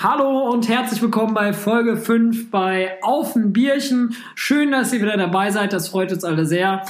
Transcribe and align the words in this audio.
Hallo 0.00 0.48
und 0.52 0.68
herzlich 0.68 1.02
willkommen 1.02 1.34
bei 1.34 1.52
Folge 1.52 1.96
5 1.96 2.52
bei 2.52 2.98
Auf 3.02 3.34
ein 3.34 3.52
Bierchen. 3.52 4.14
Schön, 4.36 4.70
dass 4.70 4.92
ihr 4.92 5.00
wieder 5.00 5.16
dabei 5.16 5.50
seid. 5.50 5.72
Das 5.72 5.88
freut 5.88 6.12
uns 6.12 6.22
alle 6.22 6.46
sehr. 6.46 6.84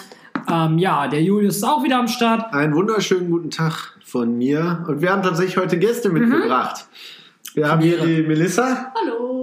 Ähm, 0.47 0.77
ja, 0.77 1.09
der 1.09 1.23
Julius 1.23 1.57
ist 1.57 1.65
auch 1.65 1.83
wieder 1.83 1.99
am 1.99 2.09
Start. 2.09 2.53
Einen 2.53 2.75
wunderschönen 2.75 3.31
guten 3.31 3.51
Tag 3.51 3.97
von 4.05 4.37
mir. 4.37 4.85
Und 4.87 5.01
wir 5.01 5.11
haben 5.11 5.23
tatsächlich 5.23 5.57
heute 5.57 5.79
Gäste 5.79 6.11
mitgebracht. 6.11 6.87
Wir 7.55 7.71
haben 7.71 7.81
hier 7.81 7.97
die 7.97 8.25
Melissa 8.25 8.93
Hallo. 8.95 9.38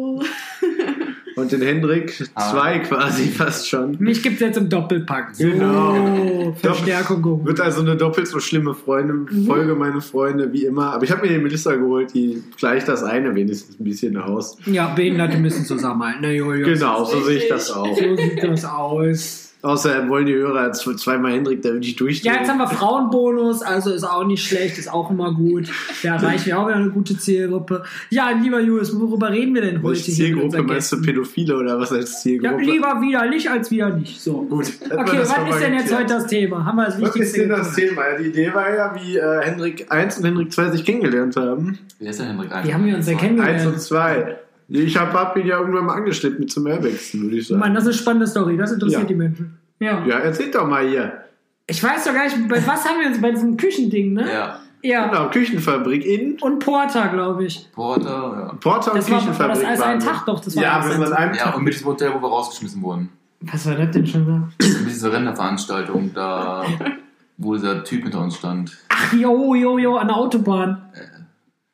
Und 1.45 1.51
den 1.51 1.61
Hendrik. 1.61 2.11
Zwei 2.37 2.79
quasi 2.79 3.23
fast 3.37 3.69
schon. 3.69 3.95
Mich 3.99 4.21
gibt 4.21 4.35
es 4.35 4.41
jetzt 4.41 4.57
im 4.57 4.69
Doppelpack. 4.69 5.35
So, 5.35 5.45
Genau. 5.47 6.55
Verstärkung. 6.61 7.21
geholt. 7.21 7.45
Wird 7.45 7.61
also 7.61 7.81
eine 7.81 7.95
doppelt 7.95 8.27
so 8.27 8.39
schlimme 8.39 8.73
Freunde, 8.73 9.25
Folge, 9.45 9.75
meine 9.75 10.01
Freunde, 10.01 10.51
wie 10.51 10.65
immer. 10.65 10.93
Aber 10.93 11.03
ich 11.03 11.11
habe 11.11 11.21
mir 11.27 11.33
die 11.33 11.39
Melissa 11.39 11.75
geholt, 11.75 12.13
die 12.13 12.43
gleicht 12.57 12.87
das 12.87 13.03
eine 13.03 13.33
wenigstens 13.35 13.79
ein 13.79 13.83
bisschen 13.83 14.17
aus. 14.17 14.57
Ja, 14.65 14.93
Behinderte 14.93 15.37
müssen 15.37 15.65
zusammenhalten, 15.65 16.21
ne, 16.21 16.35
Julius? 16.35 16.67
Genau, 16.79 17.03
so 17.05 17.21
sehe 17.21 17.37
ich 17.37 17.47
das 17.47 17.71
auch. 17.71 17.95
So 17.97 18.15
sieht 18.15 18.43
das 18.43 18.65
aus. 18.65 19.44
Außerdem 19.65 20.09
wollen 20.09 20.27
die 20.27 20.35
Hörer 20.35 20.67
jetzt 20.67 20.81
zweimal 20.99 21.31
Hendrik, 21.33 21.63
da 21.63 21.73
will 21.73 21.81
ich 21.81 21.95
durchdrehen. 21.95 22.33
Ja, 22.35 22.39
jetzt 22.39 22.49
haben 22.51 22.59
wir 22.59 22.67
Frauenbonus, 22.67 23.63
also 23.63 23.91
ist 23.91 24.03
auch 24.03 24.23
nicht 24.23 24.45
schlecht, 24.47 24.77
ist 24.77 24.93
auch 24.93 25.09
immer 25.09 25.33
gut. 25.33 25.69
Da 26.03 26.17
erreichen 26.17 26.45
wir 26.45 26.59
auch 26.59 26.67
wieder 26.67 26.77
eine 26.77 26.91
gute 26.91 27.17
Zielgruppe. 27.17 27.81
Ja, 28.11 28.29
lieber 28.29 28.59
Julius, 28.59 28.97
worüber 28.99 29.31
reden 29.31 29.55
wir 29.55 29.63
denn 29.63 29.77
heute? 29.81 29.95
Welche 29.95 30.11
Zielgruppe 30.11 30.61
meinst 30.61 30.91
du? 30.91 31.01
Pädophile 31.01 31.57
oder 31.57 31.79
was 31.79 31.91
als 31.91 32.11
Ja, 32.11 32.19
Zielgruppe? 32.19 32.61
lieber 32.63 33.01
widerlich 33.01 33.49
als 33.49 33.71
widerlich. 33.71 34.21
So. 34.21 34.43
Gut. 34.43 34.71
Okay, 34.83 35.17
das 35.17 35.31
was 35.35 35.55
ist 35.55 35.61
denn 35.63 35.73
jetzt 35.73 35.95
heute 35.97 36.13
das 36.13 36.27
Thema? 36.27 36.63
Haben 36.63 36.75
wir 36.75 36.85
das 36.85 37.01
Was 37.01 37.09
ist 37.09 37.15
Wichtigste 37.15 37.39
denn 37.39 37.49
das? 37.49 37.73
Thema? 37.73 38.01
Ja, 38.11 38.17
die 38.19 38.27
Idee 38.27 38.53
war 38.53 38.71
ja, 38.71 38.95
wie 39.01 39.17
äh, 39.17 39.41
Hendrik 39.41 39.87
1 39.89 40.19
und 40.19 40.25
Hendrik 40.25 40.51
2 40.53 40.69
sich 40.69 40.85
kennengelernt 40.85 41.37
haben. 41.37 41.79
Wer 41.97 42.11
ist 42.11 42.19
denn 42.19 42.27
Hendrik 42.27 42.51
Wie 42.63 42.71
haben 42.71 42.85
wir 42.85 42.95
uns 42.97 43.07
denn 43.07 43.17
kennengelernt? 43.17 43.61
1 43.61 43.65
und 43.65 43.81
2. 43.81 44.37
Ich 44.67 44.97
habe 44.97 45.13
hab 45.13 45.37
ihn 45.37 45.45
ja 45.45 45.59
irgendwann 45.59 45.85
mal 45.85 45.93
angeschleppt 45.95 46.39
mit 46.39 46.51
zum 46.51 46.65
Airbags, 46.67 47.13
würde 47.13 47.35
ich 47.37 47.47
sagen. 47.47 47.59
Mann, 47.59 47.73
das 47.73 47.83
ist 47.83 47.89
eine 47.89 47.97
spannende 47.97 48.27
Story, 48.27 48.57
das 48.57 48.71
interessiert 48.71 49.01
Ja. 49.03 49.07
die 49.07 49.15
Menschen. 49.15 49.57
Ja. 49.79 50.03
ja, 50.05 50.19
erzähl 50.19 50.49
doch 50.51 50.67
mal 50.67 50.87
hier. 50.87 51.13
Ich 51.67 51.83
weiß 51.83 52.05
doch 52.05 52.13
gar 52.13 52.23
nicht, 52.25 52.47
bei 52.47 52.57
was 52.65 52.85
haben 52.85 52.99
wir 53.01 53.07
uns 53.07 53.19
bei 53.21 53.31
diesem 53.31 53.57
Küchending, 53.57 54.13
ne? 54.13 54.25
Ja, 54.31 54.59
Ja. 54.81 55.07
Genau, 55.07 55.29
Küchenfabrik 55.29 56.05
in 56.05 56.37
Und 56.41 56.59
Porter, 56.59 57.07
glaube 57.09 57.45
ich. 57.45 57.69
Porter, 57.73 58.55
Porter 58.61 58.91
und 58.93 58.97
Das 58.99 59.09
war, 59.09 59.17
war 59.17 59.19
Küchenfabrik. 59.21 59.55
das 59.59 59.65
alles 59.65 59.79
waren 59.81 59.89
ein. 59.91 59.99
Tag 59.99 60.25
doch? 60.25 60.39
Das 60.39 60.55
war 60.55 60.63
Ja, 60.63 60.81
sind 60.81 60.93
ein 60.93 61.03
an 61.03 61.09
Tag. 61.09 61.19
einem 61.19 61.33
ja. 61.33 61.37
Ja, 61.39 61.45
Tag. 61.45 61.57
und 61.57 61.63
mit 61.63 61.73
diesem 61.73 61.87
Hotel, 61.87 62.11
wo 62.15 62.21
wir 62.21 62.27
rausgeschmissen 62.29 62.81
wurden. 62.81 63.09
Was 63.41 63.65
war 63.67 63.75
das 63.75 63.91
denn 63.91 64.07
schon 64.07 64.25
wieder? 64.27 64.49
Mit 64.59 64.89
dieser 64.89 65.11
Renderveranstaltung, 65.13 66.11
da, 66.13 66.63
wo 67.37 67.53
dieser 67.55 67.83
Typ 67.83 68.03
hinter 68.03 68.21
uns 68.21 68.35
stand. 68.37 68.77
Ach, 68.89 69.13
jo, 69.13 69.53
jo, 69.55 69.77
jo, 69.77 69.97
an 69.97 70.07
der 70.07 70.15
Autobahn. 70.17 70.81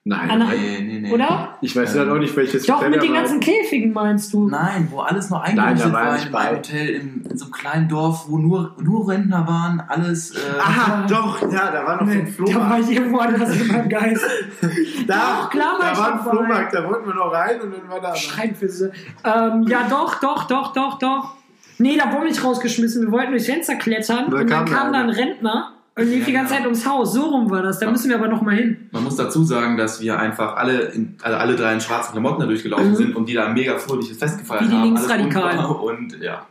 Nein, 0.04 0.32
Anna- 0.32 0.46
nein. 0.46 0.58
Nee, 0.60 0.82
nee, 0.82 1.00
nee. 1.02 1.12
Oder? 1.14 1.58
ich 1.62 1.76
weiß 1.76 1.94
ja 1.94 2.12
auch 2.12 2.18
nicht, 2.18 2.36
welches 2.36 2.66
Doch, 2.66 2.78
Hotel 2.78 2.90
mit 2.90 3.04
den 3.04 3.12
war. 3.14 3.20
ganzen 3.20 3.40
Käfigen 3.40 3.94
meinst 3.94 4.34
du? 4.34 4.48
Nein, 4.50 4.88
wo 4.90 5.02
alles 5.02 5.30
noch 5.30 5.44
Nein, 5.46 5.56
da 5.56 5.64
eingerichtet 5.66 5.94
war 5.94 6.02
er 6.02 6.08
war 6.08 6.14
nicht 6.16 6.26
in 6.26 6.32
bei. 6.32 6.40
einem 6.40 6.58
Hotel 6.58 6.90
in, 6.90 7.26
in 7.30 7.38
so 7.38 7.46
einem 7.46 7.52
kleinen 7.54 7.88
Dorf, 7.88 8.26
wo 8.28 8.40
nur, 8.40 8.76
nur 8.82 9.08
Rentner 9.08 9.46
waren, 9.48 9.80
alles. 9.88 10.32
Äh, 10.32 10.40
Aha, 10.60 11.06
doch, 11.08 11.40
ja, 11.52 11.70
da 11.70 11.86
war 11.86 12.02
noch 12.02 12.12
so 12.12 12.18
ein 12.18 12.24
Nee, 12.24 12.32
da 12.36 12.40
war 12.40 12.48
Flohmarkt. 12.78 12.90
ich 12.90 12.98
irgendwo 12.98 13.18
anders 13.20 13.56
in 13.62 13.68
meinem 13.68 13.90
Geist. 13.90 14.26
Da, 15.08 15.42
Doch, 15.42 15.50
klar 15.52 15.74
war 15.80 15.92
da 15.94 15.98
war 16.00 16.14
ein. 16.14 16.20
Flohmarkt, 16.32 16.74
da 16.74 16.90
wollten 16.90 17.06
wir 17.08 17.14
noch 17.14 17.32
rein 17.32 17.62
und 17.62 17.72
dann 17.72 17.88
war 17.90 18.00
da. 18.02 18.16
Schreibfisse. 18.16 18.92
Ähm, 19.24 19.64
ja, 19.68 19.88
doch, 19.88 20.20
doch, 20.20 20.46
doch, 20.46 20.74
doch, 20.74 20.98
doch. 20.98 21.36
Nee, 21.78 21.98
da 21.98 22.12
wurden 22.12 22.24
wir 22.24 22.30
nicht 22.30 22.44
rausgeschmissen. 22.44 23.04
Wir 23.06 23.12
wollten 23.12 23.32
durchs 23.32 23.46
Fenster 23.46 23.76
klettern 23.76 24.32
Da 24.32 24.38
und 24.38 24.50
dann 24.50 24.66
kam 24.66 24.66
kam 24.66 24.94
da 24.94 25.00
da 25.00 25.04
ein. 25.06 25.10
Rentner 25.12 25.74
und 26.02 26.10
lief 26.10 26.26
die 26.26 26.34
ganze. 26.34 26.54
Zeit 26.54 26.64
ums 26.66 26.86
Haus. 26.86 27.14
So 27.14 27.24
rum 27.26 27.50
war 27.50 27.62
das. 27.64 27.80
Da 27.80 27.90
müssen 27.90 28.10
wir 28.10 28.18
aber 28.18 28.28
noch 28.28 28.42
mal 28.42 28.56
hin. 28.56 28.90
Man 28.92 29.04
muss 29.04 29.16
dazu 29.16 29.44
sagen, 29.44 29.78
dass 29.78 30.02
wir 30.02 30.20
einfach 30.20 30.56
alle, 30.58 30.80
in, 30.90 31.16
also 31.22 31.38
alle 31.38 31.56
drei 31.56 31.74
in 31.74 31.82
schwarzen 31.82 32.12
Klamotten 32.12 32.42
da 32.42 32.46
durchgelaufen 32.48 32.92
Mhm. 32.92 32.96
sind 32.96 33.16
und 33.16 33.28
die 33.30 33.34
da 33.34 33.46
ein 33.48 33.54
mega 33.54 33.78
fröhliches 33.78 34.18
Fest 34.18 34.38
gefeiert 34.40 34.64
Wie 34.64 34.68
die 34.68 34.74
haben. 34.74 34.84
Linksradikalen. 34.84 35.58
War 35.58 35.82
Und 35.84 36.18
ja. 36.22 36.46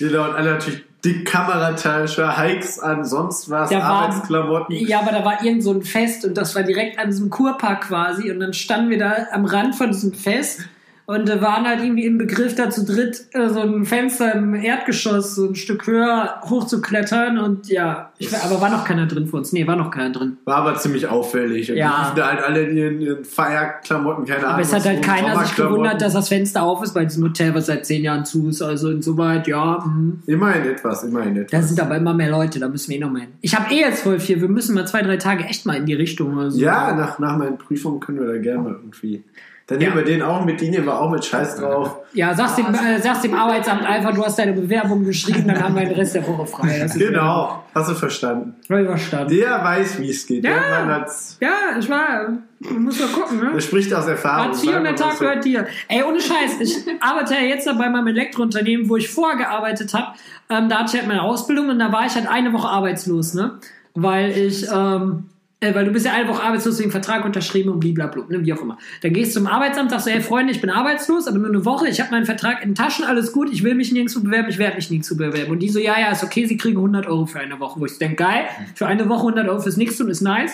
Die 0.00 0.08
da 0.08 0.26
und 0.28 0.34
alle 0.34 0.52
natürlich 0.54 0.82
die 1.04 1.22
Kameratasche, 1.22 2.36
Hikes 2.40 2.78
an, 2.78 3.04
sonst 3.04 3.50
was, 3.50 3.68
Da 3.70 3.76
war- 3.78 3.84
Arbeitsklamotten. 3.84 4.74
Ja, 4.74 5.00
aber 5.00 5.12
da 5.12 5.24
war 5.24 5.44
irgend 5.44 5.62
so 5.62 5.72
ein 5.72 5.82
Fest 5.82 6.24
und 6.24 6.34
das 6.36 6.54
war 6.56 6.62
direkt 6.62 6.98
an 6.98 7.08
diesem 7.08 7.28
Kurpark 7.30 7.88
quasi. 7.88 8.30
Und 8.30 8.40
dann 8.40 8.52
standen 8.54 8.90
wir 8.90 8.98
da 8.98 9.14
am 9.32 9.44
Rand 9.44 9.74
von 9.76 9.88
diesem 9.90 10.12
Fest 10.14 10.62
und 11.06 11.28
äh, 11.28 11.42
waren 11.42 11.66
halt 11.66 11.82
irgendwie 11.82 12.06
im 12.06 12.16
Begriff, 12.16 12.54
da 12.54 12.70
zu 12.70 12.84
dritt 12.84 13.26
äh, 13.32 13.48
so 13.48 13.60
ein 13.60 13.84
Fenster 13.84 14.34
im 14.34 14.54
Erdgeschoss 14.54 15.34
so 15.34 15.48
ein 15.48 15.54
Stück 15.54 15.86
höher 15.86 16.40
hochzuklettern. 16.42 17.38
Und 17.38 17.68
ja, 17.68 18.12
ich, 18.18 18.34
aber 18.34 18.60
war 18.60 18.70
noch 18.70 18.84
keiner 18.84 19.06
drin 19.06 19.26
für 19.26 19.36
uns. 19.36 19.52
Nee, 19.52 19.66
war 19.66 19.76
noch 19.76 19.90
keiner 19.90 20.10
drin. 20.10 20.38
War 20.44 20.56
aber 20.56 20.76
ziemlich 20.76 21.06
auffällig. 21.06 21.70
Und 21.70 21.76
Ja. 21.76 22.10
die 22.14 22.20
da 22.20 22.28
halt 22.28 22.42
alle 22.42 22.62
in 22.62 22.76
ihren, 22.76 23.00
ihren 23.00 23.24
Feierklamotten, 23.24 24.24
keine 24.24 24.40
Ahnung. 24.40 24.52
Aber 24.52 24.62
es 24.62 24.72
hat 24.72 24.84
halt 24.86 25.02
keiner 25.02 25.44
sich 25.44 25.54
gewundert, 25.56 26.00
dass 26.00 26.14
das 26.14 26.28
Fenster 26.28 26.62
auf 26.62 26.82
ist 26.82 26.94
bei 26.94 27.04
diesem 27.04 27.24
Hotel, 27.24 27.54
was 27.54 27.66
seit 27.66 27.84
zehn 27.84 28.02
Jahren 28.02 28.24
zu 28.24 28.48
ist. 28.48 28.62
Also 28.62 28.90
insoweit, 28.90 29.46
ja. 29.46 29.84
mhm. 29.86 30.22
Immerhin 30.26 30.64
etwas, 30.64 31.04
immerhin 31.04 31.36
etwas. 31.36 31.50
Da 31.60 31.66
sind 31.66 31.80
aber 31.80 31.96
immer 31.96 32.14
mehr 32.14 32.30
Leute, 32.30 32.58
da 32.60 32.68
müssen 32.68 32.90
wir 32.90 32.96
eh 32.96 33.00
noch 33.00 33.10
mal 33.10 33.20
hin. 33.22 33.30
Ich 33.42 33.54
habe 33.54 33.72
eh 33.74 33.80
jetzt 33.80 34.02
voll 34.02 34.20
viel. 34.20 34.40
Wir 34.40 34.48
müssen 34.48 34.74
mal 34.74 34.86
zwei, 34.86 35.02
drei 35.02 35.18
Tage 35.18 35.44
echt 35.44 35.66
mal 35.66 35.76
in 35.76 35.84
die 35.84 35.94
Richtung. 35.94 36.36
Oder 36.38 36.50
so. 36.50 36.58
ja, 36.58 36.94
nach, 36.94 37.18
nach 37.18 37.36
meinen 37.36 37.58
Prüfungen 37.58 38.00
können 38.00 38.20
wir 38.20 38.26
da 38.26 38.38
gerne 38.38 38.62
mal 38.62 38.72
irgendwie. 38.72 39.22
Dann 39.66 39.80
Ja. 39.80 39.88
nehmen 39.88 40.00
wir 40.00 40.04
den 40.04 40.20
auch 40.20 40.44
mit, 40.44 40.60
die 40.60 40.68
nehmen 40.68 40.84
wir 40.84 41.00
auch 41.00 41.10
mit 41.10 41.24
Scheiß 41.24 41.56
drauf. 41.56 41.96
Ja, 42.12 42.34
sagst 42.34 42.58
dem, 42.58 42.66
äh, 42.74 43.00
sagst 43.00 43.24
dem 43.24 43.32
Arbeitsamt 43.32 43.82
einfach, 43.86 44.12
du 44.12 44.22
hast 44.22 44.38
deine 44.38 44.52
Bewerbung 44.52 45.04
geschrieben, 45.04 45.48
dann 45.48 45.62
haben 45.62 45.74
wir 45.74 45.86
den 45.86 45.94
Rest 45.94 46.14
der 46.14 46.26
Woche 46.28 46.46
frei. 46.46 46.80
Das 46.80 46.94
ist 46.94 46.98
Genau, 46.98 47.64
hast 47.74 47.88
du 47.90 47.94
verstanden. 47.94 48.56
Verstanden. 48.66 49.34
Der 49.34 49.64
weiß, 49.64 49.98
wie 50.00 50.10
es 50.10 50.26
geht. 50.26 50.44
Ja. 50.44 50.50
Der, 50.52 50.60
Mann 50.84 51.00
hat's, 51.00 51.38
Ja, 51.40 51.78
ich 51.78 51.88
war, 51.88 52.28
muss 52.60 53.00
mal 53.00 53.08
gucken, 53.08 53.40
der 53.40 53.50
ne? 53.52 53.60
spricht 53.62 53.94
aus 53.94 54.06
Erfahrung. 54.06 54.52
Der 54.52 54.82
wir 54.82 54.94
Tag 54.96 55.06
mal 55.06 55.12
so. 55.14 55.18
gehört 55.20 55.44
dir. 55.46 55.66
Ey, 55.88 56.02
ohne 56.02 56.20
Scheiß, 56.20 56.60
ich 56.60 56.76
arbeite 57.00 57.32
ja 57.34 57.40
jetzt 57.40 57.64
bei 57.64 57.88
meinem 57.88 58.06
Elektrounternehmen, 58.08 58.90
wo 58.90 58.96
ich 58.96 59.08
vorher 59.08 59.38
gearbeitet 59.38 59.94
habe. 59.94 60.08
Ähm, 60.50 60.68
da 60.68 60.80
hatte 60.80 60.90
ich 60.94 61.00
halt 61.00 61.08
meine 61.08 61.22
Ausbildung 61.22 61.70
und 61.70 61.78
da 61.78 61.90
war 61.90 62.04
ich 62.04 62.14
halt 62.14 62.28
eine 62.28 62.52
Woche 62.52 62.68
arbeitslos, 62.68 63.32
ne? 63.32 63.52
Weil 63.94 64.30
ich, 64.32 64.66
ähm, 64.70 65.30
äh, 65.64 65.74
weil 65.74 65.84
du 65.84 65.90
bist 65.92 66.04
ja 66.06 66.12
eine 66.12 66.28
Woche 66.28 66.42
arbeitslos 66.42 66.78
wegen 66.78 66.90
Vertrag 66.90 67.24
unterschrieben 67.24 67.70
und 67.70 67.80
blablabla, 67.80 68.24
ne? 68.28 68.44
wie 68.44 68.52
auch 68.52 68.60
immer. 68.60 68.78
Dann 69.02 69.12
gehst 69.12 69.34
du 69.34 69.40
zum 69.40 69.46
Arbeitsamt, 69.46 69.90
sagst 69.90 70.06
du, 70.06 70.10
hey 70.10 70.20
Freunde, 70.20 70.52
ich 70.52 70.60
bin 70.60 70.70
arbeitslos, 70.70 71.26
aber 71.26 71.38
nur 71.38 71.48
eine 71.48 71.64
Woche, 71.64 71.88
ich 71.88 72.00
habe 72.00 72.10
meinen 72.10 72.26
Vertrag 72.26 72.62
in 72.62 72.70
den 72.70 72.74
Taschen, 72.74 73.04
alles 73.04 73.32
gut, 73.32 73.50
ich 73.52 73.62
will 73.64 73.74
mich 73.74 73.90
nirgendwo 73.92 74.20
bewerben, 74.20 74.48
ich 74.50 74.58
werde 74.58 74.76
mich 74.76 74.90
nirgendwo 74.90 75.16
bewerben. 75.16 75.50
Und 75.52 75.58
die 75.60 75.68
so, 75.68 75.78
ja, 75.78 75.98
ja, 75.98 76.10
ist 76.12 76.22
okay, 76.22 76.46
sie 76.46 76.56
kriegen 76.56 76.76
100 76.76 77.06
Euro 77.06 77.26
für 77.26 77.40
eine 77.40 77.58
Woche. 77.60 77.80
Wo 77.80 77.86
ich 77.86 77.98
denke, 77.98 78.16
geil, 78.16 78.44
für 78.74 78.86
eine 78.86 79.08
Woche 79.08 79.20
100 79.20 79.48
Euro 79.48 79.60
fürs 79.60 79.76
Nichts 79.76 79.96
tun 79.96 80.08
ist 80.08 80.20
nice. 80.20 80.52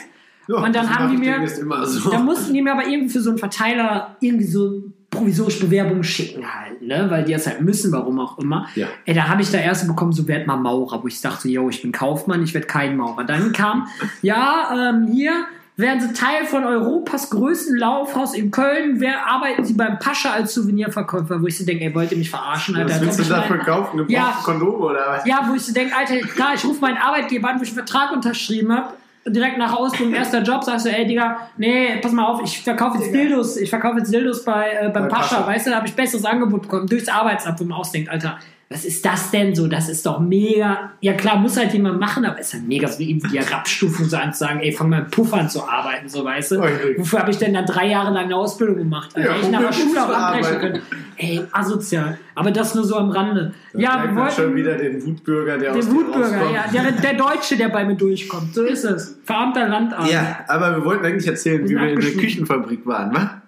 Ja, 0.49 0.57
Und 0.57 0.75
dann 0.75 0.89
haben 0.91 1.11
die 1.11 1.17
mir- 1.19 1.47
so. 1.87 2.11
Da 2.11 2.19
mussten 2.19 2.55
die 2.55 2.63
mir 2.63 2.73
aber 2.73 2.87
irgendwie 2.87 3.11
für 3.11 3.21
so 3.21 3.31
einen 3.31 3.39
Verteiler 3.39 4.17
irgendwie 4.21 4.47
so 4.47 4.83
provisorisch 5.11 5.59
Bewerbungen 5.59 6.05
schicken 6.05 6.45
halt, 6.55 6.83
ne? 6.83 7.07
Weil 7.11 7.25
die 7.25 7.33
das 7.33 7.47
halt 7.47 7.61
müssen, 7.61 7.93
warum 7.93 8.21
auch 8.21 8.39
immer. 8.39 8.69
Ja. 8.77 8.87
Ey, 9.05 9.15
da 9.15 9.29
habe 9.29 9.43
ich 9.43 9.51
da 9.51 9.59
erst 9.59 9.87
bekommen, 9.87 10.13
so 10.13 10.27
werd 10.29 10.47
mal 10.47 10.57
Maurer, 10.57 11.03
wo 11.03 11.09
ich 11.09 11.21
dachte, 11.21 11.49
yo, 11.49 11.69
ich 11.69 11.83
bin 11.83 11.91
Kaufmann, 11.93 12.43
ich 12.43 12.55
werde 12.55 12.69
kein 12.69 12.97
Maurer. 12.97 13.25
Dann 13.25 13.53
kam, 13.53 13.89
ja, 14.23 14.91
ähm, 14.91 15.09
hier 15.13 15.33
werden 15.77 16.01
Sie 16.01 16.13
Teil 16.13 16.45
von 16.45 16.65
Europas 16.65 17.31
größten 17.31 17.77
Laufhaus 17.77 18.35
in 18.35 18.51
Köln. 18.51 19.01
Wer 19.01 19.27
arbeiten 19.27 19.65
Sie 19.65 19.73
beim 19.73 19.99
Pascha 19.99 20.31
als 20.31 20.55
Souvenirverkäufer? 20.55 21.43
Wo 21.43 21.47
ich 21.47 21.59
so 21.59 21.65
denke, 21.65 21.85
ey, 21.85 21.95
wollt 21.95 22.13
ihr 22.13 22.19
mich 22.19 22.31
verarschen, 22.31 22.77
Alter? 22.77 22.95
Was 22.95 23.01
willst 23.01 23.19
du 23.21 23.25
da 23.25 23.43
verkaufen? 23.43 23.97
Gebrauchte 23.97 24.13
Ja. 24.13 24.39
Kondome 24.45 24.79
oder 24.79 25.07
was? 25.09 25.27
ja, 25.27 25.45
wo 25.49 25.55
ich 25.55 25.63
so 25.63 25.73
denke, 25.73 25.97
Alter, 25.97 26.19
klar, 26.19 26.55
ich 26.55 26.65
rufe 26.65 26.81
meinen 26.81 26.99
Arbeitgeber 26.99 27.49
an, 27.49 27.59
wo 27.59 27.63
ich 27.63 27.71
einen 27.71 27.79
Vertrag 27.79 28.13
unterschrieben 28.13 28.73
habe. 28.73 28.95
Direkt 29.27 29.59
nach 29.59 29.75
Ausbildung, 29.77 30.15
erster 30.15 30.43
Job, 30.43 30.65
sagst 30.65 30.87
du, 30.87 30.91
ey, 30.91 31.07
Digga, 31.07 31.51
nee, 31.59 31.97
pass 32.01 32.13
mal 32.13 32.25
auf, 32.25 32.41
ich 32.43 32.63
verkaufe 32.63 32.99
jetzt 32.99 33.13
Dildos, 33.13 33.59
ich 33.59 33.69
verkaufe 33.69 33.99
jetzt 33.99 34.13
Dildos 34.13 34.45
bei, 34.45 34.71
äh, 34.71 34.89
beim 34.89 35.05
Bei 35.05 35.09
Pascha, 35.09 35.37
Pascha. 35.37 35.47
weißt 35.47 35.67
du, 35.67 35.71
da 35.71 35.77
habe 35.77 35.87
ich 35.87 35.95
besseres 35.95 36.25
Angebot 36.25 36.63
bekommen, 36.63 36.87
durchs 36.87 37.09
Arbeitsamt, 37.09 37.61
wo 37.61 37.65
man 37.65 37.79
ausdenkt, 37.79 38.09
Alter, 38.09 38.39
was 38.73 38.85
ist 38.85 39.05
das 39.05 39.33
denn 39.33 39.53
so? 39.53 39.67
Das 39.67 39.89
ist 39.89 40.07
doch 40.07 40.21
mega, 40.21 40.93
ja 41.01 41.13
klar, 41.15 41.37
muss 41.39 41.57
halt 41.57 41.73
jemand 41.73 41.99
machen, 41.99 42.25
aber 42.25 42.39
ist 42.39 42.55
halt 42.55 42.69
mega 42.69 42.87
so 42.87 43.01
wie 43.01 43.15
die 43.15 43.39
Herabstufung 43.41 44.09
so 44.09 44.17
an 44.17 44.33
zu 44.33 44.39
sagen, 44.45 44.61
ey, 44.61 44.71
fang 44.71 44.89
mal 44.89 45.01
mit 45.03 45.11
Puffern 45.11 45.49
zu 45.49 45.69
arbeiten, 45.69 46.09
so, 46.09 46.25
weißt 46.25 46.53
du. 46.53 46.61
Okay. 46.61 46.95
Wofür 46.97 47.19
habe 47.19 47.33
ich 47.33 47.39
denn 47.39 47.53
dann 47.53 47.67
drei 47.67 47.89
Jahre 47.89 48.15
lang 48.15 48.27
eine 48.27 48.37
Ausbildung 48.37 48.77
gemacht? 48.77 49.11
Ja, 49.17 49.35
ich 49.43 49.51
nach 49.51 49.61
der 49.61 49.73
Schule 49.73 50.05
auch 50.05 50.09
abbrechen 50.09 50.59
können. 50.61 50.83
Ey, 51.17 51.41
asozial. 51.51 52.17
Aber 52.37 52.53
das 52.53 52.77
nur 52.77 52.85
so 52.85 52.97
am 52.97 53.11
Rande. 53.11 53.53
Da 53.73 53.79
Ja, 53.81 54.05
wir 54.05 54.15
wollten... 54.15 54.35
schon 54.37 54.55
wieder 54.55 54.77
den 54.77 55.05
Wutbürger, 55.05 55.59
der 55.59 55.73
aus 55.73 55.77
Der 55.79 55.85
dir 55.87 56.01
Wutbürger, 56.01 56.39
rauskommt. 56.39 56.55
ja. 56.73 56.83
Der, 56.83 56.93
der 56.93 57.15
Deutsche, 57.15 57.57
der 57.57 57.71
bei 57.71 57.85
mir 57.85 57.97
durchkommt. 57.97 58.55
So 58.55 58.63
ist 58.63 58.85
es. 58.85 59.19
Verarmter 59.25 59.67
Landarzt. 59.69 60.13
Ja, 60.13 60.45
aber 60.47 60.77
wir 60.77 60.85
wollten 60.85 61.05
eigentlich 61.05 61.27
erzählen, 61.27 61.69
wie 61.69 61.75
wir 61.75 61.89
in 61.91 62.01
der. 62.01 62.11
Küchenfabrik 62.13 62.87
waren, 62.87 63.13
wa? 63.15 63.40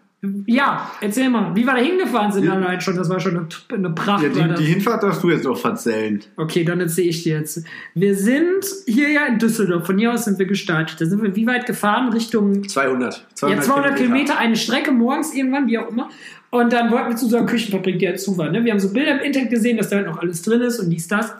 Ja, 0.46 0.88
erzähl 1.00 1.28
mal. 1.28 1.54
Wie 1.56 1.64
wir 1.64 1.72
da 1.72 1.78
hingefahren 1.78 2.30
sind 2.30 2.44
Ja. 2.44 2.52
allein 2.52 2.80
schon. 2.80 2.94
Das 2.96 3.08
war 3.08 3.18
schon 3.18 3.36
eine, 3.36 3.48
eine 3.74 3.90
Pracht. 3.90 4.22
Ja, 4.22 4.28
die, 4.28 4.54
die 4.64 4.70
Hinfahrt 4.70 5.02
darfst 5.02 5.22
du 5.24 5.30
jetzt 5.30 5.44
noch 5.44 5.58
verzählen. 5.58 6.20
okay, 6.36 6.62
dann 6.64 6.80
erzähle 6.80 7.08
ich 7.08 7.24
dir 7.24 7.38
jetzt. 7.38 7.64
Wir 7.94 8.14
sind 8.14 8.64
hier 8.86 9.10
ja 9.10 9.26
in 9.26 9.38
Düsseldorf. 9.38 9.84
Von 9.84 9.98
hier 9.98 10.12
aus 10.12 10.24
sind 10.26 10.38
wir 10.38 10.46
gestartet. 10.46 11.00
Da 11.00 11.06
sind 11.06 11.22
wir 11.22 11.34
wie 11.34 11.46
weit 11.48 11.66
gefahren? 11.66 12.12
Richtung 12.12 12.68
200. 12.68 13.26
ja, 13.42 13.60
200 13.60 13.96
Kilometer, 13.96 14.38
eine 14.38 14.54
Strecke 14.54 14.92
morgens 14.92 15.34
irgendwann, 15.34 15.66
wie 15.66 15.78
auch 15.78 15.88
immer. 15.90 16.08
Und 16.50 16.72
dann 16.72 16.92
wollten 16.92 17.08
wir 17.10 17.16
zu 17.16 17.26
so 17.28 17.38
einer 17.38 17.46
Küchenfabrik, 17.46 17.98
die 17.98 18.04
ja 18.04 18.14
zu 18.14 18.36
war. 18.38 18.48
Ne? 18.50 18.64
Wir 18.64 18.72
haben 18.72 18.78
so 18.80 18.92
Bilder 18.92 19.12
im 19.18 19.20
Internet 19.26 19.50
gesehen, 19.50 19.76
dass 19.76 19.88
da 19.88 19.96
halt 19.96 20.06
noch 20.06 20.18
alles 20.20 20.42
drin 20.42 20.60
ist 20.60 20.78
und 20.78 20.90
dies, 20.90 21.08
das. 21.08 21.32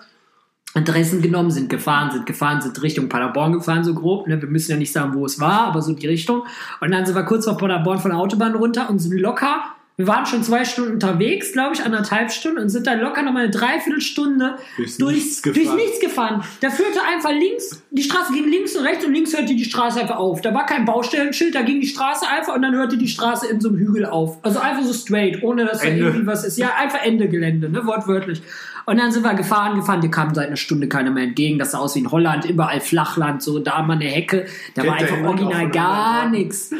Adressen 0.75 1.21
genommen, 1.21 1.51
sind 1.51 1.69
gefahren, 1.69 2.11
sind 2.11 2.27
gefahren, 2.27 2.61
sind 2.63 2.83
Richtung 2.83 3.09
Paderborn 3.09 3.53
gefahren, 3.53 3.85
so 3.85 3.95
grob. 3.95 4.27
Ne? 4.27 4.41
Wir 4.41 4.49
müssen 4.49 4.71
ja 4.71 4.77
nicht 4.79 4.93
sagen, 4.93 5.15
wo 5.15 5.27
es 5.27 5.39
war, 5.39 5.67
aber 5.67 5.83
so 5.83 5.93
die 5.93 6.07
Richtung. 6.07 6.45
Und 6.81 6.93
dann 6.93 7.05
sind 7.05 7.15
wir 7.15 7.25
kurz 7.25 7.45
vor 7.45 7.57
Paderborn 7.57 7.99
von 7.99 8.11
der 8.11 8.21
Autobahn 8.21 8.55
runter 8.55 8.89
und 8.89 8.99
sind 8.99 9.19
locker. 9.19 9.63
Wir 9.97 10.07
waren 10.07 10.25
schon 10.25 10.43
zwei 10.43 10.65
Stunden 10.65 10.95
unterwegs, 10.95 11.53
glaube 11.53 11.75
ich, 11.75 11.85
anderthalb 11.85 12.33
Stunden 12.33 12.59
und 12.59 12.71
sind 12.71 12.87
dann 12.87 13.01
locker 13.01 13.23
nochmal 13.23 13.43
eine 13.43 13.53
Dreiviertelstunde 13.53 14.57
Durchs 14.77 14.97
durchs, 14.97 15.17
Nichts 15.17 15.43
gefahren. 15.43 15.77
Nichts 15.77 16.01
gefahren. 16.01 16.45
Da 16.61 16.71
führte 16.71 17.03
einfach 17.03 17.31
links, 17.31 17.83
die 17.91 18.03
Straße 18.03 18.33
ging 18.33 18.49
links 18.49 18.75
und 18.75 18.87
rechts 18.87 19.05
und 19.05 19.13
links 19.13 19.37
hörte 19.37 19.55
die 19.55 19.65
Straße 19.65 20.01
einfach 20.01 20.17
auf. 20.17 20.41
Da 20.41 20.55
war 20.55 20.65
kein 20.65 20.87
Baustellenschild, 20.87 21.55
da 21.55 21.61
ging 21.61 21.81
die 21.81 21.87
Straße 21.87 22.27
einfach 22.27 22.55
und 22.55 22.63
dann 22.63 22.75
hörte 22.75 22.97
die 22.97 23.07
Straße 23.07 23.47
in 23.49 23.61
so 23.61 23.69
einem 23.69 23.79
Hügel 23.79 24.07
auf. 24.07 24.39
Also 24.43 24.61
einfach 24.61 24.83
so 24.83 24.95
straight, 24.95 25.43
ohne 25.43 25.67
dass 25.67 25.81
da 25.81 25.89
Ende. 25.89 26.07
irgendwie 26.07 26.27
was 26.27 26.45
ist. 26.45 26.57
Ja, 26.57 26.71
einfach 26.79 27.05
Ende 27.05 27.29
Gelände, 27.29 27.69
ne, 27.69 27.85
wortwörtlich. 27.87 28.41
Und 28.87 28.99
dann 28.99 29.12
sind 29.12 29.25
wir 29.25 29.34
gefahren, 29.34 29.76
gefahren, 29.76 30.00
die 30.00 30.11
kamen 30.11 30.34
seit 30.34 30.49
einer 30.49 30.56
Stunde 30.56 30.88
keiner 30.88 31.11
mehr 31.11 31.25
entgegen. 31.25 31.58
Das 31.58 31.73
sah 31.73 31.79
aus 31.79 31.94
wie 31.94 32.00
in 32.00 32.11
Holland, 32.11 32.44
überall 32.44 32.81
Flachland, 32.81 33.43
so 33.43 33.58
da 33.58 33.82
mal 33.82 33.94
eine 33.94 34.06
Hecke. 34.06 34.46
Da 34.75 34.87
war 34.87 34.96
Kennt 34.96 35.11
der 35.11 35.17
einfach 35.17 35.29
original 35.29 35.70
gar 35.70 36.29
nichts. 36.29 36.73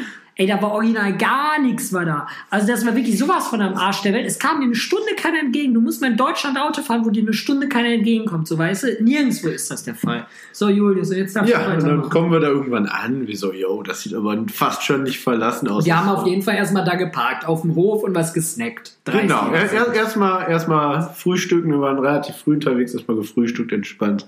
Ey, 0.43 0.47
da 0.47 0.61
war 0.61 0.71
original 0.71 1.15
gar 1.17 1.61
nichts 1.61 1.93
war 1.93 2.03
da. 2.03 2.27
Also 2.49 2.67
das 2.67 2.85
war 2.85 2.95
wirklich 2.95 3.17
sowas 3.17 3.47
von 3.47 3.61
am 3.61 3.75
Arsch 3.75 4.01
der 4.01 4.13
Welt. 4.13 4.25
Es 4.25 4.39
kam 4.39 4.59
dir 4.59 4.65
eine 4.65 4.75
Stunde 4.75 5.15
keiner 5.15 5.39
entgegen. 5.39 5.73
Du 5.73 5.79
musst 5.79 6.01
mal 6.01 6.11
in 6.11 6.17
Deutschland 6.17 6.57
Auto 6.57 6.81
fahren, 6.81 7.05
wo 7.05 7.11
dir 7.11 7.21
eine 7.21 7.33
Stunde 7.33 7.69
keiner 7.69 7.89
entgegenkommt. 7.89 8.47
So 8.47 8.57
weißt 8.57 8.83
du, 8.83 9.03
nirgendwo 9.03 9.47
ist 9.47 9.71
das 9.71 9.83
der 9.83 9.95
Fall. 9.95 10.27
So 10.51 10.67
Julius, 10.67 11.13
jetzt 11.15 11.35
darfst 11.35 11.53
du 11.53 11.57
Ja, 11.57 11.75
dann 11.77 12.09
kommen 12.09 12.31
wir 12.31 12.41
da 12.41 12.47
irgendwann 12.47 12.87
an. 12.87 13.27
Wie 13.27 13.35
so, 13.35 13.53
yo, 13.53 13.83
das 13.83 14.01
sieht 14.01 14.15
aber 14.15 14.43
fast 14.51 14.83
schon 14.83 15.03
nicht 15.03 15.19
verlassen 15.19 15.69
aus. 15.69 15.85
Wir 15.85 15.97
haben 15.97 16.09
auf 16.09 16.27
jeden 16.27 16.41
Fall 16.41 16.55
erstmal 16.55 16.83
da 16.83 16.95
geparkt, 16.95 17.47
auf 17.47 17.61
dem 17.61 17.75
Hof 17.75 18.03
und 18.03 18.13
was 18.13 18.33
gesnackt. 18.33 18.97
30 19.05 19.21
Genau, 19.21 19.49
erstmal 19.93 20.49
erst 20.49 20.63
erstmal 20.63 21.09
frühstücken. 21.13 21.71
Wir 21.71 21.81
waren 21.81 21.99
relativ 21.99 22.35
früh 22.35 22.53
unterwegs, 22.53 22.93
erstmal 22.93 23.17
gefrühstückt, 23.17 23.71
entspannt. 23.71 24.27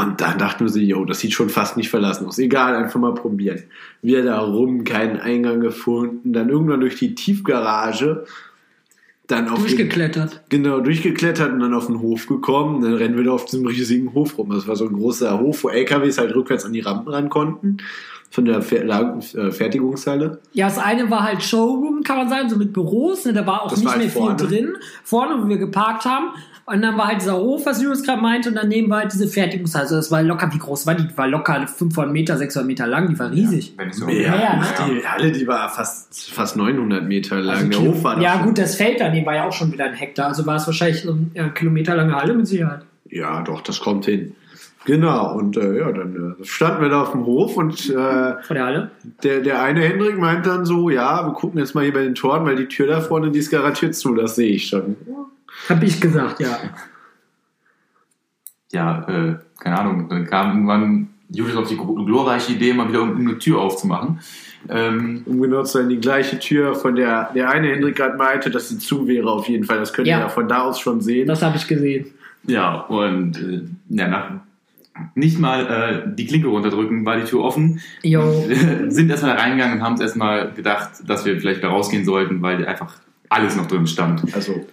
Und 0.00 0.20
dann 0.20 0.38
dachten 0.38 0.64
wir 0.64 0.68
so, 0.68 0.78
yo, 0.78 1.04
das 1.04 1.18
sieht 1.18 1.32
schon 1.32 1.48
fast 1.48 1.76
nicht 1.76 1.90
verlassen 1.90 2.26
aus. 2.26 2.38
Egal, 2.38 2.76
einfach 2.76 3.00
mal 3.00 3.14
probieren. 3.14 3.64
Wir 4.00 4.22
da 4.22 4.38
rum, 4.38 4.84
keinen 4.84 5.18
Eingang 5.18 5.60
gefunden. 5.60 6.32
Dann 6.32 6.48
irgendwann 6.50 6.80
durch 6.80 6.96
die 6.96 7.16
Tiefgarage. 7.16 8.24
Dann 9.26 9.48
auf 9.48 9.56
den, 9.58 9.62
Durchgeklettert. 9.66 10.42
genau, 10.48 10.80
durchgeklettert 10.80 11.52
und 11.52 11.60
dann 11.60 11.74
auf 11.74 11.86
den 11.88 12.00
Hof 12.00 12.28
gekommen. 12.28 12.80
Dann 12.80 12.94
rennen 12.94 13.16
wir 13.16 13.24
da 13.24 13.32
auf 13.32 13.44
diesem 13.44 13.66
riesigen 13.66 14.14
Hof 14.14 14.38
rum. 14.38 14.50
Das 14.50 14.68
war 14.68 14.76
so 14.76 14.86
ein 14.86 14.94
großer 14.94 15.38
Hof, 15.40 15.64
wo 15.64 15.68
LKWs 15.68 16.16
halt 16.18 16.34
rückwärts 16.34 16.64
an 16.64 16.72
die 16.72 16.80
Rampen 16.80 17.12
ran 17.12 17.28
konnten. 17.28 17.78
Von 18.30 18.44
der 18.44 18.58
äh, 18.58 19.50
Fertigungshalle. 19.50 20.38
Ja, 20.52 20.66
das 20.66 20.78
eine 20.78 21.10
war 21.10 21.24
halt 21.24 21.42
Showroom, 21.42 22.02
kann 22.04 22.18
man 22.18 22.28
sagen, 22.28 22.48
so 22.50 22.56
mit 22.56 22.72
Büros. 22.74 23.24
Ne? 23.24 23.32
Da 23.32 23.46
war 23.46 23.62
auch 23.62 23.70
Das 23.70 23.78
nicht 23.80 23.88
war 23.88 23.96
mehr 23.96 24.04
halt 24.06 24.12
vorne. 24.14 24.38
viel 24.38 24.48
drin. 24.48 24.76
Vorne, 25.02 25.42
wo 25.42 25.48
wir 25.48 25.56
geparkt 25.56 26.04
haben. 26.04 26.28
Und 26.70 26.82
dann 26.82 26.96
war 26.98 27.08
halt 27.08 27.20
dieser 27.22 27.36
Hof, 27.36 27.64
was 27.66 27.80
Julius 27.82 28.02
gerade 28.02 28.20
meinte. 28.20 28.48
Und 28.50 28.54
daneben 28.56 28.90
war 28.90 29.00
halt 29.00 29.12
diese 29.12 29.26
Fertigungshalle. 29.26 29.84
Also 29.84 29.96
das 29.96 30.10
war 30.10 30.22
locker, 30.22 30.50
wie 30.52 30.58
groß 30.58 30.86
war 30.86 30.94
die? 30.94 31.06
Die 31.08 31.16
war 31.16 31.26
locker 31.28 31.66
500 31.66 32.12
Meter, 32.12 32.36
600 32.36 32.66
Meter 32.66 32.86
lang. 32.86 33.08
Die 33.08 33.18
war 33.18 33.30
riesig. 33.30 33.72
Wenn 33.76 33.86
nicht 33.88 33.96
so 33.98 34.06
Mehr. 34.06 34.30
Mehr? 34.30 34.62
Die 34.88 35.06
Halle, 35.06 35.32
die 35.32 35.46
war 35.46 35.68
fast, 35.70 36.30
fast 36.30 36.56
900 36.56 37.04
Meter 37.04 37.40
lang. 37.40 37.70
der 37.70 37.78
Kilo- 37.78 37.92
Hof 37.94 38.04
war 38.04 38.20
ja, 38.20 38.34
schon- 38.34 38.42
gut, 38.48 38.58
das 38.58 38.74
Feld 38.76 39.00
daneben 39.00 39.24
war 39.26 39.34
ja 39.34 39.44
auch 39.48 39.52
schon 39.52 39.72
wieder 39.72 39.86
ein 39.86 39.94
Hektar. 39.94 40.26
Also 40.28 40.44
war 40.46 40.56
es 40.56 40.66
wahrscheinlich 40.66 41.00
so 41.02 41.12
eine 41.12 41.26
ja, 41.34 41.48
kilometerlange 41.48 42.14
Halle 42.14 42.34
mit 42.34 42.46
Sicherheit. 42.46 42.82
Ja, 43.08 43.40
doch, 43.42 43.62
das 43.62 43.80
kommt 43.80 44.04
hin. 44.04 44.34
Genau, 44.84 45.34
und 45.34 45.56
äh, 45.58 45.78
ja, 45.80 45.92
dann 45.92 46.36
äh, 46.40 46.44
standen 46.44 46.80
wir 46.82 46.88
da 46.88 47.02
auf 47.02 47.12
dem 47.12 47.26
Hof 47.26 47.56
und 47.56 47.90
äh, 47.90 47.92
Vor 48.42 48.54
der 48.54 48.64
Halle. 48.64 48.90
der, 49.22 49.40
der 49.40 49.62
eine 49.62 49.80
Hendrik 49.82 50.16
meint 50.18 50.46
dann 50.46 50.64
so, 50.64 50.88
ja, 50.88 51.26
wir 51.26 51.32
gucken 51.34 51.58
jetzt 51.60 51.74
mal 51.74 51.84
hier 51.84 51.92
bei 51.92 52.02
den 52.04 52.14
Toren, 52.14 52.46
weil 52.46 52.56
die 52.56 52.66
Tür 52.68 52.86
da 52.86 53.00
vorne, 53.00 53.30
die 53.30 53.38
ist 53.38 53.50
garantiert 53.50 53.94
zu, 53.94 54.14
das 54.14 54.36
sehe 54.36 54.50
ich 54.50 54.68
schon. 54.68 54.96
Hab 55.68 55.82
ich 55.82 56.00
gesagt, 56.00 56.40
ja. 56.40 56.58
ja, 58.72 59.08
äh, 59.08 59.36
keine 59.58 59.78
Ahnung, 59.78 60.08
dann 60.08 60.24
kam 60.26 60.50
irgendwann 60.50 61.08
Julius 61.30 61.56
auf 61.56 61.68
die 61.68 61.76
glorreiche 61.76 62.52
Idee, 62.52 62.72
mal 62.72 62.88
wieder 62.88 63.00
irgendeine 63.00 63.38
Tür 63.38 63.60
aufzumachen. 63.60 64.20
Ähm, 64.68 65.22
Um 65.26 65.40
genau 65.40 65.62
zu 65.62 65.78
sein, 65.78 65.88
die 65.88 65.98
gleiche 66.00 66.38
Tür, 66.38 66.74
von 66.74 66.96
der 66.96 67.30
der 67.34 67.50
eine 67.50 67.68
Hendrik 67.68 67.96
gerade 67.96 68.16
meinte, 68.16 68.50
dass 68.50 68.68
sie 68.68 68.78
zu 68.78 69.06
wäre 69.06 69.30
auf 69.30 69.48
jeden 69.48 69.64
Fall. 69.64 69.78
Das 69.78 69.92
könnt 69.92 70.08
ihr 70.08 70.12
Ja. 70.14 70.20
ja 70.20 70.28
von 70.28 70.48
da 70.48 70.62
aus 70.62 70.80
schon 70.80 71.00
sehen. 71.00 71.28
Das 71.28 71.42
habe 71.42 71.56
ich 71.56 71.66
gesehen. 71.68 72.06
ja, 72.44 72.80
und 72.80 73.38
äh, 73.40 73.62
ja, 73.88 74.08
nach 74.08 74.30
nicht 75.14 75.38
mal 75.38 75.66
äh, 76.08 76.14
die 76.14 76.26
Klinke 76.26 76.48
runterdrücken, 76.48 77.04
war 77.06 77.16
die 77.16 77.24
Tür 77.24 77.42
offen. 77.44 77.80
Jo. 78.02 78.44
Sind 78.88 79.10
erstmal 79.10 79.36
da 79.36 79.42
reingegangen 79.42 79.78
und 79.78 79.84
haben 79.84 79.92
uns 79.92 80.00
erstmal 80.00 80.52
gedacht, 80.52 80.90
dass 81.06 81.24
wir 81.24 81.38
vielleicht 81.38 81.58
wieder 81.60 81.68
rausgehen 81.68 82.04
sollten, 82.04 82.42
weil 82.42 82.66
einfach 82.66 82.94
alles 83.28 83.54
noch 83.56 83.66
drin 83.66 83.86
stand. 83.86 84.34
also, 84.34 84.66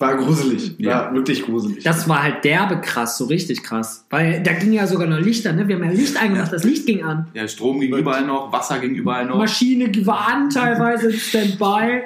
war 0.00 0.16
gruselig. 0.16 0.74
Ja. 0.78 0.90
War 0.90 1.14
wirklich 1.14 1.44
gruselig. 1.44 1.84
Das 1.84 2.08
war 2.08 2.22
halt 2.22 2.42
derbe 2.42 2.80
krass, 2.80 3.18
so 3.18 3.26
richtig 3.26 3.62
krass. 3.62 4.06
Weil 4.08 4.42
da 4.42 4.54
ging 4.54 4.72
ja 4.72 4.86
sogar 4.86 5.06
noch 5.06 5.20
Lichter, 5.20 5.52
ne? 5.52 5.68
Wir 5.68 5.76
haben 5.76 5.84
ja 5.84 5.90
Licht 5.90 6.16
eingemacht, 6.16 6.52
das 6.52 6.64
Licht 6.64 6.86
ging 6.86 7.04
an. 7.04 7.28
Ja, 7.34 7.46
Strom 7.46 7.80
ging 7.80 7.94
überall 7.94 8.24
noch, 8.24 8.50
Wasser 8.50 8.78
ging 8.78 8.94
überall 8.94 9.26
noch. 9.26 9.36
Maschine 9.36 9.90
war 10.06 10.26
an, 10.26 10.48
teilweise 10.48 11.12
Standby. 11.12 12.02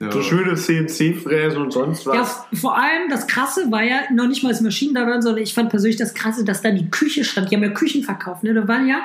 Ja. 0.00 0.10
so 0.12 0.22
schöne 0.22 0.54
CNC-Fräsen 0.54 1.60
und 1.60 1.72
sonst 1.72 2.06
was. 2.06 2.14
Ja, 2.14 2.58
vor 2.58 2.76
allem 2.76 3.10
das 3.10 3.26
Krasse 3.26 3.70
war 3.70 3.82
ja 3.82 4.00
noch 4.12 4.28
nicht 4.28 4.42
mal 4.42 4.50
das 4.50 4.60
Maschinen 4.60 4.94
da 4.94 5.06
waren, 5.06 5.22
sondern 5.22 5.42
ich 5.42 5.54
fand 5.54 5.70
persönlich 5.70 5.96
das 5.96 6.14
Krasse, 6.14 6.44
dass 6.44 6.62
da 6.62 6.70
die 6.70 6.90
Küche 6.90 7.24
stand. 7.24 7.50
Die 7.50 7.56
haben 7.56 7.62
ja 7.62 7.70
Küchen 7.70 8.02
verkauft, 8.02 8.44
ne? 8.44 8.54
Da 8.54 8.66
waren 8.68 8.86
ja, 8.86 9.02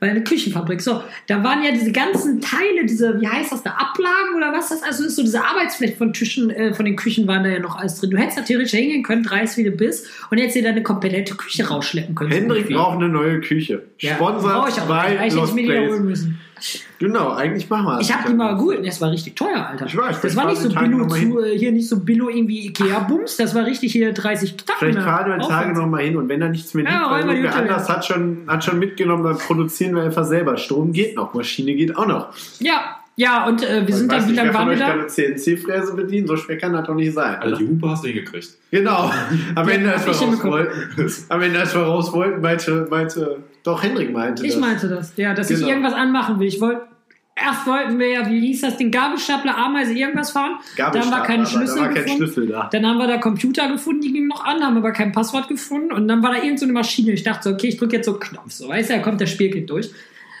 ja 0.00 0.08
eine 0.08 0.24
Küchenfabrik. 0.24 0.80
So, 0.80 1.02
da 1.26 1.42
waren 1.44 1.62
ja 1.62 1.72
diese 1.72 1.92
ganzen 1.92 2.40
Teile, 2.40 2.86
diese, 2.86 3.20
wie 3.20 3.28
heißt 3.28 3.52
das 3.52 3.62
da, 3.62 3.70
Ablagen 3.70 4.36
oder 4.36 4.52
was 4.52 4.68
das 4.70 4.82
also 4.82 5.04
ist, 5.04 5.16
so 5.16 5.22
diese 5.22 5.44
Arbeitsfläche 5.44 5.96
von 5.96 6.12
Tischen, 6.12 6.50
äh, 6.50 6.74
von 6.74 6.84
den 6.84 6.96
Küchen 6.96 7.26
waren 7.26 7.44
da 7.44 7.50
ja 7.50 7.58
noch 7.58 7.76
alles 7.76 8.00
drin. 8.00 8.10
Du 8.10 8.16
hättest 8.16 8.38
da 8.38 8.42
theoretisch 8.42 8.72
hingehen 8.72 9.02
können, 9.02 9.22
dreist 9.22 9.56
wie 9.56 9.64
du 9.64 9.70
bist, 9.70 10.08
und 10.30 10.38
hättest 10.38 10.56
dir 10.56 10.62
da 10.62 10.70
eine 10.70 10.82
komplette 10.82 11.34
Küche 11.34 11.68
rausschleppen 11.68 12.14
können. 12.14 12.32
Hendrik 12.32 12.68
braucht 12.68 12.96
eine 12.96 13.08
neue 13.08 13.40
Küche. 13.40 13.82
ja, 13.98 14.14
Sponsor 14.14 14.50
brauch 14.50 14.68
ich 14.68 14.80
auch. 14.80 14.88
bei 14.88 15.26
ich 15.26 15.34
Lost 15.34 15.54
mir 15.54 15.62
die 15.62 15.68
da 15.68 15.96
Place. 15.96 16.26
Genau, 16.98 17.32
eigentlich 17.32 17.68
machen 17.68 17.86
wir 17.86 17.98
das. 17.98 18.08
Ich 18.08 18.14
habe 18.14 18.28
die 18.28 18.34
mal 18.34 18.56
geholt. 18.56 18.86
Das 18.86 19.00
war 19.00 19.10
richtig 19.10 19.36
teuer, 19.36 19.66
Alter. 19.68 19.86
Ich 19.86 19.96
weiß, 19.96 20.20
das 20.20 20.36
war 20.36 20.46
nicht 20.46 20.60
so 20.60 20.68
billo, 20.68 21.06
zu, 21.06 21.44
hier 21.44 21.72
nicht 21.72 21.88
so 21.88 22.00
billo 22.00 22.28
irgendwie 22.28 22.66
Ikea-Bums. 22.66 23.36
Das 23.36 23.54
war 23.54 23.66
richtig 23.66 23.92
hier 23.92 24.12
30 24.12 24.56
Tacken. 24.56 24.74
Vielleicht 24.78 24.98
mehr 24.98 25.04
fahren 25.04 25.26
wir 25.26 25.38
Tage 25.38 25.70
Aufwand. 25.70 25.76
noch 25.76 25.86
mal 25.86 26.02
hin 26.02 26.16
und 26.16 26.28
wenn 26.28 26.40
da 26.40 26.48
nichts 26.48 26.74
mehr 26.74 26.84
Ja, 26.84 27.16
liegt, 27.16 27.28
weil 27.28 27.36
irgendwer 27.36 27.56
anders 27.56 27.88
hat 27.88 28.04
schon, 28.04 28.44
hat 28.46 28.64
schon 28.64 28.78
mitgenommen, 28.78 29.24
dann 29.24 29.38
produzieren 29.38 29.94
wir 29.94 30.02
einfach 30.02 30.24
selber. 30.24 30.56
Strom 30.56 30.92
geht 30.92 31.16
noch, 31.16 31.34
Maschine 31.34 31.74
geht 31.74 31.96
auch 31.96 32.06
noch. 32.06 32.28
Ja, 32.60 33.01
ja, 33.16 33.46
und 33.46 33.62
äh, 33.62 33.82
wir 33.82 33.88
Ich 33.90 33.94
sind 33.96 34.10
dann, 34.10 34.22
wie 34.24 34.26
nicht, 34.28 34.36
lange 34.36 34.54
waren 34.54 34.70
wir 34.70 34.76
da? 34.76 34.86
kann 34.88 34.98
eine 35.00 35.06
CNC-Fräse 35.08 35.94
bedienen, 35.94 36.26
so 36.26 36.36
schwer 36.36 36.56
kann 36.58 36.72
das 36.72 36.86
doch 36.86 36.94
nicht 36.94 37.12
sein. 37.12 37.36
Also 37.40 37.56
die 37.56 37.68
Hupe 37.68 37.88
hast 37.90 38.04
du 38.04 38.08
hingekriegt. 38.08 38.48
Genau. 38.70 39.10
Am 39.54 39.68
Ende, 39.68 39.92
als 39.92 40.06
wir 40.06 40.12
ich 40.12 40.20
raus 40.22 40.44
wollten, 40.44 41.12
am 41.28 41.42
Ende, 41.42 41.60
als 41.60 41.74
wir 41.74 41.82
raus 41.82 42.12
wollten, 42.12 42.40
meinte, 42.40 42.86
meinte, 42.90 43.36
doch 43.62 43.82
Hendrik 43.82 44.12
meinte 44.12 44.44
Ich 44.46 44.52
das. 44.52 44.60
meinte 44.60 44.88
das, 44.88 45.12
ja, 45.16 45.34
dass 45.34 45.50
ich 45.50 45.56
Genau. 45.58 45.68
irgendwas 45.68 45.92
anmachen 45.94 46.40
will. 46.40 46.46
Ich 46.48 46.60
wollte, 46.60 46.82
erst 47.36 47.66
wollten 47.66 47.98
wir 47.98 48.08
ja, 48.08 48.28
wie 48.30 48.40
hieß 48.40 48.62
das, 48.62 48.76
den 48.78 48.90
Gabelstapler, 48.90 49.56
Ameise, 49.58 49.92
irgendwas 49.92 50.30
fahren. 50.30 50.56
Dann 50.76 51.10
war 51.10 51.22
kein 51.22 51.44
Schlüssel 51.46 51.76
Da 51.76 51.82
war 51.82 51.90
kein. 51.90 52.08
Schlüssel 52.16 52.46
da. 52.48 52.68
Dann 52.72 52.86
haben 52.86 52.96
wir 52.98 53.06
da 53.06 53.18
Computer 53.18 53.68
gefunden, 53.70 54.00
die 54.00 54.12
gingen 54.12 54.28
noch 54.28 54.44
an, 54.44 54.62
haben 54.64 54.76
aber 54.78 54.92
kein 54.92 55.12
Passwort 55.12 55.48
gefunden. 55.48 55.92
Und 55.92 56.08
dann 56.08 56.22
war 56.22 56.30
da 56.30 56.36
irgendeine 56.36 56.58
so 56.58 56.64
eine 56.64 56.72
Maschine. 56.72 57.12
Ich 57.12 57.22
dachte 57.22 57.48
so, 57.50 57.54
okay, 57.54 57.68
ich 57.68 57.76
drücke 57.76 57.96
jetzt 57.96 58.06
so 58.06 58.12
einen 58.12 58.20
Knopf. 58.20 58.50
So, 58.52 58.68
weißt 58.68 58.90
du, 58.90 58.94
da 58.94 59.00
kommt 59.00 59.20
der 59.20 59.26
Spielkind 59.26 59.68
durch. 59.70 59.90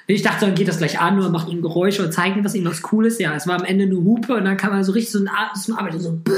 Und 0.08 0.14
ich 0.14 0.22
dachte, 0.22 0.40
so, 0.40 0.46
dann 0.46 0.54
geht 0.54 0.68
das 0.68 0.78
gleich 0.78 1.00
an 1.00 1.18
oder 1.18 1.30
macht 1.30 1.48
ihm 1.48 1.62
Geräusche 1.62 2.02
oder 2.02 2.10
zeigt 2.10 2.36
ihm, 2.36 2.44
was 2.44 2.54
ihm 2.54 2.64
was 2.64 2.82
Cooles. 2.82 3.18
Ja, 3.18 3.34
es 3.34 3.46
war 3.46 3.56
am 3.56 3.64
Ende 3.64 3.84
eine 3.84 3.96
Hupe 3.96 4.34
und 4.34 4.44
dann 4.44 4.56
kam 4.56 4.72
er 4.72 4.84
so 4.84 4.92
richtig 4.92 5.12
so 5.12 5.20
ein, 5.20 5.30
so 5.54 5.72
ein 5.72 5.78
Arbeiter 5.78 6.00
so 6.00 6.12
bäh, 6.12 6.32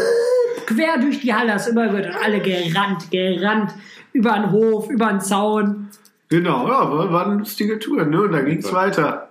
quer 0.66 0.98
durch 0.98 1.20
die 1.20 1.32
Halle, 1.32 1.52
das 1.52 1.66
immer 1.66 1.92
wird 1.92 2.06
und 2.06 2.14
alle 2.22 2.40
gerannt, 2.40 3.10
gerannt, 3.10 3.72
über 4.12 4.32
den 4.32 4.50
Hof, 4.50 4.90
über 4.90 5.08
den 5.08 5.20
Zaun. 5.20 5.88
Genau, 6.28 6.68
ja, 6.68 6.90
war, 6.90 7.12
war 7.12 7.26
eine 7.26 7.38
lustige 7.38 7.78
Tour, 7.78 8.04
ne? 8.04 8.22
Und 8.22 8.32
da 8.32 8.40
ging 8.40 8.58
es 8.58 8.72
weiter. 8.72 9.28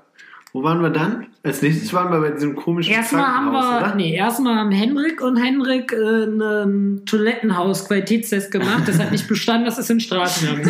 Wo 0.52 0.64
waren 0.64 0.82
wir 0.82 0.92
dann? 0.92 1.28
Als 1.42 1.62
nächstes 1.64 1.92
waren 1.94 2.12
wir 2.12 2.22
bei 2.22 2.32
diesem 2.32 2.56
komischen 2.56 2.94
Erstmal 2.94 3.26
haben 3.26 3.52
wir, 3.52 3.78
oder? 3.80 3.96
nee, 3.96 4.16
erstmal 4.16 4.56
haben 4.56 4.72
Henrik 4.72 5.20
und 5.22 5.36
Henrik 5.38 5.92
äh, 5.92 6.24
einen 6.24 7.06
Toilettenhaus-Qualitätstest 7.06 8.52
gemacht. 8.52 8.84
Das 8.86 9.00
hat 9.00 9.12
nicht 9.12 9.28
bestanden, 9.28 9.66
das 9.66 9.80
ist 9.80 9.90
in 9.90 9.98
gefallen. 10.00 10.62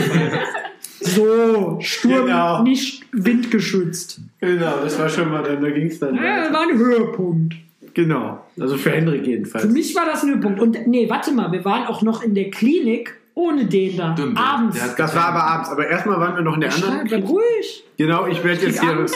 So, 1.03 1.77
Sturm, 1.81 2.25
Genau. 2.25 2.63
nicht 2.63 3.03
windgeschützt. 3.11 4.19
Genau, 4.39 4.73
das 4.83 4.97
war 4.99 5.09
schon 5.09 5.29
mal 5.29 5.43
dann, 5.43 5.61
da 5.61 5.69
ging 5.69 5.87
es 5.87 5.99
dann 5.99 6.15
Ja, 6.15 6.43
das 6.45 6.53
war 6.53 6.61
ein 6.69 6.77
Höhepunkt. 6.77 7.55
Genau, 7.93 8.43
also 8.59 8.75
für 8.77 8.89
Hendrik 8.91 9.23
Für 9.23 9.29
jedenfalls. 9.29 9.65
mich 9.65 9.95
war 9.95 10.05
das 10.05 10.23
ein 10.23 10.29
Höhepunkt. 10.29 10.59
Und 10.59 10.87
nee, 10.87 11.07
warte 11.09 11.31
mal, 11.31 11.51
wir 11.51 11.63
waren 11.63 11.85
auch 11.87 12.01
noch 12.01 12.23
in 12.23 12.33
der 12.33 12.49
Klinik 12.49 13.15
ohne 13.35 13.65
den 13.65 13.97
da. 13.97 14.13
Stimmt, 14.15 14.37
Abends. 14.37 14.77
Das 14.95 15.15
war 15.15 15.25
aber 15.25 15.43
abends, 15.43 15.69
aber 15.69 15.87
erstmal 15.87 16.19
waren 16.19 16.35
wir 16.35 16.43
noch 16.43 16.55
in 16.55 16.61
der 16.61 16.73
anderen. 16.73 16.93
Schreib, 16.99 17.07
bleib 17.07 17.29
ruhig. 17.29 17.83
Genau, 17.97 18.27
ich 18.27 18.43
werde 18.43 18.65
jetzt 18.65 18.81
hier. 18.81 18.91
Angst. 18.91 19.15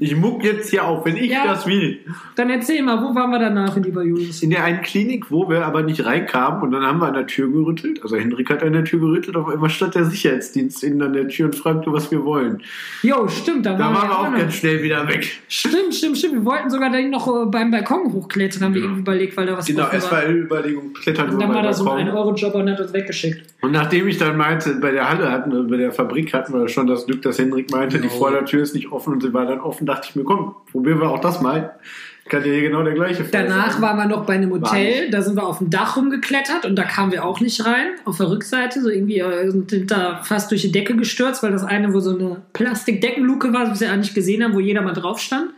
Ich 0.00 0.14
muck 0.16 0.42
jetzt 0.44 0.70
hier 0.70 0.84
auf, 0.84 1.06
wenn 1.06 1.16
ich 1.16 1.30
Ja. 1.30 1.46
das 1.46 1.66
will. 1.66 2.00
Dann 2.34 2.50
erzähl 2.50 2.82
mal, 2.82 3.00
wo 3.00 3.14
waren 3.14 3.30
wir 3.30 3.38
danach, 3.38 3.76
lieber 3.76 4.02
Julius? 4.02 4.42
In 4.42 4.50
der 4.50 4.64
einen 4.64 4.82
Klinik, 4.82 5.30
wo 5.30 5.48
wir 5.48 5.64
aber 5.64 5.82
nicht 5.82 6.04
reinkamen 6.04 6.62
und 6.62 6.72
dann 6.72 6.82
haben 6.82 6.98
wir 6.98 7.06
an 7.06 7.14
der 7.14 7.26
Tür 7.28 7.48
gerüttelt. 7.50 8.02
Also 8.02 8.16
Hendrik 8.16 8.50
hat 8.50 8.62
an 8.62 8.72
der 8.72 8.84
Tür 8.84 8.98
gerüttelt, 9.00 9.36
auf 9.36 9.48
einmal 9.48 9.70
stand 9.70 9.94
der 9.94 10.04
Sicherheitsdienst 10.04 10.82
innen 10.82 11.00
an 11.00 11.12
der 11.12 11.28
Tür 11.28 11.46
und 11.46 11.54
fragte, 11.54 11.92
was 11.92 12.10
wir 12.10 12.24
wollen. 12.24 12.60
Jo, 13.02 13.28
stimmt, 13.28 13.64
da 13.66 13.74
Da 13.74 13.78
waren 13.78 13.94
waren 13.94 14.08
wir 14.08 14.18
auch 14.18 14.30
noch. 14.30 14.38
ganz 14.38 14.54
schnell 14.56 14.82
wieder 14.82 15.06
weg. 15.08 15.40
Stimmt, 15.48 15.94
stimmt, 15.94 16.18
stimmt. 16.18 16.34
Wir 16.34 16.44
wollten 16.44 16.68
sogar 16.70 16.90
dann 16.90 17.08
noch 17.10 17.26
äh, 17.28 17.46
beim 17.46 17.70
Balkon 17.70 18.12
hochklettern, 18.12 18.62
haben 18.64 18.74
wir 18.74 18.82
irgendwie 18.82 19.00
überlegt, 19.02 19.36
weil 19.36 19.46
da 19.46 19.56
was 19.56 19.64
Genau, 19.66 19.86
es 19.92 20.10
war 20.10 20.18
eine 20.18 20.34
Überlegung, 20.34 20.92
klettern 20.92 21.28
Und 21.30 21.38
wir 21.38 21.46
dann 21.46 21.54
war 21.54 21.62
da 21.62 21.72
so 21.72 21.88
ein. 21.90 22.08
1-Euro-Job 22.08 22.54
und 22.56 22.68
hat 22.68 22.80
uns 22.80 22.92
weggeschickt. 22.92 23.54
Und 23.62 23.72
nachdem 23.72 24.08
ich 24.08 24.18
dann 24.18 24.36
meinte, 24.36 24.74
bei 24.74 24.90
der 24.90 25.08
Halle 25.08 25.30
hatten, 25.30 25.52
wir- 25.52 25.62
bei 25.62 25.76
der 25.78 25.92
Fabrik 25.92 26.34
hatten 26.34 26.52
wir 26.52 26.68
schon 26.68 26.86
das 26.88 27.06
Glück, 27.06 27.22
dass 27.22 27.38
Hendrik 27.38 27.70
meinte, 27.70 27.98
die 28.00 28.08
Oh. 28.08 28.13
Vordertür 28.18 28.62
ist 28.62 28.74
nicht 28.74 28.92
offen 28.92 29.14
und 29.14 29.22
sie 29.22 29.32
war 29.32 29.46
dann 29.46 29.60
offen, 29.60 29.86
dachte 29.86 30.08
ich 30.10 30.16
mir, 30.16 30.24
komm, 30.24 30.54
probieren 30.70 31.00
wir 31.00 31.10
auch 31.10 31.20
das 31.20 31.40
mal. 31.40 31.78
Kann 32.26 32.42
ja 32.42 32.52
hier 32.52 32.62
genau 32.62 32.82
der 32.82 32.94
gleiche 32.94 33.22
Fall 33.22 33.42
Danach 33.46 33.72
sein. 33.72 33.82
waren 33.82 33.96
wir 33.98 34.06
noch 34.06 34.24
bei 34.24 34.34
einem 34.34 34.50
Hotel, 34.50 35.10
da 35.10 35.20
sind 35.20 35.36
wir 35.36 35.46
auf 35.46 35.58
dem 35.58 35.68
Dach 35.68 35.98
rumgeklettert 35.98 36.64
und 36.64 36.74
da 36.74 36.84
kamen 36.84 37.12
wir 37.12 37.22
auch 37.22 37.40
nicht 37.40 37.66
rein, 37.66 37.88
auf 38.06 38.16
der 38.16 38.30
Rückseite, 38.30 38.80
so 38.80 38.88
irgendwie 38.88 39.18
äh, 39.18 39.50
sind 39.50 39.90
da 39.90 40.22
fast 40.22 40.50
durch 40.50 40.62
die 40.62 40.72
Decke 40.72 40.96
gestürzt, 40.96 41.42
weil 41.42 41.52
das 41.52 41.64
eine, 41.64 41.92
wo 41.92 42.00
so 42.00 42.16
eine 42.16 42.40
Plastikdeckenluke 42.54 43.52
war, 43.52 43.70
was 43.70 43.80
wir 43.80 43.88
ja 43.88 43.96
nicht 43.96 44.14
gesehen 44.14 44.42
haben, 44.42 44.54
wo 44.54 44.60
jeder 44.60 44.80
mal 44.80 44.94
drauf 44.94 45.20
stand. 45.20 45.50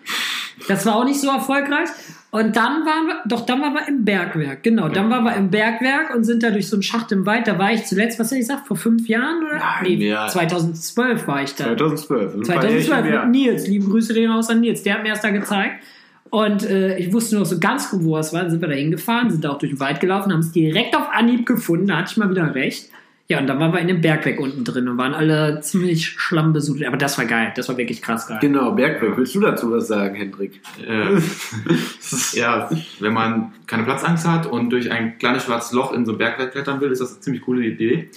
Das 0.66 0.84
war 0.86 0.96
auch 0.96 1.04
nicht 1.04 1.20
so 1.20 1.28
erfolgreich. 1.28 1.88
Und 2.36 2.54
dann 2.54 2.84
waren 2.84 3.06
wir, 3.06 3.14
doch 3.26 3.46
dann 3.46 3.62
waren 3.62 3.72
wir 3.72 3.88
im 3.88 4.04
Bergwerk, 4.04 4.62
genau, 4.62 4.90
dann 4.90 5.08
waren 5.08 5.24
wir 5.24 5.34
im 5.36 5.50
Bergwerk 5.50 6.14
und 6.14 6.24
sind 6.24 6.42
da 6.42 6.50
durch 6.50 6.68
so 6.68 6.76
einen 6.76 6.82
Schacht 6.82 7.10
im 7.10 7.24
Wald, 7.24 7.48
da 7.48 7.58
war 7.58 7.72
ich 7.72 7.86
zuletzt, 7.86 8.18
was 8.18 8.26
hätte 8.26 8.42
ich 8.42 8.46
gesagt, 8.46 8.66
vor 8.66 8.76
fünf 8.76 9.08
Jahren 9.08 9.42
oder? 9.42 9.58
Nein, 9.58 9.96
mehr. 9.96 10.28
2012 10.28 11.26
war 11.26 11.42
ich 11.42 11.54
da. 11.54 11.64
2012. 11.64 12.34
ein 12.34 12.42
paar 12.42 12.62
Jährchen 12.68 12.88
2012 12.88 13.04
mehr. 13.04 13.22
mit 13.22 13.30
Nils. 13.30 13.66
Liebe 13.66 13.86
Grüße 13.86 14.12
gehen 14.12 14.30
raus 14.30 14.50
an 14.50 14.60
Nils. 14.60 14.82
Der 14.82 14.96
hat 14.96 15.02
mir 15.02 15.08
erst 15.08 15.24
da 15.24 15.30
gezeigt. 15.30 15.82
Und 16.28 16.68
äh, 16.68 16.98
ich 16.98 17.10
wusste 17.10 17.36
nur 17.36 17.44
noch 17.44 17.50
so 17.50 17.58
ganz 17.58 17.88
gut, 17.88 18.04
wo 18.04 18.18
es 18.18 18.34
war. 18.34 18.42
Dann 18.42 18.50
sind 18.50 18.60
wir 18.60 18.68
da 18.68 18.74
hingefahren, 18.74 19.30
sind 19.30 19.42
da 19.42 19.52
auch 19.52 19.58
durch 19.58 19.72
den 19.72 19.80
Wald 19.80 20.00
gelaufen, 20.00 20.30
haben 20.30 20.40
es 20.40 20.52
direkt 20.52 20.94
auf 20.94 21.08
Anhieb 21.10 21.46
gefunden. 21.46 21.86
Da 21.86 21.96
hatte 21.96 22.10
ich 22.10 22.18
mal 22.18 22.28
wieder 22.28 22.54
recht. 22.54 22.90
Ja, 23.28 23.40
und 23.40 23.48
dann 23.48 23.58
waren 23.58 23.72
wir 23.72 23.80
in 23.80 23.88
dem 23.88 24.00
Bergwerk 24.00 24.38
unten 24.38 24.64
drin 24.64 24.88
und 24.88 24.98
waren 24.98 25.12
alle 25.12 25.60
ziemlich 25.60 26.06
schlammbesudelt. 26.06 26.86
Aber 26.86 26.96
das 26.96 27.18
war 27.18 27.24
geil. 27.24 27.52
Das 27.56 27.68
war 27.68 27.76
wirklich 27.76 28.00
krass 28.00 28.28
geil. 28.28 28.38
Genau, 28.40 28.70
Bergwerk. 28.70 29.16
Willst 29.16 29.34
du 29.34 29.40
dazu 29.40 29.72
was 29.72 29.88
sagen, 29.88 30.14
Hendrik? 30.14 30.60
Äh, 30.86 31.20
ja, 32.38 32.70
wenn 33.00 33.12
man 33.12 33.52
keine 33.66 33.82
Platzangst 33.82 34.28
hat 34.28 34.46
und 34.46 34.70
durch 34.70 34.92
ein 34.92 35.18
kleines 35.18 35.44
schwarzes 35.44 35.72
Loch 35.72 35.92
in 35.92 36.06
so 36.06 36.12
ein 36.12 36.18
Bergwerk 36.18 36.52
klettern 36.52 36.80
will, 36.80 36.92
ist 36.92 37.00
das 37.00 37.14
eine 37.14 37.20
ziemlich 37.20 37.42
coole 37.42 37.64
Idee. 37.64 38.10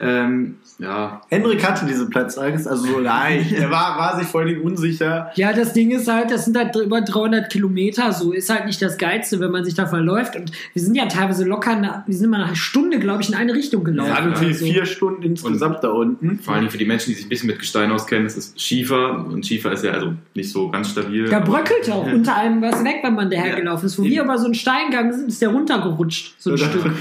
Ähm, 0.00 0.56
ja, 0.78 1.20
Hendrik 1.28 1.66
hatte 1.68 1.86
diese 1.86 2.08
Platzangst, 2.08 2.68
also 2.68 2.86
so 2.86 2.98
leicht. 3.00 3.52
Er 3.52 3.70
war, 3.70 3.98
war 3.98 4.18
sich 4.18 4.28
vor 4.28 4.42
allem 4.42 4.62
unsicher. 4.62 5.30
Ja, 5.34 5.52
das 5.52 5.72
Ding 5.72 5.90
ist 5.90 6.06
halt, 6.06 6.30
das 6.30 6.44
sind 6.44 6.56
halt 6.56 6.74
über 6.76 7.00
300 7.00 7.50
Kilometer, 7.50 8.12
so 8.12 8.32
ist 8.32 8.48
halt 8.48 8.66
nicht 8.66 8.80
das 8.80 8.96
Geilste, 8.96 9.40
wenn 9.40 9.50
man 9.50 9.64
sich 9.64 9.74
da 9.74 9.86
verläuft. 9.86 10.36
Und 10.36 10.52
wir 10.74 10.82
sind 10.82 10.94
ja 10.94 11.06
teilweise 11.06 11.44
locker, 11.44 11.72
eine, 11.72 12.04
wir 12.06 12.14
sind 12.14 12.30
mal 12.30 12.44
eine 12.44 12.54
Stunde, 12.56 12.98
glaube 13.00 13.22
ich, 13.22 13.28
in 13.28 13.34
eine 13.34 13.54
Richtung 13.54 13.82
gelaufen. 13.82 14.12
Hat 14.14 14.24
irgendwie 14.24 14.46
Also- 14.46 14.64
vier 14.66 14.86
Stunden 14.86 15.22
insgesamt 15.22 15.82
da 15.82 15.88
unten. 15.88 16.38
vor 16.38 16.54
allem 16.54 16.70
für 16.70 16.78
die 16.78 16.84
Menschen, 16.86 17.10
die 17.10 17.14
sich 17.16 17.26
ein 17.26 17.28
bisschen 17.28 17.48
mit 17.48 17.58
Gestein 17.58 17.90
auskennen, 17.90 18.24
das 18.24 18.36
ist 18.36 18.60
Schiefer 18.60 19.26
und 19.26 19.44
Schiefer 19.46 19.72
ist 19.72 19.82
ja 19.84 19.90
also 19.92 20.14
nicht 20.34 20.50
so 20.52 20.70
ganz 20.70 20.90
stabil. 20.90 21.28
Da 21.28 21.40
bröckelt 21.40 21.90
auch 21.90 22.06
unter 22.06 22.36
einem 22.36 22.62
was 22.62 22.84
weg, 22.84 22.98
wenn 23.02 23.14
man 23.14 23.30
dahergelaufen 23.30 23.86
ist. 23.86 23.98
Wo 23.98 24.04
Ja. 24.04 24.10
wir 24.10 24.22
über 24.22 24.38
so 24.38 24.44
einen 24.44 24.54
Stein 24.54 24.90
gegangen 24.90 25.12
sind, 25.12 25.28
ist 25.28 25.42
der 25.42 25.48
runtergerutscht, 25.48 26.34
so 26.38 26.50
ein 26.52 26.58
Stück. 26.58 26.84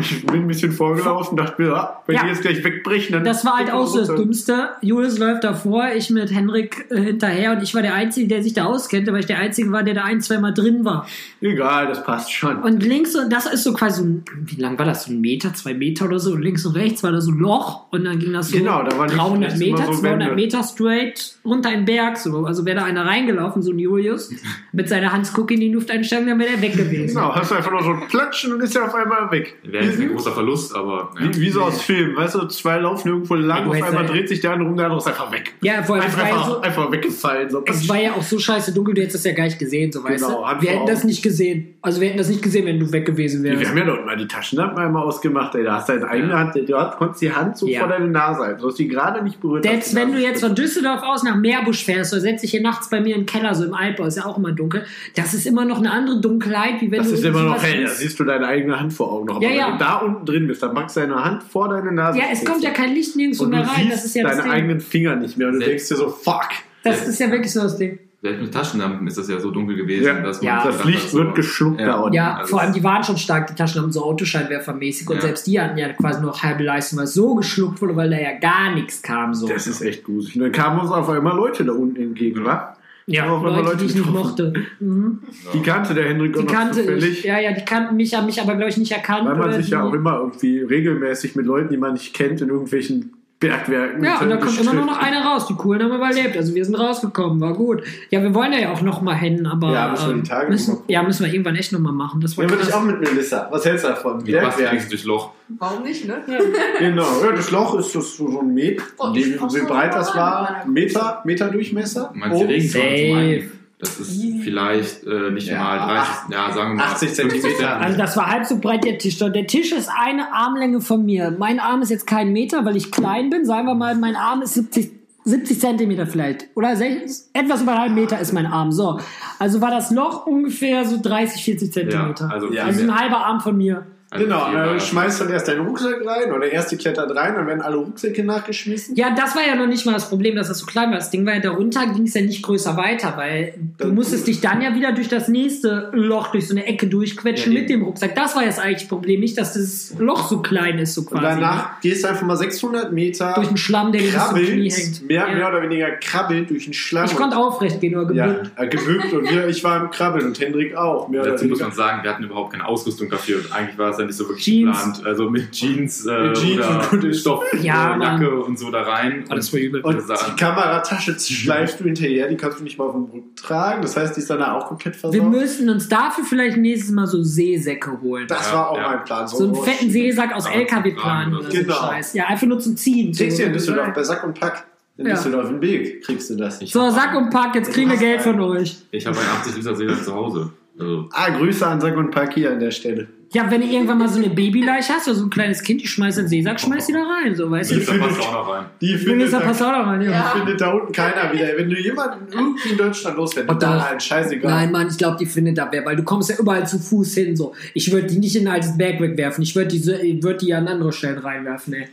Ich 0.00 0.24
bin 0.24 0.42
ein 0.42 0.46
bisschen 0.46 0.70
vorgelaufen, 0.70 1.36
dachte 1.36 1.60
mir, 1.60 1.74
ah, 1.74 2.02
wenn 2.06 2.14
Ja. 2.14 2.22
die 2.22 2.28
jetzt 2.28 2.42
gleich 2.42 2.62
wegbrechen, 2.62 3.07
dann. 3.10 3.24
Das 3.24 3.44
war 3.44 3.58
halt 3.58 3.70
auch 3.72 3.86
so 3.86 3.98
das. 3.98 4.08
Dümmste. 4.08 4.70
Julius 4.82 5.18
läuft 5.18 5.44
davor, 5.44 5.88
ich 5.96 6.10
mit 6.10 6.32
Henrik 6.32 6.86
äh, 6.90 7.00
hinterher 7.00 7.52
und 7.52 7.62
ich 7.62 7.74
war 7.74 7.82
der 7.82 7.94
Einzige, 7.94 8.28
der 8.28 8.42
sich 8.42 8.54
da 8.54 8.64
auskennte, 8.64 9.12
weil 9.12 9.20
ich 9.20 9.26
der 9.26 9.38
Einzige 9.38 9.70
war, 9.72 9.82
der 9.82 9.94
da 9.94 10.04
ein, 10.04 10.20
zwei 10.20 10.38
Mal 10.38 10.52
drin 10.52 10.84
war. 10.84 11.06
Egal, 11.40 11.86
das 11.86 12.02
passt 12.04 12.32
schon. 12.32 12.56
Und 12.62 12.82
links 12.82 13.14
und 13.16 13.32
das 13.32 13.46
ist 13.46 13.64
so 13.64 13.72
quasi 13.72 14.00
so 14.02 14.06
ein, 14.08 14.24
wie 14.44 14.60
lang 14.60 14.78
war 14.78 14.86
das? 14.86 15.04
So 15.04 15.12
ein 15.12 15.20
Meter, 15.20 15.52
zwei 15.54 15.74
Meter 15.74 16.06
oder 16.06 16.18
so. 16.18 16.32
Und 16.32 16.42
links 16.42 16.64
und 16.66 16.74
rechts 16.76 17.02
war 17.02 17.12
da 17.12 17.20
so 17.20 17.30
ein 17.30 17.38
Loch 17.38 17.86
und 17.90 18.04
dann 18.04 18.18
ging 18.18 18.32
das 18.32 18.50
so 18.50 18.58
Genau, 18.58 18.82
da 18.82 18.96
war 18.98 19.06
nicht- 19.06 19.18
300 19.18 19.38
nichts 19.40 19.60
immer 19.60 19.78
Meter, 19.78 19.92
so 19.92 20.00
200 20.00 20.20
Wände. 20.20 20.34
Meter 20.34 20.62
straight 20.62 21.36
runter 21.44 21.68
einen 21.70 21.84
Berg. 21.84 22.16
So. 22.18 22.44
Also 22.44 22.64
wäre 22.64 22.78
da 22.80 22.84
einer 22.84 23.04
reingelaufen, 23.06 23.62
so 23.62 23.72
ein 23.72 23.78
Julius, 23.78 24.30
mit 24.72 24.88
seiner 24.88 25.12
Hans 25.12 25.36
Cook 25.36 25.50
in 25.50 25.60
die 25.60 25.72
Luft 25.72 25.90
einsteigen, 25.90 26.28
dann 26.28 26.38
wäre 26.38 26.50
der 26.52 26.62
weg 26.62 26.76
gewesen. 26.76 27.14
Genau, 27.16 27.34
hast 27.34 27.50
du 27.50 27.54
einfach 27.54 27.70
nur 27.70 27.82
so 27.82 27.90
ein 27.92 28.08
Platschen 28.08 28.52
und 28.52 28.62
ist 28.62 28.74
ja 28.74 28.84
auf 28.86 28.94
einmal 28.94 29.30
weg. 29.30 29.56
Wäre 29.64 29.84
jetzt 29.84 30.00
ein 30.00 30.10
großer 30.10 30.32
Verlust, 30.32 30.74
aber. 30.74 31.10
Ja. 31.20 31.26
Wie, 31.34 31.40
wie 31.40 31.50
so 31.50 31.62
aus 31.62 31.80
Filmen, 31.82 32.16
weißt 32.16 32.34
du, 32.34 32.46
zwei 32.46 32.78
laufen 32.78 32.97
irgendwo 33.06 33.34
lang, 33.34 33.64
du 33.64 33.70
auf 33.70 33.82
einmal 33.82 34.04
ja- 34.04 34.10
dreht 34.10 34.28
sich 34.28 34.40
der 34.40 34.52
andere 34.52 34.68
um, 34.68 34.76
der 34.76 34.86
andere 34.86 35.00
ist 35.00 35.06
einfach 35.06 35.30
weg. 35.32 35.54
Ja, 35.60 35.82
vor 35.82 35.96
allem 35.96 36.04
Einfach, 36.04 36.18
ja 36.18 36.24
einfach, 36.26 36.48
so, 36.48 36.60
einfach 36.60 36.92
weggefallen. 36.92 37.50
So. 37.50 37.62
es 37.66 37.88
war 37.88 38.00
ja 38.00 38.12
auch 38.12 38.22
so 38.22 38.38
scheiße 38.38 38.72
dunkel, 38.72 38.94
du 38.94 39.00
hättest 39.02 39.16
das 39.16 39.24
ja 39.24 39.32
gar 39.32 39.44
nicht 39.44 39.58
gesehen, 39.58 39.92
so 39.92 40.02
weißt 40.04 40.24
Genau, 40.24 40.44
du. 40.54 40.62
Wir 40.62 40.70
hätten 40.70 40.86
das 40.86 41.04
nicht 41.04 41.22
gesehen. 41.22 41.74
Also 41.82 42.00
wir 42.00 42.08
hätten 42.08 42.18
das 42.18 42.28
nicht 42.28 42.42
gesehen, 42.42 42.66
wenn 42.66 42.78
du 42.80 42.90
weg 42.92 43.06
gewesen 43.06 43.42
wärst. 43.44 43.60
wir 43.60 43.68
haben 43.68 43.78
ja 43.78 43.84
dort 43.84 44.04
mal 44.06 44.16
die 44.16 44.26
Taschenlampe 44.26 44.80
einmal 44.80 45.04
ausgemacht, 45.04 45.54
ey. 45.54 45.64
Da 45.64 45.76
hast 45.76 45.88
du 45.88 45.92
deine 45.94 46.08
eigene 46.08 46.36
Hand, 46.38 46.54
du 46.54 46.90
konntest 46.98 47.22
die 47.22 47.32
Hand 47.32 47.56
so 47.56 47.66
Ja. 47.66 47.80
vor 47.80 47.88
deine 47.88 48.08
Nase 48.08 48.40
halten. 48.42 48.60
Du 48.60 48.68
hast 48.68 48.78
die 48.78 48.88
gerade 48.88 49.22
nicht 49.22 49.40
berührt. 49.40 49.64
Selbst 49.64 49.94
wenn 49.94 50.12
du 50.12 50.18
jetzt 50.18 50.40
von 50.40 50.54
Düsseldorf 50.54 51.02
aus 51.02 51.22
nach 51.22 51.36
Meerbusch 51.36 51.84
fährst, 51.84 52.12
oder 52.12 52.20
setzt 52.20 52.42
dich 52.42 52.50
hier 52.50 52.62
nachts 52.62 52.90
bei 52.90 53.00
mir 53.00 53.14
im 53.16 53.26
Keller, 53.26 53.54
so 53.54 53.64
im 53.64 53.74
Altbau, 53.74 54.04
ist 54.06 54.16
ja 54.16 54.24
auch 54.26 54.38
immer 54.38 54.52
dunkel, 54.52 54.84
das 55.14 55.34
ist 55.34 55.46
immer 55.46 55.64
noch 55.64 55.78
eine 55.78 55.90
andere 55.90 56.20
Dunkelheit, 56.20 56.80
wie 56.80 56.90
wenn 56.90 56.98
Das 56.98 57.08
du 57.08 57.14
ist 57.14 57.24
immer 57.24 57.42
noch 57.42 57.62
hell, 57.62 57.84
da 57.84 57.90
siehst. 57.90 58.18
du 58.18 58.24
deine 58.24 58.46
eigene 58.46 58.78
Hand 58.78 58.92
vor 58.92 59.12
Augen 59.12 59.26
noch. 59.26 59.40
Ja, 59.40 59.48
Aber 59.48 59.56
ja. 59.58 59.66
Wenn 59.68 59.78
du 59.78 59.84
da 59.84 59.94
unten 59.98 60.26
drin 60.26 60.46
bist, 60.46 60.62
dann 60.62 60.74
machst 60.74 60.96
du 60.96 61.00
deine 61.00 61.24
Hand 61.24 61.42
vor 61.44 61.68
deine 61.68 61.92
Nase. 61.92 62.18
Ja, 62.18 62.24
es 62.32 62.44
kommt 62.44 62.62
ja 62.62 62.70
kein 62.70 62.87
Licht 62.88 63.16
nirgendwo 63.16 63.46
mehr 63.46 63.66
rein, 63.66 63.88
das 63.90 64.04
ist 64.04 64.14
ja 64.14 64.22
das 64.22 64.32
deine 64.32 64.42
Ding. 64.44 64.52
eigenen 64.52 64.80
Finger 64.80 65.16
nicht 65.16 65.36
mehr 65.38 65.48
und 65.48 65.54
du 65.54 65.60
Selbst- 65.60 65.90
denkst 65.90 66.00
dir 66.02 66.06
so, 66.06 66.10
fuck. 66.10 66.48
Das 66.84 67.06
ist 67.06 67.18
ja 67.20 67.30
wirklich 67.30 67.52
so 67.52 67.60
das 67.60 67.76
Ding. 67.76 67.98
Selbst 68.20 68.42
mit 68.42 68.52
Taschenlampen 68.52 69.06
ist 69.06 69.16
das 69.16 69.28
ja 69.28 69.38
so 69.38 69.52
dunkel 69.52 69.76
gewesen, 69.76 70.04
Ja. 70.06 70.20
dass 70.20 70.38
man 70.42 70.46
Ja. 70.46 70.64
Das 70.64 70.84
Licht 70.84 71.10
so- 71.10 71.18
wird 71.18 71.36
geschluckt 71.36 71.80
Ja. 71.80 71.86
da 71.86 71.94
unten. 72.00 72.14
Ja, 72.16 72.34
also 72.38 72.50
vor 72.50 72.60
allem 72.60 72.72
die 72.72 72.82
waren 72.82 73.04
schon 73.04 73.16
stark, 73.16 73.46
die 73.46 73.54
Taschen 73.54 73.92
so 73.92 74.02
Autoscheinwerfermäßig 74.02 75.08
und 75.08 75.16
Ja. 75.16 75.22
selbst 75.22 75.46
die 75.46 75.60
hatten 75.60 75.78
ja 75.78 75.92
quasi 75.92 76.20
noch 76.20 76.42
halbe 76.42 76.64
Leistung, 76.64 76.98
weil 76.98 77.06
so 77.06 77.36
geschluckt 77.36 77.80
wurde, 77.80 77.94
weil 77.94 78.10
da 78.10 78.18
ja 78.18 78.36
gar 78.38 78.74
nichts 78.74 79.02
kam. 79.02 79.34
So. 79.34 79.46
Das 79.46 79.66
ist 79.68 79.82
echt 79.82 80.02
gruselig. 80.04 80.34
Und 80.36 80.42
dann 80.42 80.52
kamen 80.52 80.80
uns 80.80 80.90
auf 80.90 81.08
einmal 81.08 81.36
Leute 81.36 81.64
da 81.64 81.72
unten 81.72 82.00
entgegen, 82.02 82.44
wa? 82.44 82.76
Ja, 83.08 83.30
auf 83.30 83.44
einmal 83.44 83.64
Leute, 83.64 83.78
die 83.78 83.84
ich 83.86 83.94
nicht 83.94 84.10
mochte. 84.10 84.52
Mhm. 84.80 85.20
Die 85.54 85.60
kannte 85.60 85.94
der 85.94 86.08
Hendrik 86.08 86.34
Die 86.34 86.40
auch 86.40 86.44
noch 86.44 86.52
kannte 86.52 86.80
zufällig. 86.80 87.18
ich. 87.20 87.24
Ja, 87.24 87.38
ja, 87.38 87.52
die 87.52 87.64
kannten 87.64 87.96
mich, 87.96 88.14
haben 88.14 88.26
mich 88.26 88.40
aber, 88.40 88.54
glaube 88.54 88.70
ich, 88.70 88.76
nicht 88.76 88.92
erkannt. 88.92 89.26
Weil 89.26 89.36
man 89.36 89.48
oder 89.48 89.62
sich 89.62 89.70
ja 89.70 89.82
auch 89.82 89.94
immer 89.94 90.18
irgendwie 90.18 90.60
regelmäßig 90.60 91.34
mit 91.34 91.46
Leuten, 91.46 91.70
die 91.70 91.78
man 91.78 91.94
nicht 91.94 92.14
kennt, 92.14 92.40
in 92.40 92.48
irgendwelchen 92.48 93.14
Bergwerken. 93.40 94.02
Ja, 94.02 94.18
und 94.20 94.30
da 94.30 94.36
kommt 94.36 94.60
immer 94.60 94.74
nur 94.74 94.84
noch 94.84 94.98
einer 94.98 95.24
raus. 95.24 95.46
Die 95.46 95.54
Coolen 95.54 95.80
haben 95.82 95.94
überlebt. 95.94 96.36
Also 96.36 96.56
wir 96.56 96.64
sind 96.64 96.74
rausgekommen, 96.74 97.40
war 97.40 97.54
gut. 97.54 97.84
Ja, 98.10 98.20
wir 98.20 98.34
wollen 98.34 98.52
ja 98.52 98.72
auch 98.72 98.82
noch 98.82 99.00
mal 99.00 99.14
hin, 99.14 99.46
aber 99.46 99.72
Ja, 99.72 99.90
müssen 99.90 100.06
wir 100.08 100.12
die 100.14 100.18
ähm, 100.18 100.24
Tage 100.24 100.50
müssen, 100.50 100.74
noch 100.74 100.80
mal 100.80 100.92
ja, 100.92 101.02
müssen 101.04 101.24
wir 101.24 101.32
irgendwann 101.32 101.54
echt 101.54 101.72
noch 101.72 101.78
mal 101.78 101.92
machen. 101.92 102.20
Das 102.20 102.36
war 102.36 102.44
Ja, 102.44 102.50
würde 102.50 102.64
ich 102.64 102.74
auch 102.74 102.82
mit 102.82 103.00
Melissa. 103.00 103.46
Was 103.52 103.64
hältst 103.64 103.84
du 103.84 103.88
davon? 103.88 104.26
Wie 104.26 104.32
du 104.32 104.40
passt 104.40 104.60
eigentlich 104.60 104.88
durchs 104.88 105.04
Loch. 105.04 105.30
Warum 105.56 105.84
nicht, 105.84 106.04
ne? 106.06 106.16
Genau, 106.80 107.06
ja, 107.22 107.32
das 107.32 107.50
Loch 107.52 107.78
ist 107.78 107.94
das 107.94 108.16
so 108.16 108.40
ein 108.40 108.52
Meter. 108.52 108.82
Oh, 108.98 109.14
wie, 109.14 109.22
so 109.34 109.66
breit 109.66 109.94
das 109.94 110.10
eine 110.10 110.20
war? 110.20 110.64
Meter, 110.66 111.22
Meter 111.24 111.48
Durchmesser? 111.48 112.10
Meinst 112.14 112.42
du 112.42 112.46
die 112.46 112.56
Oh, 112.56 112.68
Safe. 112.68 113.57
Das 113.80 114.00
ist 114.00 114.20
vielleicht 114.42 115.04
äh, 115.04 115.30
nicht 115.30 115.46
Ja, 115.46 115.62
mal 115.62 115.78
30, 115.78 116.14
ja, 116.32 116.52
sagen 116.52 116.70
wir 116.70 116.74
mal 116.76 116.92
80 116.92 117.10
50 117.10 117.14
Zentimeter. 117.14 117.76
Also 117.76 117.96
das 117.96 118.16
war 118.16 118.26
halb 118.26 118.44
so 118.44 118.58
breit 118.58 118.82
der 118.82 118.98
Tisch. 118.98 119.18
Der 119.18 119.46
Tisch 119.46 119.70
ist 119.70 119.88
eine 119.88 120.32
Armlänge 120.32 120.80
von 120.80 121.04
mir. 121.04 121.30
Mein 121.38 121.60
Arm 121.60 121.82
ist 121.82 121.90
jetzt 121.90 122.06
kein 122.06 122.32
Meter, 122.32 122.64
weil 122.64 122.76
ich 122.76 122.90
klein 122.90 123.30
bin. 123.30 123.44
Sagen 123.44 123.68
wir 123.68 123.76
mal, 123.76 123.94
mein 123.94 124.16
Arm 124.16 124.42
ist 124.42 124.54
70, 124.54 124.90
70 125.24 125.60
Zentimeter 125.60 126.08
vielleicht. 126.08 126.48
Oder 126.56 126.74
60, 126.74 127.28
etwas 127.34 127.62
über 127.62 127.72
einen 127.72 127.80
halben 127.80 127.94
Meter 127.94 128.18
ist 128.18 128.32
mein 128.32 128.46
Arm. 128.46 128.72
So. 128.72 128.98
Also 129.38 129.60
war 129.60 129.70
das 129.70 129.92
Loch 129.92 130.26
ungefähr 130.26 130.84
so 130.84 130.98
30, 131.00 131.44
40 131.44 131.72
Zentimeter. 131.72 132.26
Ja, 132.26 132.34
also 132.34 132.52
Ja, 132.52 132.64
also 132.64 132.80
viel 132.80 132.90
ein 132.90 132.98
halber 132.98 133.18
Arm 133.18 133.40
von 133.40 133.56
mir. 133.56 133.86
Also 134.10 134.24
Genau, 134.24 134.46
und 134.48 134.54
war- 134.54 134.80
schmeißt 134.80 135.20
dann 135.20 135.30
erst 135.30 135.48
deinen 135.48 135.66
Rucksack 135.66 135.96
rein 136.04 136.30
oder 136.30 136.40
der 136.40 136.52
erste 136.52 136.76
klettert 136.76 137.14
rein, 137.14 137.34
dann 137.34 137.46
werden 137.46 137.60
alle 137.60 137.76
Rucksäcke 137.76 138.24
nachgeschmissen. 138.24 138.96
Ja, 138.96 139.14
das 139.14 139.36
war 139.36 139.46
ja 139.46 139.54
noch 139.54 139.66
nicht 139.66 139.84
mal 139.84 139.92
das 139.92 140.08
Problem, 140.08 140.34
dass 140.36 140.48
das 140.48 140.58
so 140.58 140.66
klein 140.66 140.90
war. 140.90 140.96
Das 140.96 141.10
Ding 141.10 141.26
war 141.26 141.34
ja 141.34 141.40
darunter, 141.40 141.86
ging 141.92 142.04
es 142.06 142.14
ja 142.14 142.22
nicht 142.22 142.42
größer 142.42 142.76
weiter, 142.76 143.14
weil 143.16 143.54
du 143.76 143.84
Dann- 143.84 143.94
musstest 143.94 144.26
dich 144.26 144.40
dann 144.40 144.62
ja 144.62 144.74
wieder 144.74 144.92
durch 144.92 145.08
das 145.08 145.28
nächste 145.28 145.90
Loch, 145.92 146.28
durch 146.32 146.48
so 146.48 146.54
eine 146.54 146.64
Ecke 146.66 146.86
durchquetschen 146.86 147.52
Ja, 147.52 147.60
mit 147.60 147.68
dem 147.70 147.82
Rucksack. 147.82 148.14
Das 148.14 148.34
war 148.34 148.44
jetzt 148.44 148.58
eigentlich 148.60 148.80
das 148.80 148.88
Problem, 148.88 149.20
nicht, 149.20 149.36
dass 149.36 149.54
das 149.54 149.94
Loch 149.98 150.28
so 150.28 150.40
klein 150.40 150.78
ist, 150.78 150.94
so 150.94 151.02
Und 151.02 151.08
quasi. 151.08 151.24
ne? 151.24 151.30
danach 151.40 151.80
gehst 151.80 152.04
du 152.04 152.08
einfach 152.08 152.26
mal 152.26 152.36
600 152.36 152.92
Meter 152.92 153.32
durch 153.34 153.48
den 153.48 153.56
Schlamm, 153.56 153.92
der 153.92 154.00
zum 154.00 154.36
Knie 154.36 154.70
hängt. 154.70 155.06
mehr, 155.06 155.26
Ja. 155.28 155.34
mehr 155.34 155.48
oder 155.48 155.62
weniger 155.62 155.90
krabbelnd 155.92 156.48
durch 156.50 156.64
den 156.64 156.72
Schlamm. 156.72 157.04
Ich 157.04 157.14
konnte 157.16 157.36
aufrecht 157.36 157.80
gehen, 157.80 157.94
oder 157.96 158.12
ja, 158.14 158.26
gebückt. 158.26 158.50
äh, 158.56 158.68
gebückt 158.68 159.12
und 159.12 159.30
wir, 159.30 159.48
ich 159.48 159.62
war 159.64 159.82
im 159.82 159.90
Krabbeln 159.90 160.26
und 160.26 160.40
Hendrik 160.40 160.74
auch. 160.76 161.08
Mehr 161.08 161.22
oder 161.22 161.32
Dazu 161.32 161.44
muss 161.46 161.60
man 161.60 161.72
sagen, 161.72 162.02
wir 162.02 162.10
hatten 162.10 162.24
überhaupt 162.24 162.52
keine 162.52 162.66
Ausrüstung 162.66 163.10
dafür. 163.10 163.38
Und 163.38 163.52
eigentlich 163.52 163.76
war 163.78 163.90
es 163.90 163.97
ja 163.98 164.06
nicht 164.06 164.16
so 164.16 164.26
wirklich 164.28 164.44
Jeans. 164.44 164.76
geplant. 164.84 165.06
Also 165.06 165.30
mit 165.30 165.50
Jeans, 165.52 166.06
äh, 166.06 166.20
Mit 166.28 166.36
Jeans 166.38 166.66
oder 166.66 166.92
und- 166.92 167.14
Stoff, 167.16 167.44
Ja, 167.62 168.18
äh, 168.20 168.26
und 168.26 168.58
so 168.58 168.70
da 168.70 168.82
rein. 168.82 169.24
Alles 169.28 169.48
voll 169.48 169.60
übel. 169.60 169.80
Und 169.82 169.96
die 170.08 170.36
Kameratasche 170.36 171.18
schleifst 171.18 171.80
du 171.80 171.84
hinterher, 171.84 172.28
die 172.28 172.36
kannst 172.36 172.60
du 172.60 172.64
nicht 172.64 172.78
mal 172.78 172.84
auf 172.86 172.92
dem 172.94 173.04
Rücken 173.04 173.34
tragen. 173.36 173.82
Das 173.82 173.96
heißt, 173.96 174.16
die 174.16 174.20
ist 174.20 174.30
danach 174.30 174.54
auch 174.54 174.66
komplett 174.68 174.94
Wir 174.94 175.00
versorgt. 175.00 175.30
müssen 175.30 175.68
uns 175.70 175.88
dafür 175.88 176.24
vielleicht 176.24 176.56
nächstes 176.56 176.90
Mal 176.92 177.06
so 177.06 177.22
Seesäcke 177.22 178.00
holen. 178.00 178.26
Das 178.28 178.50
Ja, 178.50 178.56
war 178.56 178.70
auch 178.70 178.76
ja. 178.76 178.88
mein 178.88 179.04
Plan. 179.04 179.28
so 179.28 179.44
einen 179.44 179.54
fetten 179.54 179.90
Seesack 179.90 180.34
aus 180.34 180.46
LKW-Planen 180.46 181.34
oder 181.34 181.48
Tragen 181.48 181.66
so 181.66 181.72
so. 181.72 181.78
ein 181.80 181.90
Scheiß. 181.94 182.14
Ja, 182.14 182.26
einfach 182.26 182.46
nur 182.46 182.58
zum 182.60 182.76
Ziehen. 182.76 183.12
Kriegst 183.12 183.38
du 183.38 183.42
So. 183.42 183.46
in 183.46 183.52
Düsseldorf 183.52 183.92
bei 183.94 184.02
Sack 184.02 184.24
und 184.24 184.38
Pack. 184.38 184.64
In 184.96 185.06
Ja. 185.06 185.14
Düsseldorf 185.14 185.48
im 185.50 185.60
Weg 185.60 186.02
kriegst 186.04 186.28
du 186.28 186.34
das. 186.34 186.60
Ich 186.60 186.72
So, 186.72 186.90
Sack 186.90 187.14
und 187.16 187.30
Pack, 187.30 187.54
jetzt 187.54 187.72
kriegen 187.72 187.88
wir 187.88 187.96
Geld 187.96 188.20
einen. 188.26 188.34
von 188.38 188.40
euch. 188.40 188.78
Ich 188.90 189.06
habe 189.06 189.16
einen 189.16 189.28
80 189.28 189.56
Liter 189.56 189.76
Seesack 189.76 190.04
zu 190.04 190.12
Hause. 190.14 190.50
Also, 190.76 191.08
Ah, 191.12 191.30
Grüße 191.30 191.64
an 191.66 191.80
Sack 191.80 191.96
und 191.96 192.10
Pack 192.10 192.34
hier 192.34 192.50
an 192.50 192.58
der 192.60 192.70
Stelle. 192.72 193.06
Ja, 193.30 193.50
wenn 193.50 193.60
du 193.60 193.66
irgendwann 193.66 193.98
mal 193.98 194.08
so 194.08 194.18
eine 194.18 194.30
Babyleiche 194.30 194.94
hast 194.94 195.06
oder 195.06 195.16
so 195.16 195.26
ein 195.26 195.30
kleines 195.30 195.62
Kind, 195.62 195.82
die 195.82 195.86
schmeißt 195.86 196.18
in 196.18 196.24
den 196.24 196.28
Seesack, 196.30 196.58
schmeißt 196.60 196.88
die 196.88 196.92
da 196.94 197.02
rein, 197.02 197.34
so, 197.34 197.50
weißt 197.50 197.72
du? 197.72 197.80
da 197.80 197.92
passt 197.92 198.20
auch 198.20 198.32
noch 198.32 198.48
rein. 198.48 198.64
Die 198.80 198.94
Melissa, 198.94 199.40
pass 199.40 199.60
auch 199.60 199.72
noch 199.72 199.84
mal, 199.84 199.98
die 199.98 200.06
ja. 200.06 200.32
findet 200.34 200.60
da 200.60 200.72
unten 200.72 200.92
keiner 200.92 201.30
wieder. 201.32 201.48
Wenn 201.56 201.68
du 201.68 201.76
jemanden 201.78 202.26
irgendwie 202.32 202.70
in 202.70 202.78
Deutschland 202.78 203.18
loswerden, 203.18 203.50
Und 203.50 203.62
dann 203.62 203.78
da- 203.78 203.88
halt 203.90 204.02
scheißegal. 204.02 204.50
Nein, 204.50 204.72
Mann, 204.72 204.88
ich 204.88 204.96
glaube, 204.96 205.18
die 205.18 205.26
findet 205.26 205.58
da 205.58 205.68
wer, 205.70 205.84
weil 205.84 205.96
du 205.96 206.04
kommst 206.04 206.30
ja 206.30 206.36
überall 206.38 206.66
zu 206.66 206.78
Fuß 206.78 207.14
hin, 207.14 207.36
so. 207.36 207.54
Ich 207.74 207.92
würde 207.92 208.06
die 208.06 208.18
nicht 208.18 208.34
in 208.34 208.48
ein 208.48 208.54
altes 208.54 208.78
Berg 208.78 208.98
wegwerfen, 209.00 209.42
ich 209.42 209.54
würde 209.54 209.68
die, 209.68 210.22
würd 210.22 210.40
die 210.40 210.54
an 210.54 210.66
andere 210.66 210.92
Stellen 210.92 211.18
reinwerfen, 211.18 211.74
ey. 211.74 211.88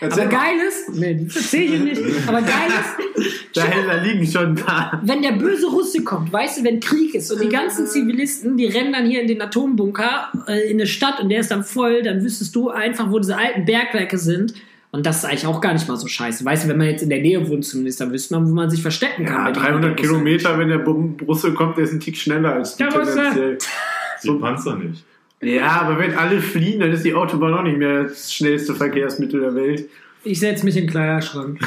Erzähl 0.00 0.22
Aber 0.24 0.32
mal. 0.32 0.38
geil 0.44 0.56
ist, 0.68 0.94
nee, 0.94 1.24
das 1.24 1.36
erzähl 1.36 1.74
ich 1.74 1.80
nicht, 1.80 2.02
aber 2.28 2.40
geil 2.42 2.68
ist, 2.68 3.34
Da, 3.54 3.62
da 3.86 4.00
liegen 4.02 4.24
schon 4.26 4.46
ein 4.50 4.54
paar. 4.54 5.00
wenn 5.04 5.22
der 5.22 5.32
böse 5.32 5.66
Russe 5.66 6.04
kommt, 6.04 6.32
weißt 6.32 6.58
du, 6.60 6.64
wenn 6.64 6.78
Krieg 6.80 7.14
ist 7.14 7.32
und 7.32 7.42
die 7.42 7.48
ganzen 7.48 7.86
Zivilisten, 7.86 8.56
die 8.56 8.66
rennen 8.66 8.92
dann 8.92 9.06
hier 9.06 9.20
in 9.22 9.26
den 9.26 9.42
Atombunker 9.42 10.30
äh, 10.46 10.70
in 10.70 10.76
eine 10.76 10.86
Stadt 10.86 11.18
und 11.20 11.28
der 11.30 11.40
ist 11.40 11.50
dann 11.50 11.64
voll, 11.64 12.02
dann 12.02 12.22
wüsstest 12.22 12.54
du 12.54 12.68
einfach, 12.70 13.10
wo 13.10 13.18
diese 13.18 13.36
alten 13.36 13.64
Bergwerke 13.64 14.18
sind. 14.18 14.54
Und 14.90 15.04
das 15.04 15.18
ist 15.18 15.24
eigentlich 15.26 15.46
auch 15.46 15.60
gar 15.60 15.72
nicht 15.74 15.86
mal 15.88 15.96
so 15.96 16.06
scheiße. 16.06 16.44
Weißt 16.44 16.64
du, 16.64 16.68
wenn 16.68 16.78
man 16.78 16.86
jetzt 16.86 17.02
in 17.02 17.10
der 17.10 17.20
Nähe 17.20 17.46
wohnt 17.48 17.64
zumindest, 17.64 18.00
dann 18.00 18.10
wüsste 18.12 18.34
man, 18.34 18.48
wo 18.48 18.54
man 18.54 18.70
sich 18.70 18.80
verstecken 18.80 19.26
kann. 19.26 19.36
Ja, 19.40 19.46
wenn 19.46 19.52
die 19.54 19.60
300 19.60 19.90
Russen- 19.90 19.96
Kilometer, 19.96 20.58
wenn 20.58 20.68
der 20.68 20.84
Russe 21.26 21.52
kommt, 21.52 21.76
der 21.76 21.84
ist 21.84 21.92
ein 21.92 22.00
Tick 22.00 22.16
schneller 22.16 22.54
als 22.54 22.76
du 22.76 22.84
Der 22.84 22.94
Russe. 22.94 23.14
tendenziell. 23.14 23.58
Die 24.24 24.30
Panzer 24.32 24.76
nicht. 24.76 25.04
Ja, 25.40 25.82
aber 25.82 25.98
wenn 25.98 26.16
alle 26.16 26.40
fliehen, 26.40 26.80
dann 26.80 26.92
ist 26.92 27.04
die 27.04 27.14
Autobahn 27.14 27.54
auch 27.54 27.62
nicht 27.62 27.78
mehr 27.78 28.04
das 28.04 28.32
schnellste 28.32 28.74
Verkehrsmittel 28.74 29.40
der 29.40 29.54
Welt. 29.54 29.88
Ich 30.24 30.40
setze 30.40 30.64
mich 30.64 30.76
in 30.76 30.84
den 30.84 30.90
Kleiderschrank. 30.90 31.60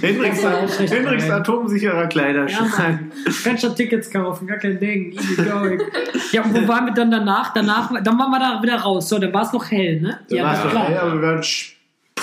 Hendricks, 0.00 0.42
war 0.42 0.68
Hendricks 0.68 1.28
atomsicherer 1.28 2.02
Ja, 2.02 2.06
Kleiderschrank. 2.06 2.78
Mann. 2.78 3.12
Kannst 3.42 3.62
schon 3.62 3.74
Tickets 3.74 4.08
kaufen, 4.08 4.46
gar 4.46 4.58
kein 4.58 4.78
Ding. 4.78 5.12
Easy 5.12 5.42
going. 5.42 5.82
Ja, 6.30 6.42
und 6.42 6.54
wo 6.54 6.68
waren 6.68 6.86
wir 6.86 6.94
dann 6.94 7.10
danach? 7.10 7.52
Danach, 7.52 7.90
dann 8.02 8.18
waren 8.18 8.30
wir 8.30 8.38
da 8.38 8.62
wieder 8.62 8.76
raus. 8.76 9.08
So, 9.08 9.18
dann 9.18 9.34
war 9.34 9.42
es 9.42 9.52
noch 9.52 9.68
hell, 9.68 10.00
ne? 10.00 10.20
Da 10.30 10.36
ja, 10.36 10.44
war's 10.44 10.62
doch, 10.62 10.70
klar. 10.70 10.88
ey, 10.88 10.96
aber 10.96 11.14
wir 11.14 11.22
waren 11.22 11.42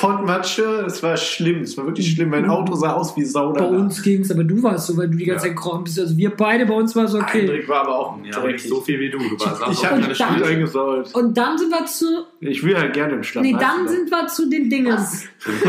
Spottmatsche, 0.01 0.83
es 0.87 1.03
war 1.03 1.15
schlimm, 1.15 1.61
es 1.61 1.77
war 1.77 1.85
wirklich 1.85 2.11
schlimm. 2.11 2.29
Mein 2.29 2.49
Auto 2.49 2.73
sah 2.73 2.93
aus 2.93 3.15
wie 3.15 3.23
Sau 3.23 3.53
Bei 3.53 3.65
uns 3.65 4.01
ging's, 4.01 4.31
aber 4.31 4.43
du 4.43 4.63
warst 4.63 4.87
so, 4.87 4.97
weil 4.97 5.07
du 5.09 5.17
die 5.17 5.25
ganze 5.25 5.45
Ja. 5.47 5.49
Zeit 5.53 5.57
gekrochen 5.57 5.83
bist. 5.83 5.99
Also 5.99 6.17
wir 6.17 6.31
beide, 6.31 6.65
bei 6.65 6.73
uns 6.73 6.95
war 6.95 7.05
es 7.05 7.13
okay. 7.13 7.41
Hendrik 7.41 7.69
war 7.69 7.81
aber 7.81 7.95
auch 7.99 8.17
Ja, 8.23 8.37
aber 8.37 8.47
nicht 8.47 8.59
dreckig. 8.63 8.69
so 8.69 8.81
viel 8.81 8.99
wie 8.99 9.09
du. 9.11 9.19
Du 9.19 9.39
warst 9.39 9.61
Ich 9.71 9.85
habe 9.85 10.01
dann- 10.01 10.37
gut 10.37 10.43
eingesaut. 10.47 11.13
Und 11.13 11.37
dann 11.37 11.57
sind 11.57 11.69
wir 11.69 11.85
zu. 11.85 12.05
Ich 12.39 12.63
will 12.63 12.75
halt 12.75 12.93
gerne 12.93 13.13
im 13.13 13.23
Schlaf. 13.23 13.43
Nee, 13.43 13.55
dann 13.59 13.87
sind 13.87 14.09
wir 14.09 14.25
zu 14.27 14.49
den 14.49 14.91
hast. 14.91 15.25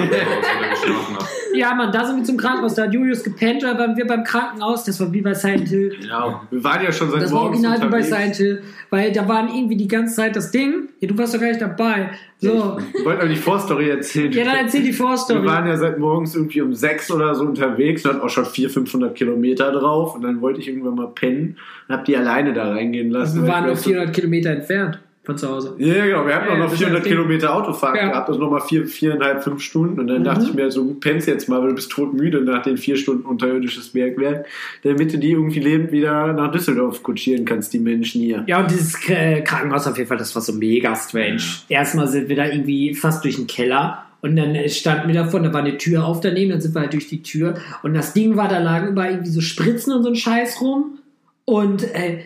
Ja, 1.54 1.74
Mann, 1.74 1.92
da 1.92 2.06
sind 2.06 2.16
wir 2.16 2.24
zum 2.24 2.38
Krankenhaus. 2.38 2.74
Da 2.76 2.84
hat 2.84 2.94
Julius 2.94 3.22
gepennt, 3.22 3.62
da 3.62 3.76
waren 3.78 3.94
wir 3.94 4.06
beim 4.06 4.24
Krankenhaus. 4.24 4.84
Das 4.84 4.98
war 5.00 5.12
wie 5.12 5.20
bei 5.20 5.34
Silent 5.34 5.68
Hill. 5.68 5.94
Genau. 6.00 6.40
Wir 6.50 6.64
waren 6.64 6.82
ja 6.82 6.90
schon 6.90 7.10
seit 7.10 7.22
Das 7.22 7.30
war 7.32 7.42
original 7.42 7.82
wie 7.82 7.88
bei. 7.88 8.00
Silent 8.02 8.36
Hill. 8.36 8.62
Weil 8.88 9.12
da 9.12 9.28
waren 9.28 9.48
irgendwie 9.54 9.76
die 9.76 9.88
ganze 9.88 10.14
Zeit 10.16 10.34
das 10.34 10.50
Ding. 10.50 10.88
Ja, 11.02 11.08
du 11.08 11.18
warst 11.18 11.34
doch 11.34 11.40
gar 11.40 11.48
nicht 11.48 11.60
dabei. 11.60 12.10
So. 12.38 12.78
Ich 12.96 13.04
wollte 13.04 13.24
noch 13.24 13.34
die 13.34 13.40
Vorstory 13.40 13.90
erzählen. 13.90 14.30
Ja, 14.30 14.44
dann 14.44 14.56
erzähl 14.58 14.82
die 14.82 14.86
Wir 14.88 14.94
Vorstory. 14.94 15.44
waren 15.44 15.66
ja 15.66 15.76
seit 15.76 15.98
morgens 15.98 16.36
irgendwie 16.36 16.60
um 16.60 16.72
sechs 16.72 17.10
oder 17.10 17.34
so 17.34 17.44
unterwegs 17.44 18.04
und 18.04 18.12
hatten 18.12 18.22
auch 18.22 18.30
schon 18.30 18.44
400, 18.44 18.72
500 18.72 19.14
Kilometer 19.16 19.72
drauf. 19.72 20.14
Und 20.14 20.22
dann 20.22 20.40
wollte 20.40 20.60
ich 20.60 20.68
irgendwann 20.68 20.94
mal 20.94 21.08
pennen 21.08 21.56
und 21.88 21.94
hab 21.96 22.04
die 22.04 22.16
alleine 22.16 22.52
da 22.52 22.70
reingehen 22.70 23.10
lassen. 23.10 23.38
Also 23.40 23.42
wir 23.42 23.52
waren 23.52 23.66
noch 23.66 23.72
ich 23.72 23.80
400 23.80 24.14
Kilometer 24.14 24.50
entfernt 24.50 25.00
von 25.24 25.38
zu 25.38 25.48
Hause. 25.48 25.74
Ja, 25.78 26.04
genau. 26.04 26.26
Wir 26.26 26.34
hatten 26.34 26.46
Ja, 26.48 26.52
auch 26.54 26.58
noch 26.58 26.64
das 26.64 26.72
ist 26.72 26.78
400 26.78 26.98
das 27.00 27.04
Ding. 27.08 27.12
Kilometer 27.16 27.54
Autofahrt 27.54 27.96
Ja. 27.96 28.08
gehabt, 28.08 28.28
also 28.28 28.40
nochmal 28.40 28.60
vier, 28.62 28.86
viereinhalb, 28.86 29.44
fünf 29.44 29.62
Stunden. 29.62 30.00
Und 30.00 30.08
dann 30.08 30.20
Mhm. 30.20 30.24
dachte 30.24 30.44
ich 30.46 30.54
mir, 30.54 30.70
so, 30.72 30.84
pennst 30.98 31.28
jetzt 31.28 31.48
mal, 31.48 31.60
weil 31.60 31.68
du 31.68 31.74
bist 31.76 31.90
todmüde 31.92 32.40
nach 32.40 32.62
den 32.62 32.76
vier 32.76 32.96
Stunden 32.96 33.24
unterirdisches 33.24 33.90
Bergwerk, 33.90 34.46
damit 34.82 35.12
du 35.12 35.18
die 35.18 35.30
irgendwie 35.30 35.60
lebend 35.60 35.92
wieder 35.92 36.32
nach 36.32 36.50
Düsseldorf 36.50 37.02
kutschieren 37.04 37.44
kannst, 37.44 37.72
die 37.72 37.78
Menschen 37.78 38.20
hier. 38.20 38.42
Ja, 38.48 38.60
und 38.60 38.70
dieses 38.70 38.96
äh, 39.08 39.42
Krankenhaus 39.42 39.86
auf 39.86 39.96
jeden 39.96 40.08
Fall, 40.08 40.18
das 40.18 40.34
war 40.34 40.42
so 40.42 40.52
mega 40.52 40.94
strange. 40.96 41.40
Erstmal 41.68 42.08
sind 42.08 42.28
wir 42.28 42.34
da 42.36 42.46
irgendwie 42.46 42.94
fast 42.94 43.22
durch 43.24 43.36
den 43.36 43.46
Keller. 43.46 44.04
Und 44.22 44.34
dann 44.36 44.54
äh, 44.56 44.68
standen 44.68 45.06
wir 45.08 45.14
davon, 45.14 45.42
da 45.44 45.52
war 45.52 45.60
eine 45.62 45.78
Tür 45.78 46.04
auf 46.04 46.20
daneben, 46.20 46.50
dann 46.50 46.60
sind 46.60 46.74
wir 46.74 46.80
halt 46.80 46.92
durch 46.92 47.08
die 47.08 47.22
Tür. 47.22 47.54
Und 47.84 47.94
das 47.94 48.12
Ding 48.12 48.36
war, 48.36 48.48
da 48.48 48.58
lagen 48.58 48.88
überall 48.88 49.10
irgendwie 49.12 49.30
so 49.30 49.40
Spritzen 49.40 49.92
und 49.94 50.02
so 50.02 50.08
ein 50.10 50.16
Scheiß 50.16 50.60
rum. 50.60 50.98
Und 51.44 51.82
äh, 51.94 52.18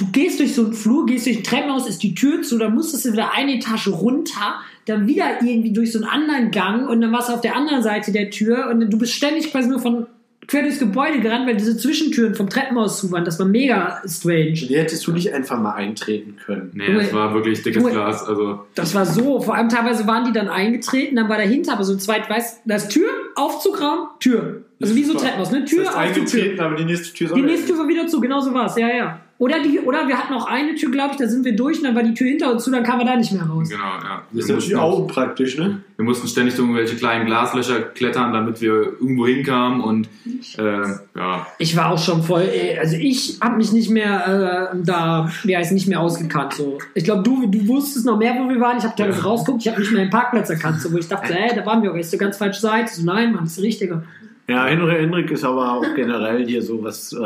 du 0.00 0.06
gehst 0.12 0.40
durch 0.40 0.54
so 0.54 0.64
einen 0.64 0.72
Flur, 0.72 1.06
gehst 1.06 1.26
durch 1.26 1.38
ein 1.38 1.44
Treppenhaus, 1.44 1.86
ist 1.86 2.02
die 2.02 2.14
Tür 2.14 2.42
zu, 2.42 2.58
dann 2.58 2.74
musstest 2.74 3.04
du 3.04 3.12
wieder 3.12 3.32
eine 3.32 3.56
Etage 3.56 3.88
runter, 3.88 4.60
dann 4.86 5.06
wieder 5.06 5.42
irgendwie 5.42 5.72
durch 5.72 5.92
so 5.92 5.98
einen 6.00 6.08
anderen 6.08 6.50
Gang 6.50 6.88
und 6.88 7.00
dann 7.00 7.12
warst 7.12 7.28
du 7.28 7.34
auf 7.34 7.42
der 7.42 7.54
anderen 7.54 7.82
Seite 7.82 8.10
der 8.10 8.30
Tür 8.30 8.68
und 8.70 8.80
du 8.90 8.98
bist 8.98 9.12
ständig 9.12 9.50
quasi 9.52 9.68
nur 9.68 9.78
von 9.78 10.06
quer 10.46 10.62
durchs 10.62 10.80
Gebäude 10.80 11.20
gerannt, 11.20 11.46
weil 11.46 11.54
diese 11.54 11.76
Zwischentüren 11.76 12.34
vom 12.34 12.48
Treppenhaus 12.48 12.98
zu 12.98 13.12
waren. 13.12 13.24
Das 13.24 13.38
war 13.38 13.46
mega 13.46 14.02
strange. 14.04 14.52
Die 14.54 14.76
hättest 14.76 15.06
du 15.06 15.12
nicht 15.12 15.32
einfach 15.32 15.60
mal 15.60 15.74
eintreten 15.74 16.36
können. 16.44 16.72
Nee, 16.74 16.92
das 16.92 17.12
war 17.12 17.32
wirklich 17.34 17.62
dickes 17.62 17.80
Junge. 17.80 17.94
Glas. 17.94 18.26
Also, 18.26 18.66
Das 18.74 18.92
war 18.94 19.06
so, 19.06 19.40
vor 19.40 19.54
allem 19.54 19.68
teilweise 19.68 20.08
waren 20.08 20.24
die 20.24 20.32
dann 20.32 20.48
eingetreten, 20.48 21.14
dann 21.14 21.28
war 21.28 21.36
dahinter 21.36 21.74
aber 21.74 21.84
so 21.84 21.92
ein 21.92 22.00
zweit, 22.00 22.28
weißt 22.28 22.62
da 22.64 22.74
ist 22.74 22.88
Tür, 22.88 23.08
Aufzugraum, 23.36 24.08
Tür. 24.18 24.62
Also 24.82 24.96
wie 24.96 25.04
so 25.04 25.14
Treppenhaus, 25.14 25.52
ne? 25.52 25.64
Tür, 25.66 25.84
das 25.84 25.92
ist 25.92 25.98
Aufzug, 25.98 26.26
Tür. 26.26 26.40
eingetreten, 26.40 26.60
aber 26.60 26.74
die 26.74 26.84
nächste 26.84 27.14
Tür 27.14 27.26
ist 27.28 27.36
Die 27.36 27.42
nächste 27.42 27.66
Tür 27.68 27.78
war 27.78 27.88
wieder 27.88 28.06
zu, 28.08 28.20
genau 28.20 28.40
so 28.40 28.52
war 28.52 28.66
es, 28.66 28.76
ja, 28.76 28.88
ja. 28.88 29.20
Oder, 29.40 29.62
die, 29.62 29.80
oder 29.80 30.06
wir 30.06 30.18
hatten 30.18 30.34
auch 30.34 30.46
eine 30.46 30.74
Tür, 30.74 30.90
glaube 30.90 31.12
ich, 31.12 31.16
da 31.16 31.26
sind 31.26 31.46
wir 31.46 31.56
durch 31.56 31.78
und 31.78 31.84
dann 31.84 31.94
war 31.94 32.02
die 32.02 32.12
Tür 32.12 32.28
hinter 32.28 32.52
uns 32.52 32.62
zu, 32.62 32.70
dann 32.70 32.82
kamen 32.84 33.00
wir 33.00 33.06
da 33.06 33.16
nicht 33.16 33.32
mehr 33.32 33.44
raus. 33.44 33.70
genau, 33.70 33.84
ja. 33.84 34.20
Das 34.30 34.42
ist 34.42 34.48
Wir 34.48 34.54
natürlich 34.54 34.74
mussten, 34.74 34.76
auch 34.76 35.06
praktisch, 35.06 35.56
ne? 35.56 35.80
wir 35.96 36.04
mussten 36.04 36.28
ständig 36.28 36.56
durch 36.56 36.68
irgendwelche 36.68 36.96
kleinen 36.96 37.24
Glaslöcher 37.24 37.80
klettern, 37.80 38.34
damit 38.34 38.60
wir 38.60 38.72
irgendwo 39.00 39.26
hinkamen 39.26 39.80
und 39.80 40.10
äh, 40.58 40.82
ja, 41.16 41.46
Ich 41.56 41.74
war 41.74 41.90
auch 41.90 41.98
schon 41.98 42.22
voll, 42.22 42.42
ey, 42.42 42.78
also 42.78 42.96
ich 42.96 43.38
habe 43.40 43.56
mich 43.56 43.72
nicht 43.72 43.88
mehr 43.88 44.72
äh, 44.74 44.76
da, 44.84 45.32
wie 45.44 45.56
heißt 45.56 45.72
nicht 45.72 45.88
mehr 45.88 46.00
ausgekannt. 46.00 46.52
So. 46.52 46.76
Ich 46.92 47.04
glaube, 47.04 47.22
du, 47.22 47.46
du 47.46 47.66
wusstest 47.66 48.04
noch 48.04 48.18
mehr, 48.18 48.34
wo 48.38 48.46
wir 48.46 48.60
waren. 48.60 48.76
Ich 48.76 48.84
habe 48.84 48.94
teilweise 48.94 49.22
rausgeguckt, 49.22 49.64
ich 49.64 49.72
habe 49.72 49.80
nicht 49.80 49.90
mehr 49.90 50.04
den 50.04 50.10
Parkplatz 50.10 50.50
erkannt, 50.50 50.82
so, 50.82 50.92
wo 50.92 50.98
ich 50.98 51.08
dachte, 51.08 51.34
ey, 51.34 51.56
da 51.56 51.64
waren 51.64 51.82
wir, 51.82 51.88
aber 51.88 51.98
ist 51.98 52.10
so 52.10 52.18
ganz 52.18 52.36
falsche 52.36 52.60
Seite. 52.60 52.92
So, 52.92 53.06
nein, 53.06 53.32
Mann, 53.32 53.44
das 53.44 53.52
ist 53.52 53.60
die 53.60 53.66
richtige. 53.66 54.02
Ja, 54.48 54.64
Henrik, 54.66 54.98
Henrik 54.98 55.30
ist 55.30 55.44
aber 55.44 55.74
auch 55.74 55.94
generell 55.94 56.44
hier 56.44 56.60
so 56.60 56.82
was. 56.82 57.12
Äh, 57.12 57.16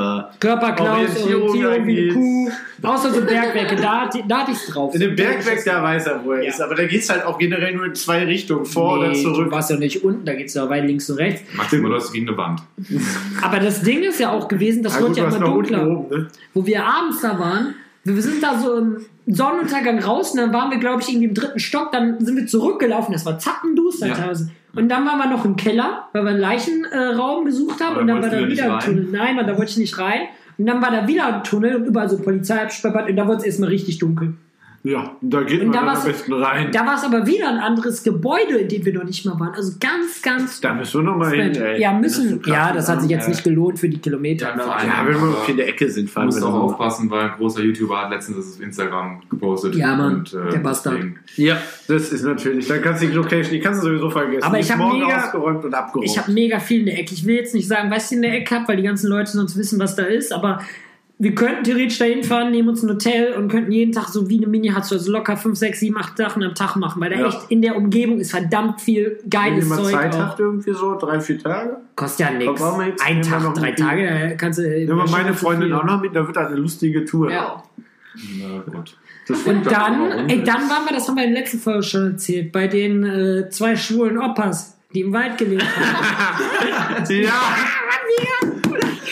Körperklaus, 0.41 1.09
Orientierung 1.25 1.87
wie 1.87 2.01
eine. 2.11 2.13
Kuh. 2.13 2.51
Außer 2.83 3.15
so 3.15 3.21
Bergwerke, 3.23 3.77
da, 3.77 4.03
hatte- 4.03 4.23
da 4.29 4.41
hatte 4.41 4.51
ich's 4.51 4.67
drauf. 4.67 4.95
in 4.95 5.01
dem 5.01 5.17
Bergwerk, 5.17 5.65
da 5.65 5.83
weiß 5.83 6.07
er, 6.09 6.23
wo 6.23 6.33
er 6.33 6.43
Ja. 6.43 6.51
ist. 6.51 6.61
Aber 6.61 6.75
da 6.75 6.85
geht's 6.87 7.09
halt 7.09 7.25
auch 7.25 7.39
generell 7.39 7.75
nur 7.75 7.87
in 7.87 7.95
zwei 7.95 8.25
Richtungen, 8.25 8.67
vor 8.67 8.99
oder 8.99 9.09
Nee, 9.09 9.23
zurück. 9.23 9.47
Du 9.47 9.51
warst 9.53 9.71
ja 9.71 9.77
nicht 9.77 10.05
unten, 10.05 10.27
da 10.27 10.35
geht's 10.35 10.53
ja 10.53 10.69
weit 10.69 10.85
links 10.85 11.09
und 11.09 11.17
rechts. 11.17 11.43
maximal 11.57 11.93
läuft 11.93 12.07
es 12.07 12.13
gegen 12.13 12.29
eine 12.29 12.37
Wand. 12.37 12.61
Aber 13.41 13.59
das 13.59 13.81
Ding 13.81 14.03
ist 14.03 14.21
ja 14.21 14.31
auch 14.31 14.47
gewesen, 14.47 14.83
das 14.83 14.95
Ja, 14.97 15.01
wird 15.01 15.09
gut, 15.11 15.17
ja 15.19 15.25
immer 15.29 15.39
dunkler. 15.39 15.87
oben, 15.89 16.09
ne? 16.19 16.29
Wo 16.53 16.67
wir 16.67 16.85
abends 16.85 17.23
da 17.23 17.39
waren, 17.39 17.75
wir 18.05 18.23
sind 18.23 18.43
da 18.43 18.59
so 18.59 18.77
im 18.77 18.97
Sonnenuntergang 19.27 19.99
raus 20.01 20.33
und 20.33 20.39
dann 20.39 20.53
waren 20.53 20.71
wir, 20.71 20.79
glaube 20.79 21.01
ich, 21.03 21.09
irgendwie 21.09 21.29
im 21.29 21.35
dritten 21.35 21.59
Stock, 21.59 21.91
dann 21.93 22.23
sind 22.25 22.37
wir 22.37 22.47
zurückgelaufen, 22.47 23.13
das 23.13 23.25
war 23.25 23.39
zappenduster 23.39 24.09
Ja. 24.09 24.15
teilweise. 24.15 24.51
Und 24.77 24.89
dann 24.89 25.07
waren 25.07 25.19
wir 25.19 25.29
noch 25.29 25.45
im 25.45 25.57
Keller, 25.57 26.09
weil 26.13 26.25
wir 26.25 26.31
einen 26.33 26.41
Leichenraum 26.41 27.43
äh, 27.43 27.47
gesucht 27.47 27.81
haben 27.81 27.93
Aber 27.93 28.01
und 28.01 28.09
dann 28.09 28.23
war 28.23 28.29
da 28.29 28.47
wieder 28.47 28.75
ein 28.75 28.81
Tunnel. 28.81 29.09
Nein, 29.11 29.37
da 29.37 29.57
wollte 29.57 29.71
ich 29.71 29.77
nicht 29.79 29.99
rein. 29.99 30.23
Und 30.59 30.67
dann 30.67 30.83
war 30.83 30.91
da 30.91 31.07
wieder 31.07 31.27
ein 31.27 31.45
Tunnel 31.45 31.77
und 31.77 31.87
überall 31.87 32.09
so 32.09 32.19
Polizei 32.19 32.61
absperrt 32.63 33.09
und 33.09 33.17
da 33.17 33.27
wurde 33.27 33.39
es 33.39 33.45
erstmal 33.45 33.71
richtig 33.71 33.99
dunkel. 33.99 34.35
Ja, 34.87 35.17
da 35.23 35.43
geht 35.45 35.61
Und 35.63 35.69
man 35.69 35.73
da 35.73 35.81
am 35.81 35.87
war's- 35.87 36.05
besten 36.05 36.35
rein. 36.35 36.71
Da 36.71 36.85
war 36.87 36.97
es 36.97 37.05
aber 37.05 37.27
wieder 37.27 37.49
ein 37.49 37.57
anderes 37.57 38.03
Gebäude, 38.03 38.59
in 38.59 38.69
dem 38.69 38.85
wir 38.85 38.93
noch 38.93 39.05
nicht 39.05 39.25
mal 39.25 39.41
waren. 39.41 39.55
Also 39.55 39.73
ganz, 39.81 40.21
ganz 40.21 40.61
Da 40.61 40.75
müssen 40.75 41.01
wir 41.01 41.11
nochmal 41.11 41.33
hin, 41.33 41.57
ey. 41.57 41.81
Ja, 41.81 41.93
Das 41.93 42.01
müssen. 42.03 42.37
ist 42.37 42.45
so 42.45 42.53
ja, 42.53 42.71
das 42.71 42.87
hat 42.91 43.01
sich 43.01 43.09
jetzt 43.11 43.23
Ja. 43.23 43.29
nicht 43.31 43.45
gelohnt 43.45 43.79
für 43.79 43.89
die 43.89 43.97
Kilometer. 43.97 44.49
Ja, 44.55 44.59
vor 44.63 44.77
allem- 44.77 44.87
Ja, 44.91 45.07
wenn 45.07 45.15
wir 45.23 45.49
in 45.49 45.57
der 45.57 45.69
Ecke 45.69 45.89
sind, 45.89 46.09
Du 46.09 46.13
fahren 46.13 46.27
musst 46.27 46.39
wir 46.43 46.47
auch 46.47 46.53
noch 46.53 46.59
mal. 46.59 46.65
aufpassen, 46.73 47.11
weil 47.11 47.31
ein 47.31 47.37
großer 47.39 47.63
YouTuber 47.63 47.99
hat 48.03 48.11
letztens 48.11 48.37
das 48.37 48.55
auf 48.57 48.61
Instagram 48.61 49.23
gepostet. 49.31 49.75
Ja, 49.75 49.97
Mann, 49.97 50.15
Und, 50.17 50.35
äh, 50.35 50.51
der 50.51 50.59
Bastard. 50.59 50.97
deswegen- 50.99 51.19
Ja, 51.37 51.57
das 51.89 52.13
ist 52.13 52.23
natürlich. 52.23 52.69
Dann 52.69 52.83
kannst 52.83 53.03
du 53.03 53.07
die 53.07 53.15
Location, 53.15 53.53
die 53.55 53.61
kannst 53.61 53.83
du 53.83 53.87
sowieso 53.87 54.11
vergessen. 54.11 54.43
Aber 54.45 54.59
ich 54.59 54.67
ist 54.67 54.71
hab 54.73 54.79
morgen 54.81 54.99
mega- 55.01 55.17
ausgeräumt 55.17 55.65
und 55.65 55.73
abgeräumt. 55.73 56.11
Ich 56.11 56.19
habe 56.19 56.31
mega 56.31 56.59
viel 56.61 56.81
in 56.81 56.87
der 56.87 56.99
Ecke. 57.01 57.15
Ich 57.15 57.25
will 57.25 57.37
jetzt 57.37 57.55
nicht 57.55 57.67
sagen, 57.67 57.91
was 57.91 58.11
ich 58.11 58.17
in 58.17 58.23
der 58.23 58.35
Ecke 58.35 58.55
habe, 58.55 58.69
weil 58.69 58.77
die 58.77 58.83
ganzen 58.83 59.09
Leute 59.09 59.31
sonst 59.31 59.57
wissen, 59.57 59.79
was 59.79 59.97
da 59.97 60.03
ist. 60.03 60.31
Aber 60.31 60.61
wir 61.17 61.35
könnten 61.35 61.63
theoretisch 61.65 61.99
da 61.99 62.07
hinfahren, 62.07 62.51
nehmen 62.51 62.69
uns 62.71 62.83
ein 62.83 62.91
Hotel 62.91 63.35
und 63.35 63.49
könnten 63.49 63.71
jeden 63.71 63.93
Tag 63.93 64.09
so 64.09 64.29
wie 64.29 64.39
eine 64.39 64.49
mini 64.49 64.71
also 64.73 65.11
locker 65.11 65.37
5, 65.37 65.57
6, 65.57 65.81
7, 65.81 65.97
8 65.97 66.17
Sachen 66.17 66.43
am 66.43 66.55
Tag 66.55 66.75
machen. 66.77 67.01
Weil 67.01 67.11
da 67.11 67.17
Ja. 67.21 67.27
echt 67.29 67.39
in 67.51 67.63
der 67.63 67.77
Umgebung 67.77 68.19
ist 68.19 68.33
verdammt 68.33 68.81
viel 68.81 69.19
Wenn 69.23 69.31
geiles 69.31 69.65
jemand 69.65 69.83
Zeug. 69.83 69.93
Zeit 69.93 70.15
auch. 70.15 70.19
hat, 70.19 70.41
irgendwie 70.41 70.73
so 70.73 70.99
drei, 70.99 71.21
vier 71.21 71.39
Tage. 71.39 71.77
Kostet 71.95 72.27
ja 72.27 72.33
nichts. 72.33 72.61
Ein 73.05 73.23
Tag, 73.23 73.43
noch 73.43 73.55
drei 73.55 73.73
Tage, 73.73 74.07
da 74.09 74.35
kannst 74.35 74.59
du. 74.59 74.63
Nehmen 74.63 74.89
wir 74.99 75.09
meine 75.09 75.35
Freundin 75.35 75.73
auch 75.73 75.85
noch 75.85 76.01
mit, 76.03 76.15
da 76.17 76.27
wird 76.27 76.37
das 76.37 76.49
eine 76.49 76.57
lustige 76.57 77.05
Tour. 77.05 77.31
Ja. 77.31 77.63
Na 78.41 78.61
gut. 78.61 78.97
Das 79.27 79.43
Und 79.45 79.65
dann, 79.65 80.29
ey, 80.29 80.43
dann 80.45 80.69
waren 80.69 80.85
wir, 80.85 80.93
das 80.95 81.09
haben 81.09 81.17
wir 81.17 81.25
in 81.25 81.33
der 81.33 81.41
letzten 81.41 81.59
Folge 81.59 81.83
schon 81.83 82.13
erzählt, 82.13 82.53
bei 82.53 82.67
den 82.69 83.05
äh, 83.05 83.49
zwei 83.49 83.75
schwulen 83.77 84.19
Oppas, 84.19 84.77
die 84.95 85.01
im 85.01 85.13
Wald 85.15 85.39
gelebt 85.39 85.65
haben. 85.65 87.05
ja. 87.09 87.33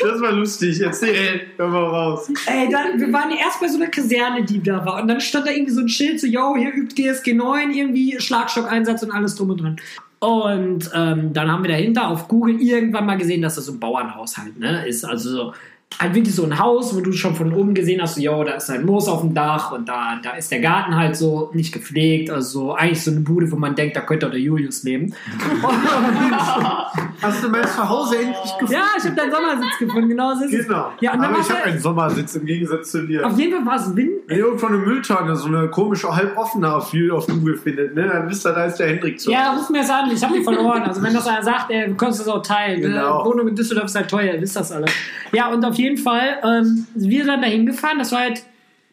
Das 0.03 0.21
war 0.21 0.33
lustig. 0.33 0.81
Erzähl. 0.81 1.43
Hör 1.57 1.69
mal 1.69 1.85
raus. 1.85 2.29
Ey, 2.47 2.69
dann, 2.71 3.01
wir 3.01 3.12
waren 3.12 3.31
ja 3.31 3.38
erst 3.38 3.61
bei 3.61 3.69
so 3.69 3.77
einer 3.77 3.88
Kaserne, 3.88 4.45
die 4.45 4.62
da 4.62 4.85
war. 4.85 5.01
Und 5.01 5.09
dann 5.09 5.21
stand 5.21 5.47
da 5.47 5.51
irgendwie 5.51 5.73
so 5.73 5.81
ein 5.81 5.88
Schild, 5.88 6.21
so, 6.21 6.27
yo, 6.27 6.57
hier 6.57 6.73
übt 6.75 6.95
GSG 6.95 7.35
9, 7.35 7.73
irgendwie 7.73 8.21
Schlagstockeinsatz 8.21 9.03
und 9.03 9.11
alles 9.11 9.35
drum 9.35 9.51
und 9.51 9.61
dran. 9.61 9.77
Und 10.21 10.88
ähm, 10.95 11.33
dann 11.33 11.51
haben 11.51 11.65
wir 11.65 11.71
dahinter 11.71 12.07
auf 12.07 12.29
Google 12.29 12.61
irgendwann 12.61 13.07
mal 13.07 13.19
gesehen, 13.19 13.43
dass 13.43 13.57
das 13.57 13.67
so 13.67 13.73
ein 13.73 13.81
Bauernhaushalt 13.81 14.57
ne, 14.59 14.87
ist. 14.87 15.05
Also 15.05 15.31
so, 15.31 15.55
halt 16.00 16.14
wirklich 16.14 16.35
so 16.35 16.44
ein 16.44 16.59
Haus, 16.59 16.94
wo 16.94 17.00
du 17.00 17.12
schon 17.12 17.35
von 17.35 17.52
oben 17.52 17.74
gesehen 17.74 18.00
hast, 18.00 18.18
yo, 18.18 18.44
da 18.44 18.52
ist 18.55 18.70
ein 18.70 18.85
Moos 18.85 19.09
auf 19.09 19.20
dem 19.20 19.35
Dach 19.35 19.72
und 19.72 19.88
da, 19.88 20.18
da 20.22 20.33
ist 20.33 20.50
der 20.50 20.61
Garten 20.61 20.96
halt 20.96 21.16
so 21.16 21.50
nicht 21.52 21.72
gepflegt, 21.72 22.31
also 22.31 22.52
so, 22.52 22.74
eigentlich 22.74 23.02
so 23.02 23.11
eine 23.11 23.20
Bude, 23.20 23.50
wo 23.50 23.57
man 23.57 23.74
denkt, 23.74 23.96
da 23.96 24.00
könnte 24.00 24.26
auch 24.26 24.31
der 24.31 24.40
Julius 24.40 24.83
leben. 24.83 25.14
Hast 27.22 27.44
du 27.44 27.48
mein 27.48 27.66
Zuhause 27.66 28.16
endlich 28.16 28.52
gefunden? 28.59 28.72
ja, 28.72 28.85
ich 28.98 29.05
habe 29.05 29.14
deinen 29.14 29.31
Sommersitz 29.31 29.78
gefunden, 29.78 30.09
genau 30.09 30.35
so 30.35 30.44
ist 30.44 30.55
es. 30.55 30.66
Genau. 30.66 30.92
Ja, 31.00 31.12
Aber 31.12 31.38
ich 31.38 31.50
habe 31.50 31.62
einen 31.64 31.78
Sommersitz 31.78 32.35
im 32.35 32.46
Gegensatz 32.46 32.90
zu 32.90 33.07
dir. 33.07 33.26
Auf 33.26 33.38
jeden 33.38 33.52
Fall 33.57 33.66
war 33.66 33.76
es 33.76 33.94
Wind. 33.94 34.11
Wenn 34.26 34.38
ihr 34.38 34.44
irgendwo 34.44 34.66
eine 34.66 34.78
Mülltonne, 34.78 35.37
so 35.37 35.46
eine 35.46 35.68
komische, 35.68 36.14
halb 36.14 36.37
offene 36.37 36.74
auf, 36.74 36.92
auf 37.12 37.26
Google 37.26 37.57
findet, 37.57 37.94
ne, 37.94 38.09
dann 38.09 38.28
wisst 38.28 38.46
ihr, 38.46 38.52
da 38.52 38.64
ist 38.64 38.76
der 38.78 38.88
Hendrik 38.88 39.20
zu. 39.20 39.31
Ja, 39.31 39.52
ruf 39.52 39.70
mir 39.70 39.83
das 39.83 39.90
an, 39.90 40.11
ich 40.11 40.22
habe 40.22 40.35
die 40.37 40.42
verloren. 40.42 40.83
Also 40.83 41.02
wenn 41.02 41.14
das 41.14 41.26
einer 41.26 41.42
sagt, 41.42 41.70
ey, 41.70 41.88
du 41.88 41.94
kannst 41.94 42.20
das 42.20 42.28
auch 42.28 42.42
teilen. 42.42 42.81
Genau. 42.81 43.22
Äh, 43.22 43.24
Wohnung 43.26 43.48
in 43.48 43.55
Düsseldorf 43.55 43.87
ist 43.87 43.94
halt 43.94 44.11
teuer, 44.11 44.35
ihr 44.35 44.40
wisst 44.40 44.57
das 44.57 44.72
alle. 44.72 44.87
Ja, 45.33 45.48
und 45.48 45.64
auf 45.64 45.74
jeden 45.76 45.82
Fall, 45.99 46.40
ähm, 46.45 46.87
wir 46.95 47.25
sind 47.25 47.42
dahin 47.42 47.66
gefahren, 47.66 47.99
das 47.99 48.12
war 48.12 48.21
halt 48.21 48.42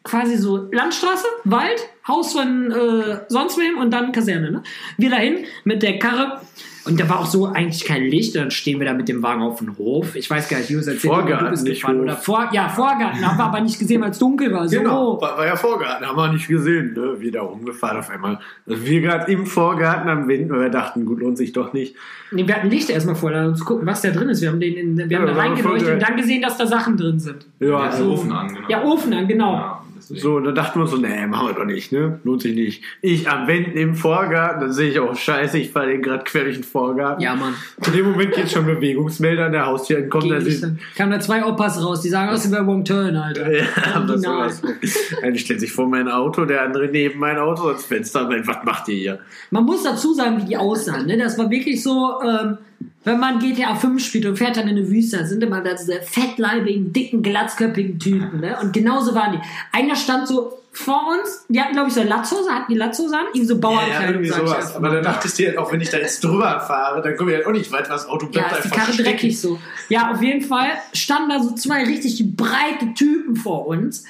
quasi 0.02 0.36
so 0.36 0.68
Landstraße, 0.72 1.26
Wald, 1.44 1.88
Haus 2.10 2.32
von 2.32 2.70
äh, 2.70 3.20
sonst 3.28 3.58
wem 3.58 3.78
und 3.78 3.90
dann 3.90 4.12
Kaserne. 4.12 4.50
Ne? 4.50 4.62
Wir 4.98 5.10
dahin 5.10 5.44
mit 5.64 5.82
der 5.82 5.98
Karre 5.98 6.40
und 6.86 6.98
da 6.98 7.08
war 7.08 7.20
auch 7.20 7.26
so 7.26 7.46
eigentlich 7.46 7.84
kein 7.84 8.04
Licht. 8.04 8.34
Dann 8.34 8.50
stehen 8.50 8.78
wir 8.78 8.86
da 8.86 8.94
mit 8.94 9.08
dem 9.08 9.22
Wagen 9.22 9.42
auf 9.42 9.58
dem 9.58 9.76
Hof. 9.76 10.16
Ich 10.16 10.30
weiß 10.30 10.48
gar 10.48 10.58
nicht, 10.58 10.70
Julius 10.70 10.86
erzählt, 10.86 11.04
mir, 11.04 11.10
Vorgarten, 11.10 11.44
du 11.44 11.50
bist 11.50 11.64
nicht 11.64 11.80
gefahren. 11.80 11.96
Hof. 11.98 12.02
Oder 12.04 12.16
vor, 12.16 12.48
ja, 12.52 12.68
Vorgarten. 12.68 13.26
Haben 13.26 13.38
wir 13.38 13.44
aber 13.44 13.60
nicht 13.60 13.78
gesehen, 13.78 14.00
weil 14.00 14.10
es 14.10 14.18
dunkel 14.18 14.52
war. 14.52 14.66
So. 14.66 14.78
Genau, 14.78 15.20
war, 15.20 15.36
war 15.36 15.46
ja 15.46 15.56
Vorgarten, 15.56 16.06
haben 16.06 16.16
wir 16.16 16.32
nicht 16.32 16.48
gesehen, 16.48 16.94
ne? 16.94 17.16
Wir 17.18 17.32
da 17.32 17.42
rumgefahren 17.42 17.98
auf 17.98 18.08
einmal. 18.10 18.38
Also 18.66 18.84
wir 18.84 19.00
gerade 19.02 19.30
im 19.30 19.46
Vorgarten 19.46 20.08
am 20.08 20.26
Wind, 20.26 20.50
weil 20.50 20.60
wir 20.60 20.70
dachten, 20.70 21.04
gut, 21.04 21.20
lohnt 21.20 21.36
sich 21.36 21.52
doch 21.52 21.72
nicht. 21.74 21.94
Nee, 22.30 22.46
wir 22.46 22.54
hatten 22.54 22.70
Licht 22.70 22.88
erstmal 22.88 23.14
vor, 23.14 23.30
um 23.30 23.54
zu 23.54 23.64
gucken, 23.64 23.86
was 23.86 24.00
da 24.00 24.10
drin 24.10 24.30
ist. 24.30 24.40
Wir 24.40 24.48
haben, 24.48 24.60
den 24.60 24.74
in, 24.74 24.96
wir 24.96 25.04
haben 25.04 25.10
Ja, 25.10 25.20
da 25.20 25.28
haben 25.28 25.38
reingeleuchtet 25.38 25.82
voll 25.82 25.94
und 25.94 26.02
dann 26.02 26.16
gesehen, 26.16 26.40
dass 26.40 26.56
da 26.56 26.66
Sachen 26.66 26.96
drin 26.96 27.20
sind. 27.20 27.44
Ja, 27.58 27.68
Ja, 27.68 27.76
also, 27.78 28.12
Ofen 28.12 28.32
an, 28.32 28.48
genau. 28.48 28.68
Ja, 28.68 28.84
Ofen 28.84 29.12
an, 29.12 29.28
genau. 29.28 29.52
Ja, 29.52 29.82
deswegen. 30.10 30.20
so, 30.20 30.40
dann 30.40 30.54
dachten 30.54 30.78
wir 30.78 30.86
so, 30.86 30.96
nee, 30.96 31.26
machen 31.26 31.48
wir 31.48 31.54
doch 31.54 31.64
nicht, 31.64 31.92
ne? 31.92 32.20
Lohnt 32.24 32.42
sich 32.42 32.54
nicht. 32.54 32.82
Ich 33.00 33.28
am 33.28 33.46
Wenden 33.46 33.76
im 33.76 33.94
Vorgarten, 33.94 34.60
dann 34.60 34.72
sehe 34.72 34.90
ich 34.90 34.98
auch 34.98 35.16
scheiße, 35.16 35.58
ich 35.58 35.70
fahre 35.70 35.88
den 35.88 36.02
gerade 36.02 36.24
quer 36.24 36.44
durch 36.44 36.56
den 36.56 36.64
Vorgarten. 36.64 37.22
Ja, 37.22 37.34
Mann. 37.34 37.54
In 37.86 37.92
dem 37.92 38.10
Moment 38.10 38.34
geht 38.34 38.50
schon 38.50 38.66
Bewegungsmelder 38.66 39.46
an 39.46 39.52
der 39.52 39.66
Haustür 39.66 39.98
entkommen, 39.98 40.28
da. 40.28 40.68
Kamen 40.96 41.12
da 41.12 41.20
zwei 41.20 41.44
Opas 41.44 41.82
raus, 41.82 42.00
die 42.00 42.08
sagen, 42.08 42.30
aus 42.30 42.42
dem 42.42 42.52
Wrong 42.66 42.84
Turn, 42.84 43.16
Alter. 43.16 43.50
Ja, 43.50 43.64
das 43.84 43.96
Original. 43.96 44.50
sowas. 44.50 45.22
Einer 45.22 45.38
stellt 45.38 45.60
sich 45.60 45.72
vor 45.72 45.88
mein 45.88 46.08
Auto, 46.08 46.44
der 46.44 46.62
andere 46.62 46.88
neben 46.88 47.18
mein 47.18 47.38
Auto 47.38 47.68
ans 47.68 47.84
Fenster 47.84 48.28
was 48.28 48.64
macht 48.64 48.88
ihr 48.88 48.96
hier? 48.96 49.18
Man 49.50 49.64
muss 49.64 49.82
dazu 49.82 50.14
sagen, 50.14 50.38
wie 50.40 50.44
die 50.44 50.56
aussahen. 50.56 51.06
Ne? 51.06 51.16
Das 51.16 51.38
war 51.38 51.50
wirklich 51.50 51.82
so, 51.82 52.20
ähm, 52.22 52.58
wenn 53.04 53.18
man 53.18 53.38
GTA 53.38 53.74
5 53.74 54.04
spielt 54.04 54.26
und 54.26 54.36
fährt 54.36 54.56
dann 54.56 54.68
in 54.68 54.76
eine 54.76 54.88
Wüste, 54.88 55.24
sind 55.26 55.42
immer 55.42 55.62
da 55.62 55.74
diese 55.74 56.02
fettleibigen, 56.02 56.92
dicken, 56.92 57.22
glatzköpfigen 57.22 57.98
Typen. 57.98 58.40
Ne? 58.40 58.58
Und 58.60 58.72
genauso 58.72 59.14
waren 59.14 59.32
die. 59.32 59.38
Einer 59.72 59.96
stand 59.96 60.28
so 60.28 60.60
vor 60.72 61.08
uns, 61.08 61.46
die 61.48 61.60
hatten, 61.60 61.72
glaube 61.72 61.88
ich, 61.88 61.94
so 61.94 62.02
Latzhose, 62.02 62.48
hatten 62.48 62.72
die 62.72 62.78
Latzhose 62.78 63.16
an? 63.16 63.24
Irgendwie 63.28 63.46
so 63.46 63.58
Bauernkleidung, 63.58 64.24
sag 64.24 64.44
ich 64.44 64.54
einfach 64.54 64.76
Aber 64.76 64.90
dann 64.90 65.02
dachtest 65.02 65.38
du, 65.38 65.60
auch 65.60 65.72
wenn 65.72 65.80
ich 65.80 65.90
da 65.90 65.96
jetzt 65.98 66.22
drüber 66.22 66.60
fahre, 66.60 67.02
dann 67.02 67.16
komme 67.16 67.32
ich 67.32 67.38
halt 67.38 67.46
auch 67.46 67.52
nicht 67.52 67.72
weit, 67.72 67.90
was 67.90 68.02
das 68.02 68.08
Auto 68.08 68.26
Ja, 68.26 68.42
bleibt 68.42 68.64
ist 68.64 68.64
die 68.66 68.78
Karre 68.78 68.92
stecken. 68.92 69.10
dreckig 69.10 69.40
so. 69.40 69.58
Ja, 69.88 70.12
auf 70.12 70.22
jeden 70.22 70.42
Fall 70.42 70.68
standen 70.92 71.30
da 71.30 71.42
so 71.42 71.54
zwei 71.54 71.82
richtig 71.84 72.36
breite 72.36 72.94
Typen 72.94 73.34
vor 73.34 73.66
uns. 73.66 74.04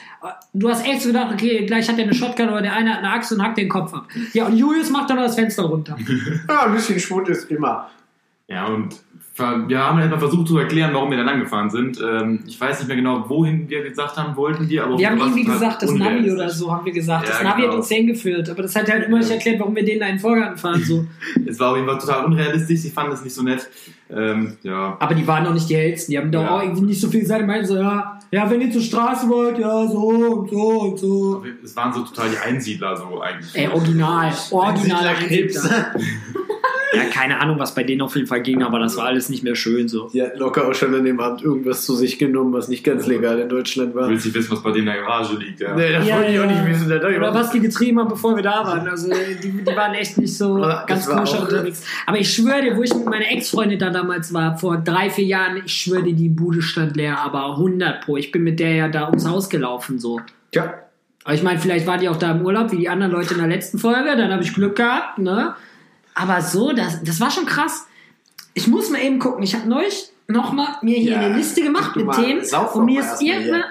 Du 0.52 0.68
hast 0.68 0.84
echt 0.84 1.00
so 1.00 1.08
gedacht, 1.08 1.32
okay, 1.32 1.64
gleich 1.64 1.88
hat 1.88 1.96
der 1.96 2.04
eine 2.04 2.14
Shotgun 2.14 2.50
oder 2.50 2.60
der 2.60 2.74
eine 2.74 2.90
hat 2.92 2.98
eine 2.98 3.10
Axt 3.10 3.32
und 3.32 3.42
hackt 3.42 3.56
den 3.56 3.70
Kopf 3.70 3.94
ab. 3.94 4.08
Ja, 4.34 4.44
und 4.46 4.56
Julius 4.56 4.90
macht 4.90 5.08
dann 5.08 5.16
das 5.16 5.36
Fenster 5.36 5.62
runter. 5.62 5.96
Ja, 6.48 6.66
ein 6.66 6.72
bisschen 6.72 7.00
Schwund 7.00 7.28
ist 7.28 7.50
immer. 7.50 7.88
Ja, 8.50 8.66
und 8.66 8.96
wir 9.68 9.78
haben 9.78 9.98
halt 9.98 10.10
mal 10.10 10.18
versucht 10.18 10.48
zu 10.48 10.58
erklären, 10.58 10.92
warum 10.92 11.08
wir 11.10 11.16
dann 11.16 11.28
angefahren 11.28 11.70
sind. 11.70 11.98
Ähm, 12.06 12.40
ich 12.46 12.60
weiß 12.60 12.80
nicht 12.80 12.88
mehr 12.88 12.96
genau, 12.96 13.24
wohin 13.28 13.70
wir 13.70 13.82
gesagt 13.88 14.18
haben, 14.18 14.36
wollten 14.36 14.68
wir, 14.68 14.84
aber 14.84 14.98
Wir 14.98 15.08
haben 15.08 15.18
irgendwie 15.18 15.44
gesagt, 15.44 15.82
das 15.82 15.92
Navi 15.94 16.30
oder 16.30 16.50
so, 16.50 16.70
haben 16.70 16.84
wir 16.84 16.92
gesagt. 16.92 17.26
Das 17.26 17.38
Ja, 17.38 17.44
Navi 17.44 17.62
hat 17.62 17.68
genau. 17.68 17.76
uns 17.76 17.88
hingeführt. 17.88 18.50
Aber 18.50 18.60
das 18.62 18.76
hat 18.76 18.90
halt 18.90 19.06
immer 19.06 19.16
nicht 19.18 19.30
erklärt, 19.30 19.58
warum 19.60 19.74
wir 19.74 19.84
den 19.84 19.98
da 20.00 20.06
in 20.06 20.16
den 20.16 20.20
Vorgarten 20.20 20.58
fahren. 20.58 20.82
So. 20.84 21.06
Es 21.46 21.58
war 21.58 21.70
auf 21.70 21.76
jeden 21.76 21.88
Fall 21.88 21.98
total 21.98 22.24
unrealistisch, 22.26 22.80
sie 22.80 22.90
fanden 22.90 23.12
es 23.12 23.24
nicht 23.24 23.34
so 23.34 23.42
nett. 23.42 23.66
Ähm, 24.10 24.58
ja, 24.62 24.96
Aber 25.00 25.14
die 25.14 25.26
waren 25.26 25.46
auch 25.46 25.54
nicht 25.54 25.70
die 25.70 25.76
hellsten. 25.76 26.10
Die 26.12 26.18
haben 26.18 26.32
da 26.32 26.42
Ja. 26.42 26.56
auch 26.56 26.62
irgendwie 26.62 26.82
nicht 26.82 27.00
so 27.00 27.08
viel 27.08 27.20
gesagt. 27.20 27.40
Die 27.40 27.46
meinten 27.46 27.66
so, 27.66 27.76
ja, 27.76 28.18
ja, 28.32 28.50
wenn 28.50 28.60
ihr 28.60 28.70
zur 28.70 28.82
Straße 28.82 29.26
wollt, 29.28 29.58
ja, 29.58 29.86
so 29.86 29.98
und 30.08 30.50
so 30.50 30.80
und 30.82 30.98
so. 30.98 31.44
es 31.64 31.74
waren 31.76 31.92
so 31.94 32.00
total 32.02 32.28
die 32.30 32.36
Einsiedler 32.38 32.94
so 32.96 33.20
eigentlich. 33.22 33.54
Ey, 33.56 33.68
original. 33.68 34.32
Original. 34.50 35.06
Einsiedlerkrebs. 35.06 35.68
Ja, 36.92 37.04
keine 37.04 37.40
Ahnung, 37.40 37.58
was 37.58 37.74
bei 37.74 37.84
denen 37.84 38.00
auf 38.02 38.16
jeden 38.16 38.26
Fall 38.26 38.42
ging, 38.42 38.62
aber 38.64 38.78
das 38.80 38.96
war 38.96 39.04
alles 39.06 39.28
nicht 39.28 39.44
mehr 39.44 39.54
schön 39.54 39.88
so. 39.88 40.08
Die 40.12 40.20
hat 40.22 40.36
locker 40.38 40.66
auch 40.68 40.74
schon 40.74 40.92
an 40.94 41.04
dem 41.04 41.20
Abend 41.20 41.40
irgendwas 41.42 41.84
zu 41.86 41.94
sich 41.94 42.18
genommen, 42.18 42.52
was 42.52 42.66
nicht 42.68 42.82
ganz 42.82 43.06
legal 43.06 43.38
in 43.38 43.48
Deutschland 43.48 43.94
Du 43.94 43.98
war. 44.00 44.08
willst 44.08 44.24
nicht 44.26 44.34
wissen, 44.34 44.50
was 44.50 44.62
bei 44.62 44.70
denen 44.72 44.88
in 44.88 44.94
der 44.94 45.02
Garage 45.02 45.36
liegt, 45.36 45.60
ja. 45.60 45.74
Nee, 45.76 45.92
das 45.92 46.06
Ja, 46.06 46.16
wollte 46.16 46.32
ich 46.32 46.38
auch 46.40 46.44
ja. 46.44 46.50
nicht 46.50 46.66
wissen. 46.66 46.88
Da 46.88 46.96
Oder 46.96 47.32
was 47.34 47.50
die 47.52 47.60
getrieben 47.60 48.00
haben, 48.00 48.08
bevor 48.08 48.34
wir 48.34 48.42
da 48.42 48.64
waren. 48.64 48.88
Also 48.88 49.08
die, 49.08 49.50
die 49.50 49.66
waren 49.66 49.94
echt 49.94 50.18
nicht 50.18 50.36
so 50.36 50.56
Aber 50.56 50.84
ganz 50.86 51.06
koscher 51.06 51.38
auch- 51.38 51.42
unterwegs. 51.44 51.84
Aber 52.06 52.18
ich 52.18 52.32
schwöre 52.34 52.62
dir, 52.62 52.76
wo 52.76 52.82
ich 52.82 52.92
mit 52.92 53.06
meiner 53.06 53.30
Ex-Freundin 53.30 53.78
da 53.78 53.90
damals 53.90 54.34
war, 54.34 54.58
vor 54.58 54.76
drei, 54.78 55.10
vier 55.10 55.26
Jahren, 55.26 55.62
ich 55.64 55.72
schwöre 55.72 56.02
dir, 56.02 56.14
die 56.14 56.28
Bude 56.28 56.60
stand 56.60 56.96
leer, 56.96 57.18
aber 57.20 57.56
100 57.56 58.04
pro. 58.04 58.16
Ich 58.16 58.32
bin 58.32 58.42
mit 58.42 58.58
der 58.58 58.74
ja 58.74 58.88
da 58.88 59.06
ums 59.06 59.28
Haus 59.28 59.48
gelaufen 59.48 59.98
so. 60.00 60.20
Tja, 60.50 60.74
Aber 61.24 61.34
ich 61.34 61.42
meine, 61.44 61.60
vielleicht 61.60 61.86
war 61.86 61.98
die 61.98 62.08
auch 62.08 62.16
da 62.16 62.32
im 62.32 62.42
Urlaub, 62.44 62.72
wie 62.72 62.78
die 62.78 62.88
anderen 62.88 63.12
Leute 63.12 63.34
in 63.34 63.38
der 63.40 63.48
letzten 63.48 63.78
Folge, 63.78 64.16
dann 64.16 64.32
habe 64.32 64.42
ich 64.42 64.52
Glück 64.54 64.74
gehabt, 64.74 65.18
ne? 65.18 65.54
Aber 66.20 66.42
so, 66.42 66.72
das, 66.72 67.02
das 67.02 67.20
war 67.20 67.30
schon 67.30 67.46
krass. 67.46 67.86
Ich 68.52 68.66
muss 68.66 68.90
mal 68.90 69.00
eben 69.00 69.18
gucken. 69.18 69.42
Ich 69.42 69.54
habe 69.54 69.68
neulich 69.68 70.10
nochmal 70.28 70.76
mir 70.82 70.98
hier 70.98 71.12
Ja, 71.12 71.20
eine 71.20 71.36
Liste 71.36 71.62
gemacht 71.62 71.96
mit 71.96 72.10
Themen 72.12 72.42
und 72.74 72.84
mir 72.84 73.00
ist 73.00 73.22
irgendeine 73.22 73.64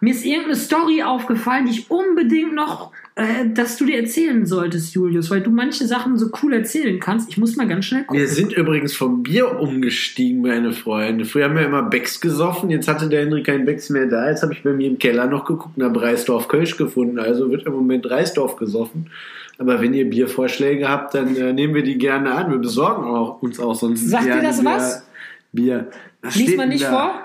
mir 0.00 0.12
ist 0.12 0.26
irgendeine 0.26 0.56
Story 0.56 1.02
aufgefallen, 1.02 1.64
die 1.64 1.72
ich 1.72 1.90
unbedingt 1.90 2.54
noch, 2.54 2.92
äh, 3.14 3.48
dass 3.54 3.78
du 3.78 3.86
dir 3.86 3.96
erzählen 3.96 4.44
solltest, 4.44 4.94
Julius, 4.94 5.30
weil 5.30 5.40
du 5.40 5.50
manche 5.50 5.86
Sachen 5.86 6.18
so 6.18 6.28
cool 6.42 6.52
erzählen 6.52 7.00
kannst. 7.00 7.30
Ich 7.30 7.38
muss 7.38 7.56
mal 7.56 7.66
ganz 7.66 7.86
schnell 7.86 8.04
gucken. 8.04 8.20
Wir 8.20 8.28
sind 8.28 8.52
übrigens 8.52 8.94
vom 8.94 9.22
Bier 9.22 9.58
umgestiegen, 9.58 10.42
meine 10.42 10.72
Freunde. 10.72 11.24
Früher 11.24 11.46
haben 11.46 11.56
wir 11.56 11.64
immer 11.64 11.82
Becks 11.82 12.20
gesoffen, 12.20 12.68
jetzt 12.68 12.88
hatte 12.88 13.08
der 13.08 13.22
Henry 13.22 13.42
keinen 13.42 13.64
Becks 13.64 13.88
mehr 13.88 14.06
da. 14.06 14.28
Jetzt 14.28 14.42
habe 14.42 14.52
ich 14.52 14.62
bei 14.62 14.74
mir 14.74 14.86
im 14.86 14.98
Keller 14.98 15.26
noch 15.26 15.46
geguckt 15.46 15.78
und 15.78 15.82
habe 15.82 16.02
Reisdorf 16.02 16.46
Kölsch 16.46 16.76
gefunden. 16.76 17.18
Also 17.18 17.50
wird 17.50 17.64
im 17.64 17.72
Moment 17.72 18.08
Reisdorf 18.10 18.56
gesoffen. 18.56 19.10
Aber 19.58 19.80
wenn 19.80 19.94
ihr 19.94 20.08
Biervorschläge 20.08 20.88
habt, 20.88 21.14
dann 21.14 21.34
äh, 21.36 21.52
nehmen 21.52 21.74
wir 21.74 21.82
die 21.82 21.96
gerne 21.98 22.32
an. 22.34 22.50
Wir 22.50 22.58
besorgen 22.58 23.04
auch, 23.04 23.40
uns 23.42 23.58
auch 23.58 23.74
sonst 23.74 24.08
Sagt 24.08 24.24
gerne 24.24 24.42
das 24.42 24.60
Bier. 24.60 24.70
was? 24.70 25.06
Bier. 25.52 25.90
Was 26.22 26.34
Lies 26.36 26.56
denn 26.56 26.68
nicht 26.68 26.84
da? 26.84 26.90
vor. 26.90 27.22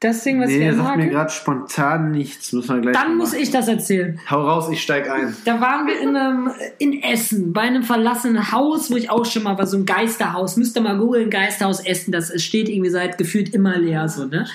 Das 0.00 0.22
Ding, 0.22 0.40
was 0.40 0.48
Nee, 0.48 0.60
wir 0.60 0.74
sagt 0.74 0.96
mir 0.96 1.08
gerade 1.08 1.30
spontan 1.30 2.12
nichts. 2.12 2.52
Muss 2.52 2.68
man 2.68 2.82
gleich 2.82 2.94
Dann 2.94 3.08
mal- 3.08 3.16
muss 3.16 3.32
ich 3.32 3.50
das 3.50 3.66
erzählen. 3.66 4.20
Hau 4.30 4.42
raus, 4.46 4.68
ich 4.70 4.80
steig 4.80 5.10
ein. 5.10 5.36
Da 5.44 5.60
waren 5.60 5.88
wir 5.88 6.00
in 6.00 6.16
einem, 6.16 6.50
in 6.78 7.02
Essen, 7.02 7.52
bei 7.52 7.62
einem 7.62 7.82
verlassenen 7.82 8.52
Haus, 8.52 8.92
wo 8.92 8.96
ich 8.96 9.10
auch 9.10 9.24
schon 9.24 9.42
mal 9.42 9.58
war, 9.58 9.66
so 9.66 9.76
ein 9.76 9.86
Geisterhaus. 9.86 10.56
Müsst 10.56 10.76
ihr 10.76 10.82
mal 10.82 10.98
googeln, 10.98 11.30
Geisterhaus 11.30 11.80
Essen. 11.84 12.12
Das 12.12 12.40
steht 12.40 12.68
irgendwie 12.68 12.90
seit 12.90 13.18
gefühlt 13.18 13.52
immer 13.52 13.76
leer, 13.76 14.08
so, 14.08 14.24
ne? 14.26 14.46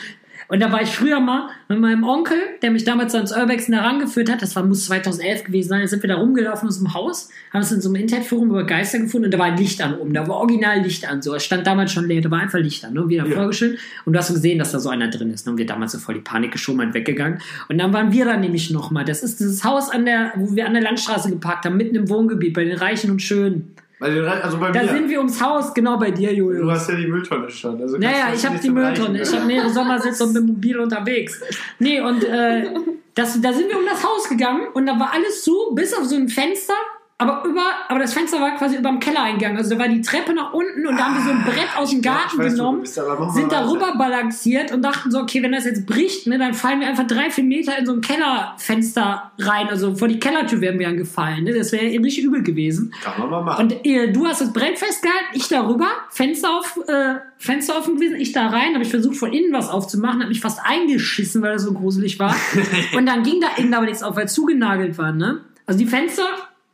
Und 0.53 0.59
da 0.59 0.71
war 0.71 0.83
ich 0.83 0.89
früher 0.89 1.19
mal 1.19 1.49
mit 1.67 1.79
meinem 1.79 2.03
Onkel, 2.03 2.37
der 2.61 2.69
mich 2.69 2.83
damals 2.83 3.15
ans 3.15 3.35
Urbexen 3.35 3.73
herangeführt 3.73 4.31
hat. 4.31 4.43
Das 4.43 4.55
war, 4.55 4.61
muss 4.63 4.85
2011 4.85 5.45
gewesen 5.45 5.69
sein. 5.69 5.81
Da 5.81 5.87
sind 5.87 6.03
wir 6.03 6.07
da 6.07 6.17
rumgelaufen 6.17 6.67
aus 6.67 6.77
dem 6.77 6.93
Haus, 6.93 7.29
haben 7.51 7.61
es 7.61 7.71
in 7.71 7.81
so 7.81 7.89
einem 7.89 7.95
Internetforum 8.03 8.51
über 8.51 8.63
Geister 8.63 8.99
gefunden 8.99 9.25
und 9.25 9.33
da 9.33 9.39
war 9.39 9.47
ein 9.47 9.57
Licht 9.57 9.81
an 9.81 9.97
oben. 9.97 10.13
Da 10.13 10.27
war 10.27 10.35
original 10.35 10.79
Licht 10.81 11.09
an. 11.09 11.23
So, 11.23 11.33
es 11.33 11.43
stand 11.43 11.65
damals 11.65 11.91
schon 11.91 12.07
leer, 12.07 12.21
da 12.21 12.29
war 12.29 12.39
einfach 12.39 12.59
Licht 12.59 12.85
an, 12.85 12.93
ne? 12.93 13.09
Wieder 13.09 13.25
Ja. 13.25 13.35
vorgestellt. 13.35 13.79
Und 14.05 14.13
du 14.13 14.19
hast 14.19 14.31
gesehen, 14.31 14.59
dass 14.59 14.71
da 14.71 14.79
so 14.79 14.89
einer 14.89 15.07
drin 15.07 15.31
ist. 15.31 15.47
Ne? 15.47 15.53
Und 15.53 15.57
wir 15.57 15.65
damals 15.65 15.93
so 15.93 15.97
voll 15.97 16.13
die 16.13 16.21
Panik 16.21 16.51
geschoben 16.51 16.81
und 16.81 16.93
weggegangen. 16.93 17.39
Und 17.67 17.79
dann 17.79 17.91
waren 17.91 18.11
wir 18.11 18.25
da 18.25 18.37
nämlich 18.37 18.69
nochmal. 18.69 19.05
Das 19.05 19.23
ist 19.23 19.39
dieses 19.39 19.63
Haus 19.63 19.89
an 19.89 20.05
der, 20.05 20.33
wo 20.35 20.55
wir 20.55 20.67
an 20.67 20.73
der 20.73 20.83
Landstraße 20.83 21.31
geparkt 21.31 21.65
haben, 21.65 21.77
mitten 21.77 21.95
im 21.95 22.09
Wohngebiet, 22.09 22.53
bei 22.53 22.63
den 22.63 22.77
Reichen 22.77 23.09
und 23.09 23.23
Schönen. 23.23 23.73
Also, 23.99 24.57
bei 24.57 24.71
Da 24.71 24.81
mir. 24.83 24.89
sind 24.89 25.09
wir 25.09 25.19
ums 25.19 25.41
Haus, 25.41 25.73
genau 25.73 25.97
bei 25.97 26.11
dir, 26.11 26.33
Julius. 26.33 26.61
Du 26.61 26.71
hast 26.71 26.89
ja 26.89 26.95
die 26.95 27.07
Mülltonne 27.07 27.49
schon. 27.49 27.81
Also 27.81 27.97
Naja, 27.97 28.33
ich 28.35 28.45
habe 28.45 28.57
die 28.59 28.69
Mülltonne. 28.69 29.19
Reichen 29.19 29.33
Ich 29.33 29.33
habe 29.33 29.45
mehrere 29.45 29.69
Sommersitze 29.69 30.23
und 30.25 30.33
bin 30.33 30.45
mobil 30.45 30.77
unterwegs. 30.79 31.39
Nee, 31.79 32.01
und 32.01 32.23
äh, 32.23 32.69
das, 33.15 33.39
da 33.41 33.53
sind 33.53 33.69
wir 33.69 33.77
um 33.77 33.85
das 33.85 34.03
Haus 34.03 34.27
gegangen 34.27 34.67
und 34.73 34.85
da 34.85 34.99
war 34.99 35.13
alles 35.13 35.43
zu, 35.43 35.71
bis 35.73 35.93
auf 35.93 36.05
so 36.05 36.15
ein 36.15 36.27
Fenster. 36.27 36.73
Aber 37.23 37.47
über, 37.47 37.61
aber 37.87 37.99
das 37.99 38.13
Fenster 38.13 38.41
war 38.41 38.55
quasi 38.57 38.75
über 38.75 38.89
dem 38.89 38.99
Kellereingang. 38.99 39.55
Also 39.55 39.75
da 39.75 39.79
war 39.79 39.87
die 39.87 40.01
Treppe 40.01 40.33
nach 40.33 40.51
unten 40.51 40.85
und 40.85 40.97
da 40.97 41.05
haben 41.05 41.15
wir 41.15 41.23
so 41.23 41.29
ein 41.29 41.43
Brett 41.45 41.77
aus 41.77 41.89
dem 41.91 42.01
Garten 42.01 42.37
weiß, 42.37 42.51
genommen, 42.51 42.85
sind 42.85 43.05
weiter. 43.05 43.47
darüber 43.49 43.95
balanciert 43.97 44.73
und 44.73 44.81
dachten 44.81 45.09
so, 45.09 45.19
okay, 45.19 45.41
wenn 45.41 45.53
das 45.53 45.63
jetzt 45.63 45.85
bricht, 45.85 46.27
ne, 46.27 46.37
dann 46.37 46.53
fallen 46.53 46.81
wir 46.81 46.87
einfach 46.87 47.07
drei, 47.07 47.29
vier 47.31 47.45
Meter 47.45 47.77
in 47.77 47.85
so 47.85 47.93
ein 47.93 48.01
Kellerfenster 48.01 49.31
rein. 49.39 49.69
Also 49.69 49.95
vor 49.95 50.09
die 50.09 50.19
Kellertür 50.19 50.59
wären 50.59 50.77
wir 50.79 50.87
dann 50.87 50.97
gefallen. 50.97 51.45
Ne? 51.45 51.53
Das 51.53 51.71
wäre 51.71 51.85
richtig 51.85 52.25
übel 52.25 52.43
gewesen. 52.43 52.93
Kann 53.01 53.17
man 53.17 53.29
mal 53.29 53.41
machen. 53.41 53.65
Und 53.65 53.85
äh, 53.85 54.11
du 54.11 54.27
hast 54.27 54.41
das 54.41 54.51
Brett 54.51 54.77
festgehalten, 54.77 55.27
ich 55.33 55.47
darüber, 55.47 55.87
Fenster 56.09 56.49
auf, 56.57 56.77
äh, 56.87 57.15
Fenster 57.37 57.77
offen 57.77 57.95
gewesen, 57.95 58.17
ich 58.17 58.33
da 58.33 58.47
rein, 58.47 58.73
habe 58.73 58.83
ich 58.83 58.89
versucht 58.89 59.15
von 59.15 59.31
innen 59.31 59.53
was 59.53 59.69
aufzumachen, 59.69 60.19
habe 60.19 60.29
mich 60.29 60.41
fast 60.41 60.59
eingeschissen, 60.61 61.41
weil 61.41 61.53
das 61.53 61.63
so 61.63 61.71
gruselig 61.71 62.19
war. 62.19 62.35
und 62.97 63.05
dann 63.05 63.23
ging 63.23 63.39
da 63.39 63.47
innen 63.55 63.73
aber 63.73 63.85
nichts 63.85 64.03
auf, 64.03 64.17
weil 64.17 64.25
es 64.25 64.33
zugenagelt 64.33 64.97
war, 64.97 65.13
ne? 65.13 65.41
Also 65.65 65.79
die 65.79 65.85
Fenster 65.85 66.25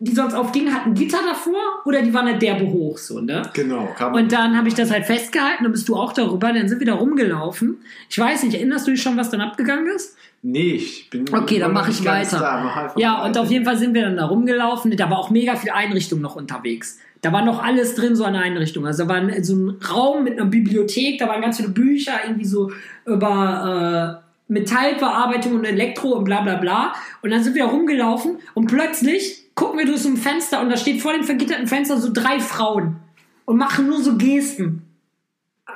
die 0.01 0.13
sonst 0.15 0.33
aufgingen, 0.33 0.73
hatten 0.73 0.93
Gitter 0.93 1.19
davor 1.27 1.59
oder 1.85 2.01
die 2.01 2.13
waren 2.13 2.25
halt 2.25 2.41
derbe 2.41 2.65
hoch, 2.67 2.97
so, 2.97 3.19
ne? 3.19 3.41
Genau, 3.53 3.89
Und 4.13 4.31
dann 4.31 4.57
habe 4.57 4.69
ich 4.69 4.73
das 4.73 4.91
halt 4.91 5.05
festgehalten, 5.05 5.63
dann 5.63 5.73
bist 5.73 5.89
du 5.89 5.95
auch 5.97 6.13
darüber, 6.13 6.53
dann 6.53 6.69
sind 6.69 6.79
wir 6.79 6.87
da 6.87 6.93
rumgelaufen. 6.93 7.77
Ich 8.09 8.17
weiß 8.17 8.43
nicht, 8.43 8.53
erinnerst 8.55 8.87
du 8.87 8.91
dich 8.91 9.01
schon, 9.01 9.17
was 9.17 9.29
dann 9.29 9.41
abgegangen 9.41 9.87
ist? 9.87 10.15
Nee, 10.41 10.71
ich 10.75 11.09
bin. 11.09 11.25
Okay, 11.33 11.59
dann 11.59 11.73
mache 11.73 11.91
ich 11.91 12.05
weiter. 12.05 12.39
Da. 12.39 12.93
Ja, 12.95 13.15
weiter. 13.17 13.25
und 13.25 13.37
auf 13.37 13.51
jeden 13.51 13.65
Fall 13.65 13.77
sind 13.77 13.93
wir 13.93 14.03
dann 14.03 14.15
da 14.15 14.25
rumgelaufen. 14.27 14.95
Da 14.95 15.09
war 15.09 15.19
auch 15.19 15.31
mega 15.31 15.57
viel 15.57 15.71
Einrichtung 15.71 16.21
noch 16.21 16.37
unterwegs. 16.37 16.97
Da 17.21 17.33
war 17.33 17.43
noch 17.43 17.61
alles 17.61 17.95
drin, 17.95 18.15
so 18.15 18.23
eine 18.23 18.39
Einrichtung. 18.39 18.87
Also 18.87 19.03
da 19.03 19.09
war 19.09 19.15
ein- 19.17 19.43
so 19.43 19.53
ein 19.53 19.77
Raum 19.93 20.23
mit 20.23 20.39
einer 20.39 20.49
Bibliothek, 20.49 21.19
da 21.19 21.27
waren 21.27 21.41
ganz 21.41 21.57
viele 21.57 21.67
Bücher, 21.67 22.13
irgendwie 22.25 22.45
so 22.45 22.71
über 23.05 24.21
äh, 24.23 24.53
Metallbearbeitung 24.53 25.55
und 25.55 25.65
Elektro 25.65 26.13
und 26.13 26.23
bla 26.23 26.39
bla 26.41 26.55
bla. 26.55 26.93
Und 27.21 27.31
dann 27.31 27.43
sind 27.43 27.55
wir 27.55 27.65
da 27.65 27.69
rumgelaufen 27.71 28.37
und 28.53 28.67
plötzlich 28.67 29.38
gucken 29.59 29.77
wir 29.77 29.85
durch 29.85 30.01
so 30.03 30.09
ein 30.09 30.15
Fenster 30.17 30.61
und 30.61 30.69
da 30.69 30.77
steht 30.77 31.01
vor 31.01 31.11
dem 31.11 31.23
vergitterten 31.23 31.67
Fenster 31.67 31.97
so 31.97 32.11
drei 32.13 32.39
Frauen 32.39 32.95
und 33.45 33.57
machen 33.57 33.87
nur 33.87 34.01
so 34.01 34.15
Gesten. 34.17 34.83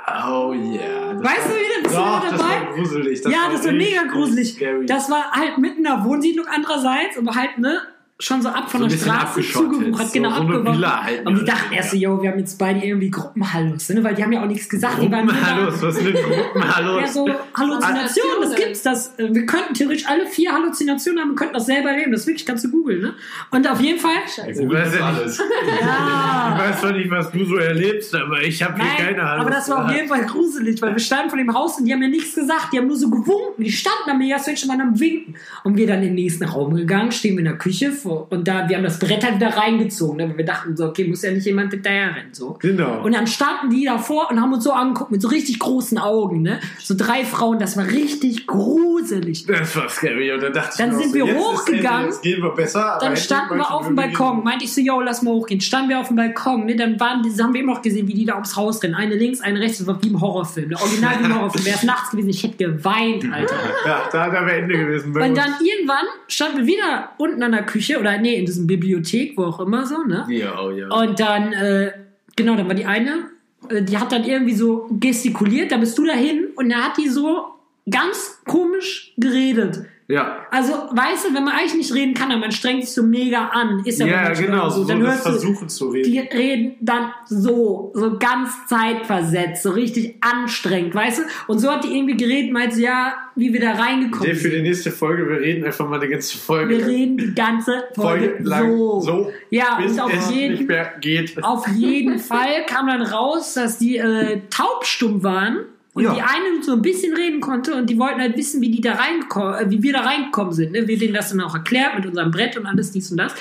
Oh 0.07 0.53
yeah. 0.53 1.13
Das 1.13 1.23
Weißt 1.23 1.47
du, 1.49 1.53
wie- 1.53 1.83
du 1.83 1.89
Doch, 1.89 2.21
wieder 2.21 2.31
das 2.31 2.39
dabei? 2.39 2.65
war 2.67 2.73
gruselig. 2.75 3.21
Das 3.21 3.31
ja, 3.31 3.39
das 3.51 3.65
war 3.65 3.71
mega 3.73 4.03
gruselig. 4.03 4.53
Scary. 4.53 4.85
Das 4.85 5.09
war 5.11 5.31
halt 5.31 5.57
mitten 5.57 5.77
in 5.79 5.83
der 5.83 6.03
Wohnsiedlung 6.03 6.45
andererseits, 6.47 7.17
aber 7.17 7.35
halt, 7.35 7.57
ne, 7.57 7.81
schon 8.19 8.41
so 8.41 8.49
ab 8.49 8.69
von 8.71 8.81
So 8.81 8.87
der 8.87 8.95
Straße 8.97 9.19
abgeschottet. 9.27 9.73
zugewuchert, 9.73 10.07
So- 10.07 10.13
genau, 10.13 10.29
so 10.29 10.41
abgeworfen. 10.43 11.03
Halt, 11.03 11.25
Und 11.25 11.39
die 11.39 11.45
dachten 11.45 11.73
erst 11.73 11.91
so, 11.91 11.97
yo, 11.97 12.21
wir 12.21 12.31
haben 12.31 12.39
jetzt 12.39 12.57
beide 12.57 12.79
irgendwie 12.85 13.09
Gruppenhallos, 13.09 13.89
ne, 13.89 14.03
weil 14.03 14.15
die 14.15 14.23
haben 14.23 14.31
ja 14.31 14.43
auch 14.43 14.47
nichts 14.47 14.69
gesagt. 14.69 14.99
Gruppenhallos, 14.99 15.81
was 15.81 15.95
sind 15.95 16.13
Gruppenhallos? 16.13 17.01
ja, 17.01 17.07
so 17.07 17.27
Halluzinationen, 17.57 18.41
das 18.41 18.55
gibt's. 18.55 18.81
Das, 18.83 19.07
äh, 19.19 19.33
wir 19.33 19.45
könnten 19.45 19.73
theoretisch 19.73 20.05
alle 20.07 20.25
vier 20.27 20.53
Halluzinationen 20.53 21.21
haben, 21.21 21.29
wir 21.31 21.35
könnten 21.35 21.53
das 21.55 21.65
selber 21.65 21.89
erleben. 21.89 22.11
Das 22.11 22.21
ist 22.21 22.27
wirklich, 22.27 22.45
kannst 22.45 22.63
du 22.63 22.71
googeln, 22.71 23.01
ne? 23.01 23.13
Und 23.51 23.69
auf 23.69 23.81
jeden 23.81 23.99
Fall, 23.99 24.11
Ich 24.27 24.37
weiß, 24.37 24.57
ja 24.59 24.63
nicht, 24.63 25.01
alles. 25.01 25.39
ich 25.39 25.81
ja. 25.81 26.55
weiß 26.59 26.79
zwar 26.81 26.91
nicht, 26.93 27.09
was 27.09 27.31
du 27.31 27.43
so 27.45 27.55
erlebst, 27.57 28.13
aber 28.15 28.41
ich 28.41 28.61
habe 28.63 28.75
hier 28.75 28.85
Nein, 28.85 28.97
keine 29.15 29.23
Ahnung. 29.23 29.41
aber 29.47 29.49
das 29.55 29.69
war 29.69 29.85
auf 29.85 29.91
jeden 29.91 30.07
Fall 30.07 30.25
gruselig, 30.25 30.81
weil 30.81 30.93
wir 30.93 30.99
standen 30.99 31.29
vor 31.29 31.37
dem 31.37 31.53
Haus 31.53 31.77
und 31.79 31.85
die 31.85 31.91
haben 31.93 31.99
mir 31.99 32.09
nichts 32.09 32.35
gesagt, 32.35 32.69
die 32.73 32.77
haben 32.77 32.87
nur 32.87 32.97
so 32.97 33.09
gewunken, 33.09 33.63
die 33.63 33.71
standen 33.71 34.03
da 34.07 34.13
mega 34.13 34.37
strange 34.39 34.59
und 34.63 34.69
waren 34.69 34.81
am 34.81 34.99
Winken. 34.99 35.35
Und 35.63 35.75
wir 35.77 35.87
dann 35.87 35.97
in 35.97 36.09
den 36.09 36.15
nächsten 36.15 36.43
Raum 36.45 36.75
gegangen, 36.75 37.11
stehen 37.11 37.33
wir 37.33 37.39
in 37.39 37.45
der 37.45 37.57
Küche 37.57 37.91
vor, 38.03 38.27
und 38.29 38.47
da, 38.47 38.67
wir 38.69 38.77
haben 38.77 38.83
das 38.83 38.99
Brett 38.99 39.23
halt 39.23 39.35
wieder 39.35 39.55
reingezogen, 39.57 40.17
ne, 40.17 40.29
weil 40.29 40.37
wir 40.37 40.45
dachten 40.45 40.75
so, 40.77 40.85
okay, 40.87 41.07
muss 41.07 41.21
ja 41.23 41.31
nicht 41.31 41.45
jemand 41.45 41.71
hinterher 41.71 42.15
rennen, 42.15 42.29
so. 42.33 42.57
Genau. 42.61 43.01
Und 43.03 43.13
dann 43.15 43.25
standen 43.27 43.69
die 43.69 43.85
davor 43.85 44.29
und 44.29 44.39
haben 44.39 44.53
uns 44.53 44.63
so 44.63 44.71
angeguckt 44.71 45.11
mit 45.11 45.21
so 45.21 45.27
richtig 45.29 45.59
großen 45.59 45.97
Augen, 45.97 46.41
ne? 46.43 46.59
So 46.79 46.93
drei 46.97 47.23
Frauen, 47.25 47.57
das 47.59 47.75
war 47.77 47.87
richtig 47.87 48.45
gruselig. 48.47 49.45
Das 49.45 49.75
war 49.75 49.89
scary. 49.89 50.31
Und 50.31 50.41
dann 50.43 50.53
dachte 50.53 50.77
Dann 50.77 50.91
ich 50.91 50.97
sind 50.97 51.09
so, 51.09 51.15
wir 51.15 51.25
jetzt 51.25 51.37
ist 51.37 51.45
hochgegangen. 51.45 52.05
Jetzt 52.07 52.21
gehen 52.21 52.41
wir 52.41 52.51
besser. 52.53 52.97
Dann 53.01 53.15
standen 53.17 53.55
wir 53.57 53.71
auf 53.71 53.87
dem 53.87 53.95
Balkon. 53.95 54.35
gehen. 54.37 54.43
Meinte 54.43 54.65
ich 54.65 54.73
so, 54.73 54.81
yo, 54.81 54.99
lass 55.01 55.21
mal 55.21 55.31
hochgehen. 55.31 55.61
Standen 55.61 55.89
wir 55.89 55.99
auf 55.99 56.07
dem 56.07 56.15
Balkon. 56.17 56.65
Ne? 56.65 56.75
Dann 56.75 56.99
waren, 56.99 57.23
die- 57.23 57.41
haben 57.41 57.53
wir 57.53 57.61
immer 57.61 57.73
noch 57.73 57.81
gesehen, 57.81 58.07
wie 58.07 58.13
die 58.13 58.25
da 58.25 58.33
ums 58.35 58.55
Haus 58.55 58.81
rennen. 58.83 58.95
Eine 58.95 59.15
links, 59.15 59.41
eine 59.41 59.59
rechts. 59.59 59.77
Das 59.79 59.87
war 59.87 60.01
wie 60.03 60.07
im 60.09 60.19
Horrorfilm. 60.19 60.69
Der 60.69 60.81
Original 60.81 61.15
wie 61.19 61.25
im 61.25 61.35
Horrorfilm. 61.35 61.65
Wäre 61.65 61.77
es 61.77 61.83
nachts 61.83 62.11
gewesen, 62.11 62.29
ich 62.29 62.43
hätte 62.43 62.57
geweint, 62.57 63.25
Alter. 63.31 63.55
Ja, 63.85 64.01
da 64.11 64.31
wäre 64.31 64.51
Ende 64.53 64.77
gewesen. 64.77 65.07
Und 65.15 65.37
dann 65.37 65.53
irgendwann 65.61 66.05
standen 66.27 66.59
wir 66.59 66.65
wieder 66.67 67.09
unten 67.17 67.41
an 67.43 67.51
der 67.51 67.63
Küche 67.63 67.92
oder 67.99 68.17
nee, 68.17 68.35
in 68.35 68.45
diesem 68.45 68.67
Bibliothek, 68.67 69.37
wo 69.37 69.45
auch 69.45 69.59
immer 69.59 69.85
so, 69.85 70.03
ne? 70.03 70.25
Ja, 70.29 70.59
oh 70.61 70.71
ja. 70.71 70.87
Und 70.89 71.19
dann, 71.19 71.53
äh, 71.53 71.91
genau, 72.35 72.55
dann 72.55 72.67
war 72.67 72.75
die 72.75 72.85
eine, 72.85 73.29
äh, 73.69 73.81
die 73.81 73.97
hat 73.97 74.11
dann 74.11 74.23
irgendwie 74.23 74.53
so 74.53 74.87
gestikuliert, 74.91 75.71
da 75.71 75.77
bist 75.77 75.97
du 75.97 76.05
dahin 76.05 76.47
und 76.55 76.69
da 76.69 76.77
hat 76.77 76.97
die 76.97 77.09
so 77.09 77.45
ganz 77.89 78.39
komisch 78.45 79.13
geredet. 79.17 79.85
Ja. 80.07 80.45
Also, 80.51 80.73
weißt 80.91 81.29
du, 81.29 81.33
wenn 81.33 81.43
man 81.45 81.53
eigentlich 81.53 81.75
nicht 81.75 81.93
reden 81.93 82.13
kann, 82.13 82.31
aber 82.31 82.41
man 82.41 82.51
strengt 82.51 82.83
sich 82.83 82.93
so 82.93 83.03
mega 83.03 83.47
an, 83.47 83.81
ist 83.85 83.99
ja, 83.99 84.05
Ja, 84.07 84.21
manchmal 84.23 84.47
genau. 84.49 84.69
So, 84.69 84.83
Dann 84.83 85.01
das 85.01 85.21
Versuchen 85.21 85.69
zu 85.69 85.89
reden. 85.89 86.11
die 86.11 86.19
reden 86.19 86.75
dann 86.81 87.11
so, 87.25 87.91
so 87.95 88.17
ganz 88.17 88.49
zeitversetzt, 88.67 89.63
so 89.63 89.71
richtig 89.71 90.15
anstrengend, 90.21 90.93
weißt 90.93 91.19
du? 91.19 91.23
Und 91.47 91.59
so 91.59 91.71
hat 91.71 91.83
die 91.83 91.95
irgendwie 91.95 92.17
geredet, 92.17 92.51
meinte 92.51 92.79
ja, 92.81 93.13
wie 93.35 93.51
wir 93.53 93.61
da 93.61 93.71
reingekommen 93.73 94.25
Der 94.25 94.35
für 94.35 94.49
die 94.49 94.55
sind. 94.57 94.63
nächste 94.63 94.91
Folge, 94.91 95.27
wir 95.27 95.39
reden 95.39 95.63
einfach 95.65 95.87
mal 95.89 95.99
eine 95.99 96.09
ganze 96.09 96.37
Folge. 96.37 96.77
Wir 96.77 96.85
reden 96.85 97.17
die 97.17 97.33
ganze 97.33 97.83
Folge, 97.95 98.29
Folge 98.29 98.43
lang 98.43 98.77
so. 98.77 98.99
so, 98.99 99.31
Ja, 99.49 99.79
bis 99.81 99.93
und 99.93 99.99
auf 100.01 100.13
es 100.13 100.29
jeden, 100.31 100.55
nicht 100.55 100.67
mehr 100.67 100.93
geht. 101.01 101.43
auf 101.43 101.67
jeden 101.69 102.19
Fall 102.19 102.65
kam 102.67 102.87
dann 102.87 103.01
raus, 103.01 103.53
dass 103.55 103.77
die 103.77 103.97
äh, 103.97 104.41
taubstumm 104.49 105.23
waren 105.23 105.59
und 105.93 106.03
Ja. 106.03 106.13
die 106.13 106.21
eine 106.21 106.63
so 106.63 106.73
ein 106.73 106.81
bisschen 106.81 107.13
reden 107.15 107.39
konnte 107.39 107.75
und 107.75 107.89
die 107.89 107.97
wollten 107.99 108.19
halt 108.19 108.35
wissen, 108.37 108.61
wie 108.61 108.71
die 108.71 108.81
da 108.81 108.93
reingekommen, 108.93 109.53
äh, 109.55 109.69
wie 109.69 109.81
wir 109.83 109.93
da 109.93 110.01
reingekommen 110.01 110.51
sind. 110.53 110.71
Ne? 110.71 110.87
Wir 110.87 110.97
denen 110.97 111.13
das 111.13 111.29
dann 111.29 111.41
auch 111.41 111.53
erklärt 111.53 111.95
mit 111.95 112.05
unserem 112.05 112.31
Brett 112.31 112.57
und 112.57 112.65
alles 112.65 112.91
dies 112.91 113.11
und 113.11 113.17
das. 113.17 113.33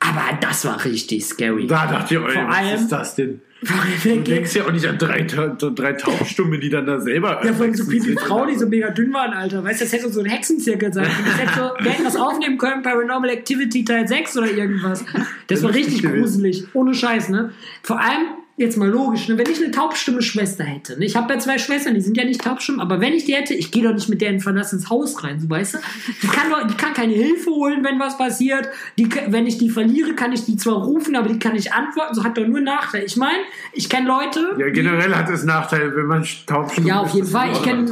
Aber 0.00 0.22
das 0.40 0.64
war 0.64 0.84
richtig 0.84 1.24
scary. 1.26 1.66
Da 1.66 1.86
dachte 1.86 2.14
ich, 2.14 2.20
ey, 2.20 2.30
Vor 2.32 2.48
was 2.48 2.56
allem- 2.56 2.74
ist 2.76 2.88
das 2.88 3.14
denn? 3.16 3.40
Du 3.60 3.74
ja, 4.10 4.14
denkst 4.22 4.54
ja 4.54 4.64
auch 4.66 4.70
nicht 4.70 4.86
an 4.86 4.98
drei, 4.98 5.22
drei 5.22 5.92
Taubstumme, 5.94 6.60
die 6.60 6.70
dann 6.70 6.86
da 6.86 7.00
selber. 7.00 7.40
vor 7.42 7.62
allem 7.64 7.74
so 7.74 7.84
viele. 7.86 8.16
Frauen, 8.16 8.46
die 8.52 8.54
so 8.56 8.68
mega 8.68 8.90
dünn 8.90 9.12
waren, 9.12 9.32
Alter. 9.32 9.64
Weißt 9.64 9.80
du, 9.80 9.84
das 9.84 9.92
hätte 9.92 10.08
so 10.12 10.20
ein 10.20 10.26
Hexenzirkel 10.26 10.92
sein 10.92 11.06
können. 11.06 11.24
Das 11.26 11.38
hätte 11.40 11.54
so, 11.78 11.84
wir 11.84 11.90
hätten 11.90 12.04
das 12.04 12.14
aufnehmen 12.14 12.56
können, 12.56 12.82
Paranormal 12.84 13.30
Activity 13.30 13.84
Teil 13.84 14.06
6 14.06 14.36
oder 14.38 14.48
irgendwas. 14.48 15.04
Das 15.48 15.64
war 15.64 15.74
richtig 15.74 16.04
gruselig. 16.04 16.68
Ohne 16.72 16.94
Scheiß, 16.94 17.30
ne? 17.30 17.50
Vor 17.82 17.98
allem, 18.00 18.28
jetzt 18.58 18.76
mal 18.76 18.88
logisch, 18.88 19.28
ne? 19.28 19.38
wenn 19.38 19.50
ich 19.50 19.62
eine 19.62 19.70
taubstumme 19.70 20.20
Schwester 20.20 20.64
hätte. 20.64 20.98
Ne? 20.98 21.04
Ich 21.04 21.16
habe 21.16 21.32
ja 21.32 21.38
zwei 21.38 21.58
Schwestern, 21.58 21.94
die 21.94 22.00
sind 22.00 22.16
ja 22.16 22.24
nicht 22.24 22.42
taubstumm, 22.42 22.80
aber 22.80 23.00
wenn 23.00 23.12
ich 23.12 23.24
die 23.24 23.34
hätte, 23.34 23.54
ich 23.54 23.70
gehe 23.70 23.82
doch 23.82 23.94
nicht 23.94 24.08
mit 24.08 24.20
deren 24.20 24.40
Verlass 24.40 24.72
ins 24.72 24.90
Haus 24.90 25.22
rein, 25.22 25.40
so 25.40 25.48
weißt 25.48 25.74
du? 25.74 25.78
Die 26.22 26.26
kann, 26.26 26.50
doch, 26.50 26.66
die 26.66 26.74
kann 26.74 26.92
keine 26.92 27.14
Hilfe 27.14 27.50
holen, 27.50 27.84
wenn 27.84 27.98
was 27.98 28.18
passiert. 28.18 28.68
Die, 28.98 29.08
wenn 29.28 29.46
ich 29.46 29.58
die 29.58 29.70
verliere, 29.70 30.14
kann 30.14 30.32
ich 30.32 30.44
die 30.44 30.56
zwar 30.56 30.84
rufen, 30.84 31.16
aber 31.16 31.28
die 31.28 31.38
kann 31.38 31.52
nicht 31.52 31.72
antworten. 31.72 32.14
So 32.14 32.24
hat 32.24 32.36
doch 32.36 32.46
nur 32.46 32.60
Nachteil. 32.60 33.04
Ich 33.04 33.16
meine, 33.16 33.38
ich 33.72 33.88
kenne 33.88 34.08
Leute. 34.08 34.56
Ja, 34.58 34.68
generell 34.70 35.14
hat 35.14 35.30
es 35.30 35.44
Nachteile, 35.44 35.94
wenn 35.94 36.06
man 36.06 36.26
taubstumm 36.46 36.86
Ja, 36.86 37.00
auf 37.00 37.10
jeden 37.10 37.28
Fall. 37.28 37.52
Ich 37.52 37.62
kenne 37.62 37.86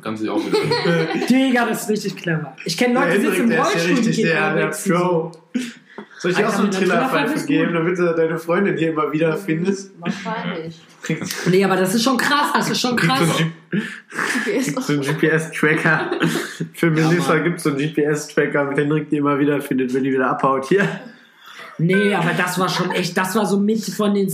kannst 0.00 0.22
dich 0.22 0.30
auch 0.30 0.40
wieder. 0.44 1.26
Digga, 1.28 1.66
das 1.66 1.82
ist 1.82 1.90
richtig 1.90 2.16
clever. 2.16 2.56
Ich 2.64 2.76
kenne 2.76 2.94
Leute, 2.94 3.18
die 3.18 3.26
sitzen 3.26 3.40
im 3.42 3.48
der 3.50 3.62
ist 3.62 3.74
ja 3.74 3.82
Rollstuhl, 3.82 3.94
die 3.94 4.08
richtig 4.08 4.16
gehen 4.16 4.26
der, 4.26 4.54
der. 4.54 4.66
Pro. 4.68 5.32
Soll 6.22 6.30
ich 6.30 6.36
dir 6.36 6.46
auch 6.46 6.52
so 6.52 6.58
eine 6.58 6.68
mit 6.68 6.76
einer 6.76 6.86
Trillerpfeife 6.86 7.46
geben, 7.48 7.74
damit 7.74 7.98
du 7.98 8.14
deine 8.14 8.38
Freundin 8.38 8.76
hier 8.76 8.90
immer 8.90 9.10
wieder 9.12 9.36
findest? 9.36 9.90
Wahrscheinlich. 9.98 10.80
Nee, 11.50 11.64
aber 11.64 11.74
das 11.74 11.96
ist 11.96 12.04
schon 12.04 12.16
krass, 12.16 12.52
das 12.54 12.70
ist 12.70 12.80
schon 12.80 12.94
krass. 12.94 13.28
So 14.86 14.92
ein 14.92 15.00
GPS-Tracker. 15.00 16.12
Für 16.74 16.92
Melissa 16.92 17.38
gibt 17.38 17.56
es 17.56 17.64
so 17.64 17.70
einen 17.70 17.78
GPS-Tracker, 17.78 18.64
mit 18.76 18.78
Rick 18.78 19.10
die 19.10 19.16
immer 19.16 19.36
wieder 19.40 19.60
findet, 19.60 19.92
wenn 19.94 20.04
die 20.04 20.12
wieder 20.12 20.30
abhaut. 20.30 20.66
Hier. 20.66 20.86
Nee, 21.78 22.14
aber 22.14 22.30
das 22.36 22.56
war 22.56 22.68
schon 22.68 22.92
echt, 22.92 23.16
das 23.16 23.34
war 23.34 23.44
so 23.44 23.58
mit 23.58 23.84
von 23.84 24.14
den 24.14 24.30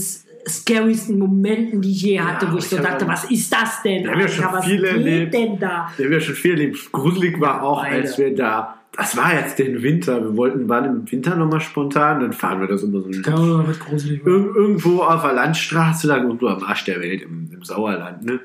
scarysten 0.47 1.17
Momenten, 1.17 1.81
die 1.81 1.89
ich 1.91 2.01
je 2.03 2.19
hatte, 2.19 2.51
wo 2.51 2.57
ich 2.57 2.67
so 2.69 2.77
dachte, 2.77 3.05
ja- 3.05 3.11
was 3.11 3.31
ist 3.31 3.51
das 3.51 3.81
denn? 3.81 4.03
Wir 4.03 4.11
haben 4.11 4.19
ja 4.19 4.27
schon 4.27 4.45
Alter, 4.45 4.57
was 4.59 4.65
viel 4.65 4.77
geht 4.81 4.89
erlebt. 4.91 5.33
denn 5.33 5.59
da? 5.59 5.91
Wir 5.97 6.05
haben 6.05 6.13
ja 6.13 6.21
schon 6.21 6.35
viel 6.35 6.51
erlebt. 6.51 6.91
Gruselig 6.91 7.39
war 7.41 7.63
auch, 7.63 7.83
als 7.83 8.15
wir 8.19 8.35
da. 8.35 8.78
Das 8.95 9.15
war 9.15 9.33
jetzt 9.33 9.59
den 9.59 9.81
Winter. 9.81 10.21
Wir 10.21 10.35
wollten, 10.35 10.67
waren 10.67 10.85
im 10.85 11.11
Winter 11.11 11.35
nochmal 11.35 11.61
spontan, 11.61 12.19
dann 12.19 12.33
fahren 12.33 12.59
wir 12.59 12.67
das 12.67 12.83
immer 12.83 13.01
so 13.01 13.09
Ja, 13.09 13.67
wird 13.67 13.79
gruselig. 13.79 14.21
Ir 14.25 14.27
irgendwo 14.55 15.01
auf 15.03 15.21
der 15.21 15.33
Landstraße 15.33 16.07
lang, 16.07 16.23
irgendwo 16.23 16.47
am 16.47 16.63
Arsch 16.63 16.85
der 16.85 16.99
Welt, 16.99 17.21
im, 17.21 17.49
im 17.53 17.63
Sauerland, 17.63 18.25
ne? 18.25 18.39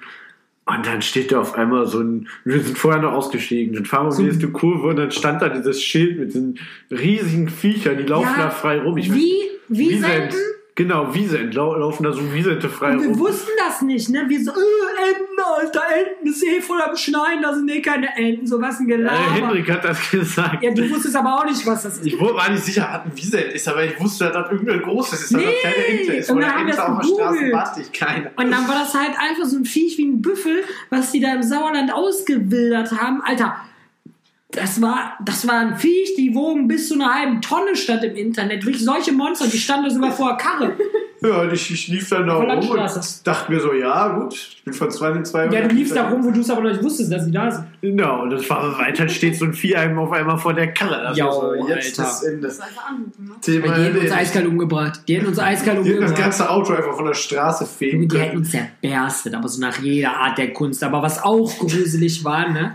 Und 0.67 0.87
dann 0.87 1.03
steht 1.03 1.31
da 1.31 1.41
auf 1.41 1.57
einmal 1.59 1.87
so 1.87 2.01
ein, 2.01 2.27
wir 2.45 2.59
sind 2.61 2.79
vorher 2.79 3.03
noch 3.03 3.13
ausgestiegen, 3.13 3.75
dann 3.75 3.85
fahren 3.85 4.07
wir 4.07 4.13
um 4.13 4.17
die 4.17 4.23
nächste 4.25 4.49
Kurve 4.49 4.89
und 4.89 4.97
dann 4.97 5.11
stand 5.11 5.43
da 5.43 5.51
dieses 5.51 5.83
Schild 5.83 6.19
mit 6.19 6.29
diesen 6.29 6.59
riesigen 6.91 7.49
Viechern, 7.51 7.99
die 7.99 8.05
laufen 8.05 8.31
Ja, 8.39 8.45
da 8.45 8.51
frei 8.51 8.81
rum. 8.81 8.97
Ich 8.97 9.11
weiß- 9.11 9.15
Wie, 9.15 9.35
wie 9.69 9.99
senden? 9.99 10.35
Genau, 10.77 11.15
Wiesent, 11.15 11.55
lau 11.55 11.77
laufen 11.77 12.03
da 12.03 12.13
so 12.13 12.21
Wiesente 12.35 12.69
frei 12.69 12.95
Und 12.95 13.03
wir 13.03 13.09
rum. 13.11 13.19
wussten 13.21 13.53
das 13.65 13.81
nicht, 13.83 14.09
ne? 14.11 14.25
Wir 14.27 14.43
so, 14.43 14.51
äh, 14.51 14.55
Enten, 15.09 15.41
Alter, 15.41 15.83
Enten 15.97 16.27
ist 16.29 16.43
eh 16.45 16.61
voll 16.61 16.83
am 16.83 16.97
Schneien, 16.97 17.41
da 17.43 17.55
sind 17.55 17.71
eh 17.71 17.81
keine 17.81 18.09
Enten, 18.17 18.45
so 18.45 18.61
was 18.61 18.81
ein 18.81 18.89
Äh, 18.91 18.97
Gelaber. 18.97 19.35
Henrik 19.35 19.71
hat 19.71 19.85
das 19.85 20.11
gesagt. 20.11 20.65
ja, 20.65 20.73
du 20.75 20.91
wusstest 20.91 21.15
aber 21.15 21.37
auch 21.39 21.45
nicht, 21.45 21.65
was 21.65 21.85
das 21.85 21.99
ist. 21.99 22.07
Ich 22.07 22.19
war 22.21 22.51
nicht 22.51 22.65
sicher, 22.65 22.89
was 22.91 23.05
ein 23.13 23.17
Wiesent 23.17 23.53
ist, 23.53 23.69
aber 23.69 23.85
ich 23.85 24.01
wusste, 24.01 24.25
dass 24.25 24.33
das 24.35 24.51
irgendein 24.51 24.83
großes 24.83 25.23
ist, 25.23 25.33
dass 25.35 25.41
Nee, 25.41 25.47
das 25.63 25.73
keine 25.73 25.87
Ente 25.87 26.13
ist. 26.15 26.31
und 26.31 26.41
dann 26.41 26.53
haben 26.57 26.67
wir 26.67 26.75
es 26.75 26.81
auf 26.81 26.99
der 27.01 27.49
Straße 27.49 27.81
ich 27.83 27.93
keine. 27.93 28.31
Und 28.35 28.51
dann 28.51 28.67
war 28.67 28.75
das 28.75 28.95
halt 28.95 29.13
einfach 29.17 29.45
so 29.45 29.57
ein 29.57 29.65
Viech 29.65 29.97
wie 29.99 30.07
ein 30.07 30.23
Büffel, 30.23 30.65
was 30.91 31.13
die 31.13 31.21
da 31.21 31.35
im 31.35 31.43
Sauerland 31.45 31.93
ausgewildert 31.95 32.91
haben. 32.91 33.23
Alter, 33.23 33.55
das 34.55 34.81
war, 34.81 35.17
das 35.25 35.47
war 35.47 35.59
ein 35.61 35.77
Viech, 35.79 36.15
die 36.17 36.35
wogen 36.35 36.69
bis 36.69 36.89
zu 36.89 36.95
einer 36.95 37.13
halben 37.15 37.41
Tonne 37.41 37.77
statt 37.77 38.05
im 38.05 38.15
Internet. 38.15 38.65
Wirklich 38.65 38.85
solche 38.85 39.13
Monster, 39.13 39.47
die 39.47 39.59
standen 39.59 39.91
sogar 39.91 40.13
vor 40.13 40.29
der 40.29 40.37
Karre. 40.37 40.73
Ja, 41.25 41.41
und 41.41 41.55
ich, 41.55 41.71
ich 41.71 41.89
lief 41.89 42.11
dann 42.11 42.27
da 42.27 42.35
rum 42.35 42.69
und 42.69 43.21
dachte 43.25 43.51
mir 43.51 43.59
so, 43.59 43.73
ja 43.73 44.09
gut, 44.09 44.35
ich 44.35 44.63
bin 44.63 44.75
von 44.75 44.91
zwei 44.91 45.11
in 45.13 45.25
zwei. 45.25 45.47
Ja, 45.47 45.67
du 45.67 45.75
liefst 45.75 45.97
da 45.97 46.11
rum, 46.11 46.23
wo 46.23 46.31
du 46.31 46.41
es 46.41 46.51
aber 46.51 46.61
noch 46.61 46.71
nicht 46.73 46.83
wusstest, 46.83 47.11
dass 47.11 47.25
sie 47.25 47.31
da 47.31 47.51
sind. 47.51 47.65
Genau, 47.81 48.25
und 48.25 48.31
das 48.31 48.51
war 48.51 48.79
weiter 48.79 49.09
steht 49.09 49.37
so 49.37 49.47
ein 49.47 49.55
Vieh 49.55 49.75
einem 49.75 49.99
auf 49.99 50.13
einmal 50.13 50.37
vor 50.37 50.53
der 50.53 50.75
Karre. 50.75 51.03
Das 51.03 51.19
war 51.19 51.33
so, 51.33 51.67
jetzt 51.67 51.99
Alter. 51.99 52.13
ist 52.13 52.23
Ende. 52.25 52.47
Das 52.49 52.61
einfach 52.61 52.89
anrufen, 52.91 53.25
ne? 53.25 53.31
Thema 53.41 53.75
Die 53.75 53.83
hätten 53.85 53.99
uns 54.01 54.13
eiskalt 54.13 54.47
umgebracht. 54.47 55.01
Die 55.09 55.17
hätten 55.17 55.27
uns 55.27 55.39
eiskalt 55.39 55.79
Die 55.79 55.89
hätten 55.89 56.01
das 56.03 56.11
umgebracht. 56.11 56.23
ganze 56.39 56.51
Auto 56.51 56.75
einfach 56.75 56.95
von 56.95 57.07
der 57.07 57.15
Straße 57.15 57.65
fegen 57.65 58.07
Die 58.07 58.19
hätten 58.19 58.37
uns 58.39 58.51
zerberstet, 58.51 59.35
aber 59.35 59.49
so 59.49 59.63
nach 59.63 59.79
jeder 59.79 60.15
Art 60.19 60.37
der 60.37 60.53
Kunst. 60.53 60.85
Aber 60.85 61.01
was 61.01 61.23
auch 61.23 61.59
gruselig 61.59 62.23
war, 62.23 62.51
ne? 62.51 62.71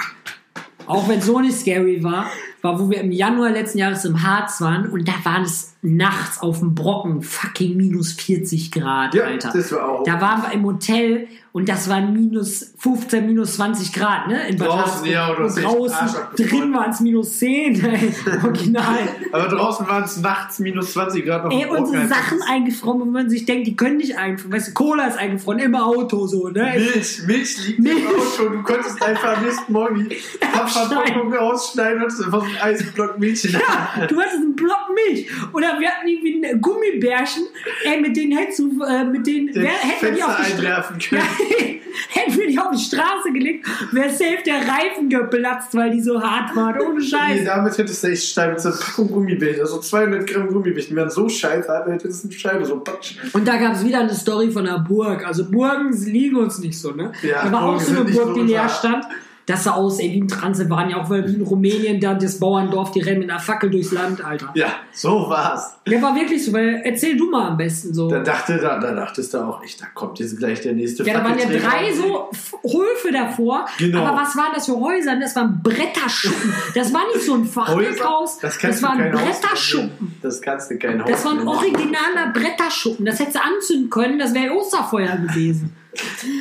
Auch 0.89 1.07
wenn 1.07 1.19
es 1.19 1.27
so 1.27 1.39
nicht 1.39 1.55
scary 1.55 2.03
war, 2.03 2.31
war, 2.61 2.79
wo 2.79 2.89
wir 2.89 2.99
im 3.01 3.11
Januar 3.11 3.51
letzten 3.51 3.77
Jahres 3.79 4.05
im 4.05 4.21
Harz 4.23 4.61
waren 4.61 4.89
und 4.89 5.07
da 5.07 5.13
waren 5.23 5.43
es 5.43 5.73
nachts 5.81 6.41
auf 6.41 6.59
dem 6.59 6.75
Brocken 6.75 7.21
fucking 7.21 7.77
minus 7.77 8.11
40 8.13 8.71
Grad, 8.71 9.13
Ja, 9.15 9.23
Alter. 9.23 9.51
das 9.53 9.71
war 9.71 9.87
auch. 9.87 10.03
Da 10.03 10.19
waren 10.19 10.41
wir 10.41 10.51
im 10.51 10.65
Hotel 10.65 11.27
und 11.53 11.67
das 11.69 11.89
waren 11.89 12.11
minus 12.13 12.73
15, 12.77 13.25
minus 13.25 13.55
20 13.55 13.93
Grad, 13.93 14.27
ne? 14.27 14.47
In 14.49 14.57
Bad 14.57 14.67
Draußen, 14.67 14.83
Harzburg. 14.83 15.09
ja, 15.09 15.35
hast 15.39 15.57
und 15.57 15.63
draußen, 15.63 16.07
drin 16.35 16.73
waren 16.73 16.91
es 16.91 16.99
minus 16.99 17.39
10, 17.39 17.83
ey. 17.85 18.13
Original. 18.43 18.99
Aber 19.31 19.47
draußen 19.47 19.87
waren 19.87 20.03
es 20.03 20.17
nachts 20.17 20.59
minus 20.59 20.91
20 20.93 21.25
Grad 21.25 21.45
auf 21.45 21.53
Ey, 21.53 21.65
unsere. 21.65 22.07
Sachen 22.07 22.39
eingefroren, 22.47 22.99
wo 22.99 23.05
man 23.05 23.29
sich 23.29 23.45
denkt, 23.45 23.65
die 23.67 23.75
können 23.77 23.97
nicht 23.97 24.17
eingefroren. 24.17 24.53
Weißt 24.53 24.67
du, 24.69 24.73
Cola 24.73 25.07
ist 25.07 25.17
eingefroren, 25.17 25.59
im 25.59 25.75
Auto 25.75 26.27
so, 26.27 26.49
ne? 26.49 26.73
Milch, 26.75 27.23
Milch 27.25 27.67
liegt 27.67 27.79
Milch. 27.79 27.97
im 27.99 28.07
Auto. 28.07 28.49
Du 28.57 28.63
konntest 28.63 29.01
einfach 29.01 29.37
am 29.37 29.43
nächsten 29.45 29.71
Morgen 29.73 30.09
die 30.09 30.17
Pappverpackung 30.53 31.33
rausschneiden 31.33 32.03
und 32.03 32.11
einfach 32.25 32.43
so 32.45 32.48
einen 32.49 32.73
Eisblock 32.75 33.19
Milch 33.19 33.45
in 33.45 33.51
der 33.51 33.61
Ja, 33.61 34.07
du 34.07 34.19
hattest 34.19 34.35
einen 34.35 34.55
Block 34.55 34.87
Milch. 34.93 35.27
Oder 35.53 35.79
wir 35.79 35.89
hatten 35.89 36.07
irgendwie 36.07 36.45
ein 36.45 36.61
Gummibärchen. 36.61 37.43
Ey, 37.83 38.01
mit 38.01 38.15
denen 38.17 38.37
hättest 38.37 38.59
du, 38.59 38.83
äh, 38.83 39.03
mit 39.05 39.25
denen, 39.27 39.47
Den 39.53 39.63
wer, 39.63 39.69
hätten 39.71 40.05
wir 40.05 40.11
die 40.13 40.23
auf 40.23 40.37
die 40.37 40.63
ja, 40.63 40.81
können. 41.09 41.79
hätten 42.09 42.37
wir 42.37 42.47
die 42.47 42.59
auf 42.59 42.71
die 42.71 42.83
Straße 42.83 43.31
gelegt, 43.33 43.67
wäre 43.91 44.09
safe 44.09 44.39
der 44.45 44.55
Reifen 44.67 45.09
geplatzt, 45.09 45.73
weil 45.75 45.91
die 45.91 46.01
so 46.01 46.21
hart 46.21 46.55
waren. 46.55 46.79
Ohne 46.81 46.99
Nee, 46.99 47.05
Scheiß. 47.05 47.45
damit 47.45 47.77
hättest 47.77 48.03
du 48.03 48.07
echt 48.07 48.23
Stein 48.23 48.51
mit 48.51 48.59
so 48.61 48.69
einer 48.69 48.77
Packung 48.77 49.07
Gummibärchen, 49.09 49.61
also 49.61 49.79
200 49.79 50.27
Gramm 50.27 50.47
Gummibärchen, 50.47 50.95
wären 50.95 51.09
so 51.09 51.27
scheiße, 51.29 51.69
Alter, 51.71 51.91
hättest 51.93 52.23
du 52.23 52.27
eine 52.29 52.37
Scheibe, 52.37 52.65
so 52.65 52.79
patsch. 52.79 53.15
Und 53.33 53.47
da 53.47 53.57
gab 53.57 53.73
es 53.73 53.83
wieder 53.85 53.99
eine 54.01 54.13
Story 54.13 54.51
von 54.51 54.67
einer 54.67 54.79
Burg. 54.79 55.25
Also 55.25 55.49
Burgen 55.49 55.91
liegen 56.05 56.35
uns 56.37 56.59
nicht 56.59 56.77
so, 56.79 56.91
ne? 56.91 57.11
Ja, 57.23 57.43
da 57.45 57.51
war 57.51 57.63
auch 57.63 57.79
so 57.79 57.95
eine 57.99 58.09
Burg, 58.09 58.33
die 58.35 58.41
leer 58.41 58.69
stand. 58.69 59.05
Das 59.49 59.63
sah 59.63 59.71
aus, 59.71 59.97
ey, 59.99 60.11
wie 60.11 60.19
in 60.19 60.27
Transsilvanien, 60.27 60.93
auch 60.99 61.09
weil 61.09 61.27
wie 61.27 61.33
in 61.33 61.41
Rumänien, 61.41 61.99
da 61.99 62.13
das 62.13 62.39
Bauerndorf, 62.39 62.91
die 62.91 62.99
rennen 62.99 63.21
mit 63.21 63.31
einer 63.31 63.39
Fackel 63.39 63.71
durchs 63.71 63.91
Land, 63.91 64.23
Alter. 64.23 64.51
Ja, 64.53 64.67
so 64.91 65.27
war's. 65.27 65.73
Der 65.87 65.99
war 66.03 66.13
wirklich 66.13 66.45
so, 66.45 66.53
weil 66.53 66.81
erzähl 66.83 67.17
du 67.17 67.31
mal 67.31 67.47
am 67.47 67.57
besten 67.57 67.91
so. 67.91 68.11
Da 68.11 68.19
dachte, 68.19 68.59
da, 68.59 68.77
da 68.77 68.93
dachtest 68.93 69.33
du 69.33 69.39
auch, 69.39 69.63
echt, 69.63 69.81
da 69.81 69.87
kommt 69.95 70.19
jetzt 70.19 70.37
gleich 70.37 70.61
der 70.61 70.73
nächste 70.73 71.03
Ja, 71.03 71.15
da 71.15 71.23
waren 71.23 71.39
ja 71.39 71.47
drei 71.47 71.91
so 71.91 72.29
Höfe 72.61 73.11
davor. 73.11 73.65
Genau. 73.79 74.05
Aber 74.05 74.21
was 74.21 74.35
waren 74.35 74.51
das 74.53 74.67
für 74.67 74.79
Häuser? 74.79 75.19
Das 75.19 75.35
waren 75.35 75.59
Bretterschuppen. 75.63 76.53
Das 76.75 76.93
war 76.93 77.07
nicht 77.07 77.25
so 77.25 77.33
ein 77.33 77.45
Fachwerkhaus. 77.45 78.37
das, 78.37 78.51
Das, 78.51 78.59
kannst 78.59 78.83
du 78.83 78.87
waren 78.87 79.11
Bretterschuppen. 79.11 80.15
Das 80.21 80.41
kannst 80.43 80.69
du 80.69 80.77
kein 80.77 81.01
Haus 81.01 81.09
Das 81.09 81.25
war 81.25 81.31
ein 81.31 81.47
originaler 81.47 82.33
Bretterschuppen. 82.33 83.03
Das 83.03 83.19
hättest 83.19 83.37
du 83.37 83.41
anzünden 83.41 83.89
können. 83.89 84.19
Das 84.19 84.31
wäre 84.35 84.53
Osterfeuer 84.53 85.17
gewesen. 85.17 85.75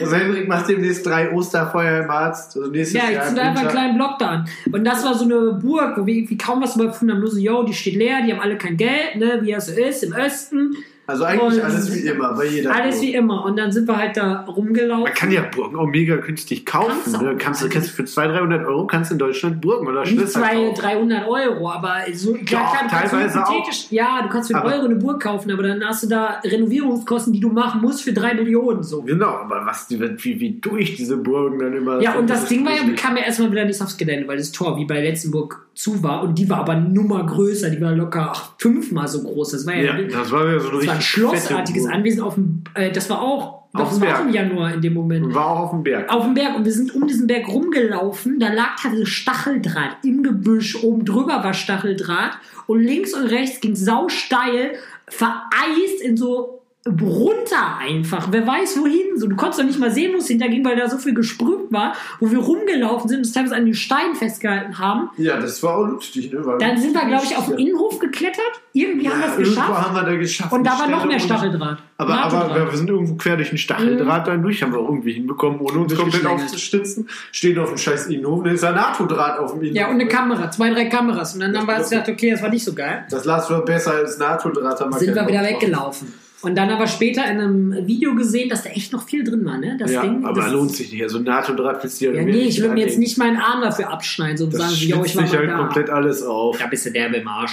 Also 0.00 0.14
Henrik 0.14 0.46
macht 0.46 0.68
demnächst 0.68 1.06
drei 1.06 1.32
Osterfeuer 1.32 2.04
im 2.04 2.10
Arzt. 2.10 2.56
Also 2.56 2.70
nächstes 2.70 3.00
Ja, 3.00 3.08
ich 3.08 3.16
Jahr 3.16 3.26
zünde 3.26 3.42
einfach 3.42 3.62
einen 3.62 3.70
kleinen 3.70 3.96
Block 3.96 4.18
da 4.18 4.26
an. 4.28 4.48
Und 4.70 4.84
das 4.84 5.04
war 5.04 5.14
so 5.14 5.24
eine 5.24 5.52
Burg, 5.54 5.96
wo 5.96 6.06
wir 6.06 6.14
irgendwie 6.14 6.36
kaum 6.36 6.62
was 6.62 6.76
überprüfen 6.76 7.10
haben. 7.10 7.20
Nur 7.20 7.30
so, 7.30 7.38
yo, 7.38 7.62
die 7.62 7.72
steht 7.72 7.96
leer, 7.96 8.22
die 8.24 8.32
haben 8.32 8.40
alle 8.40 8.58
kein 8.58 8.76
Geld, 8.76 9.16
ne, 9.16 9.38
wie 9.42 9.52
das 9.52 9.66
so 9.66 9.72
ist, 9.72 10.02
im 10.04 10.12
Osten. 10.12 10.76
Also 11.08 11.24
eigentlich 11.24 11.58
Und- 11.58 11.64
alles 11.64 11.94
wie 11.94 12.00
immer, 12.06 12.34
bei 12.34 12.44
jeder 12.44 12.74
Alles 12.74 12.96
Burg. 12.96 13.06
wie 13.06 13.14
immer. 13.14 13.44
Und 13.46 13.56
dann 13.58 13.72
sind 13.72 13.88
wir 13.88 13.96
halt 13.96 14.14
da 14.16 14.42
rumgelaufen. 14.42 15.04
Man 15.04 15.14
kann 15.14 15.32
ja 15.32 15.40
Burgen 15.40 15.74
auch 15.76 15.86
mega 15.86 16.16
günstig 16.16 16.66
kaufen. 16.66 16.92
Kannst 17.02 17.20
du 17.20 17.24
ne? 17.24 17.36
kannst, 17.38 17.62
du, 17.64 17.68
kannst 17.70 17.88
du 17.88 17.92
für 17.94 18.04
200, 18.04 18.36
300 18.40 18.66
Euro 18.66 18.86
kannst 18.86 19.10
du 19.10 19.14
in 19.14 19.18
Deutschland 19.18 19.60
Burgen 19.62 19.86
oder 19.88 20.02
Nicht 20.02 20.12
Schlösser 20.12 20.40
200, 20.42 20.68
kaufen. 20.74 20.82
300 20.82 21.26
Euro, 21.28 21.70
aber 21.70 21.94
so 22.12 22.34
klar, 22.34 22.74
Doch, 22.82 22.88
klar, 22.88 23.00
teilweise 23.08 23.42
auch. 23.42 23.50
hypothetisch- 23.50 23.86
Ja, 23.90 24.20
du 24.22 24.28
kannst 24.28 24.50
für 24.50 24.56
einen 24.58 24.66
Aber- 24.66 24.74
Euro 24.76 24.84
eine 24.84 24.96
Burg 24.96 25.22
kaufen, 25.22 25.50
aber 25.50 25.62
dann 25.62 25.82
hast 25.82 26.02
du 26.02 26.08
da 26.08 26.40
Renovierungskosten, 26.44 27.32
die 27.32 27.40
du 27.40 27.48
machen 27.48 27.80
musst 27.80 28.02
für 28.02 28.12
3 28.12 28.34
Millionen. 28.34 28.82
So. 28.82 29.00
Genau, 29.02 29.28
aber 29.30 29.64
was 29.64 29.86
wie, 29.88 30.40
wie 30.40 30.58
durch 30.60 30.96
diese 30.96 31.16
Burgen 31.16 31.58
dann 31.58 31.72
immer. 31.74 32.02
Ja, 32.02 32.18
und 32.18 32.28
das 32.28 32.42
ist 32.42 32.50
Ding 32.50 32.66
war 32.66 32.72
ja, 32.72 32.86
wir 32.86 32.94
kamen 32.94 33.16
ja 33.16 33.22
erstmal 33.24 33.50
wieder 33.50 33.64
nicht 33.64 33.80
aufs 33.80 33.96
Gelände, 33.96 34.28
weil 34.28 34.36
das 34.36 34.52
Tor 34.52 34.76
wie 34.76 34.84
bei 34.84 35.02
Letztenburg 35.02 35.64
zu 35.74 36.02
war 36.02 36.22
und 36.24 36.36
die 36.38 36.50
war 36.50 36.58
aber 36.58 36.74
Nummer 36.74 37.24
größer, 37.24 37.70
die 37.70 37.80
war 37.80 37.92
locker 37.92 38.32
fünfmal 38.58 39.06
so 39.08 39.22
groß. 39.22 39.52
Das 39.52 39.66
war 39.66 39.74
ja, 39.76 39.96
Ja, 39.96 40.02
das 40.08 40.30
war 40.32 40.44
ja 40.46 40.58
so 40.58 40.70
das 40.70 40.86
war 40.86 40.97
ein 40.98 41.02
schlossartiges. 41.02 41.86
Anwesen 41.86 42.22
auf 42.22 42.34
dem, 42.34 42.64
äh, 42.74 42.90
das 42.92 43.08
war 43.10 43.20
auch, 43.22 43.58
Auf 43.72 43.90
das 43.90 43.94
dem 43.94 44.00
war 44.02 44.08
Berg. 44.08 44.20
im 44.26 44.32
Januar 44.34 44.74
in 44.74 44.80
dem 44.80 44.94
Moment. 44.94 45.34
War 45.34 45.46
auch 45.46 45.58
auf 45.60 45.70
dem 45.70 45.82
Berg. 45.82 46.08
Auf 46.12 46.24
dem 46.24 46.34
Berg 46.34 46.56
und 46.56 46.64
wir 46.64 46.72
sind 46.72 46.94
um 46.94 47.06
diesen 47.06 47.26
Berg 47.26 47.48
rumgelaufen. 47.48 48.38
Da 48.40 48.52
lag 48.52 48.76
teilweise 48.80 49.06
Stacheldraht 49.06 49.96
im 50.04 50.22
Gebüsch. 50.22 50.82
Oben 50.82 51.04
drüber 51.04 51.42
war 51.44 51.54
Stacheldraht 51.54 52.38
und 52.66 52.80
links 52.80 53.14
und 53.14 53.26
rechts 53.26 53.60
ging 53.60 53.76
sausteil, 53.76 54.74
vereist 55.06 56.00
in 56.02 56.16
so 56.16 56.62
runter 56.86 57.76
einfach. 57.80 58.28
Wer 58.30 58.46
weiß 58.46 58.78
wohin. 58.80 59.18
So, 59.18 59.26
du 59.26 59.36
konntest 59.36 59.60
doch 59.60 59.66
nicht 59.66 59.78
mal 59.78 59.90
sehen, 59.90 60.12
wo 60.14 60.18
es 60.18 60.28
hinterging, 60.28 60.64
weil 60.64 60.76
da 60.76 60.88
so 60.88 60.96
viel 60.98 61.12
gesprüht 61.14 61.70
war, 61.70 61.92
wo 62.20 62.30
wir 62.30 62.38
rumgelaufen 62.38 63.08
sind 63.08 63.18
und 63.18 63.26
es 63.26 63.32
teilweise 63.32 63.56
an 63.56 63.64
den 63.66 63.74
Stein 63.74 64.14
festgehalten 64.14 64.78
haben. 64.78 65.10
Ja, 65.18 65.38
das 65.38 65.62
war 65.62 65.76
auch 65.76 65.86
lustig, 65.86 66.32
ne? 66.32 66.40
Weil 66.44 66.58
Dann 66.58 66.78
sind 66.78 66.94
wir, 66.94 67.04
glaube 67.06 67.24
ich, 67.24 67.36
auf 67.36 67.46
den 67.46 67.58
ja. 67.58 67.66
Innenhof 67.66 67.98
geklettert. 67.98 68.38
Irgendwie 68.72 69.08
haben 69.10 69.20
wir 69.20 69.28
es 69.28 69.36
geschafft. 69.36 69.68
haben 69.68 69.94
wir 69.94 70.02
da 70.04 70.16
geschafft. 70.16 70.52
Und 70.52 70.64
da 70.64 70.78
war 70.78 70.88
noch 70.88 71.04
mehr 71.04 71.18
Stacheldraht. 71.20 71.78
Aber, 71.98 72.14
aber 72.14 72.38
Nahtdraht. 72.38 72.54
wir, 72.56 72.70
wir 72.70 72.78
sind 72.78 72.88
irgendwo 72.88 73.16
quer 73.16 73.36
durch 73.36 73.48
den 73.50 73.58
Stacheldraht 73.58 74.22
Mhm. 74.26 74.30
dann 74.30 74.42
durch, 74.42 74.62
haben 74.62 74.72
wir 74.72 74.78
irgendwie 74.80 75.12
hinbekommen, 75.12 75.60
ohne 75.60 75.80
uns 75.80 75.94
komplett 75.96 76.24
aufzustitzen. 76.26 77.08
Stehen 77.32 77.58
auf 77.58 77.70
dem 77.70 77.78
scheiß 77.78 78.06
Innenhof, 78.06 78.44
da 78.44 78.50
ist 78.50 78.64
ein 78.64 78.74
NATO-Draht 78.74 79.38
auf 79.40 79.52
dem 79.52 79.62
Innenhof. 79.62 79.76
Ja, 79.76 79.86
und 79.88 79.94
eine 79.94 80.06
Kamera, 80.06 80.50
zwei, 80.50 80.70
drei 80.70 80.84
Kameras. 80.86 81.34
Und 81.34 81.40
dann 81.40 81.56
haben 81.58 81.66
wir 81.66 81.76
uns 81.76 81.90
gedacht, 81.90 82.08
okay, 82.08 82.30
das 82.30 82.40
war 82.42 82.50
nicht 82.50 82.64
so 82.64 82.72
geil. 82.72 83.04
Das 83.10 83.24
las 83.24 83.50
war 83.50 83.64
besser 83.64 83.92
als 83.94 84.16
NATO-Draht. 84.18 84.78
sind 84.94 85.14
wir 85.14 85.26
wieder 85.26 85.42
weggelaufen. 85.42 86.14
Und 86.42 86.54
dann 86.56 86.70
aber 86.70 86.86
später 86.86 87.24
in 87.28 87.38
einem 87.40 87.86
Video 87.86 88.14
gesehen, 88.14 88.48
dass 88.48 88.62
da 88.62 88.70
echt 88.70 88.92
noch 88.92 89.02
viel 89.02 89.24
drin 89.24 89.44
war, 89.44 89.58
ne? 89.58 89.76
Das 89.78 89.90
Ja, 89.90 90.02
Ding, 90.02 90.24
aber 90.24 90.42
das, 90.42 90.52
lohnt 90.52 90.70
sich 90.72 90.92
nicht. 90.92 91.02
Also 91.02 91.18
NATO-Draht 91.18 91.82
willst 91.82 92.00
du 92.00 92.04
ja 92.06 92.12
Ja, 92.12 92.22
nee, 92.22 92.42
ich 92.42 92.60
würde 92.60 92.74
mir 92.74 92.80
jetzt 92.86 92.98
nicht 92.98 93.18
meinen 93.18 93.38
Arm 93.38 93.60
dafür 93.60 93.90
abschneiden 93.90 94.36
so 94.36 94.44
und 94.44 94.54
Das 94.54 94.60
sagen, 94.60 94.74
yo, 94.74 95.04
ich 95.04 95.16
war 95.16 95.26
sich 95.26 95.36
halt 95.36 95.50
da. 95.50 95.56
komplett 95.58 95.90
alles 95.90 96.22
auf. 96.22 96.58
Da 96.58 96.66
bist 96.68 96.86
du 96.86 96.90
derbe 96.92 97.16
im 97.16 97.26
Arsch. 97.28 97.52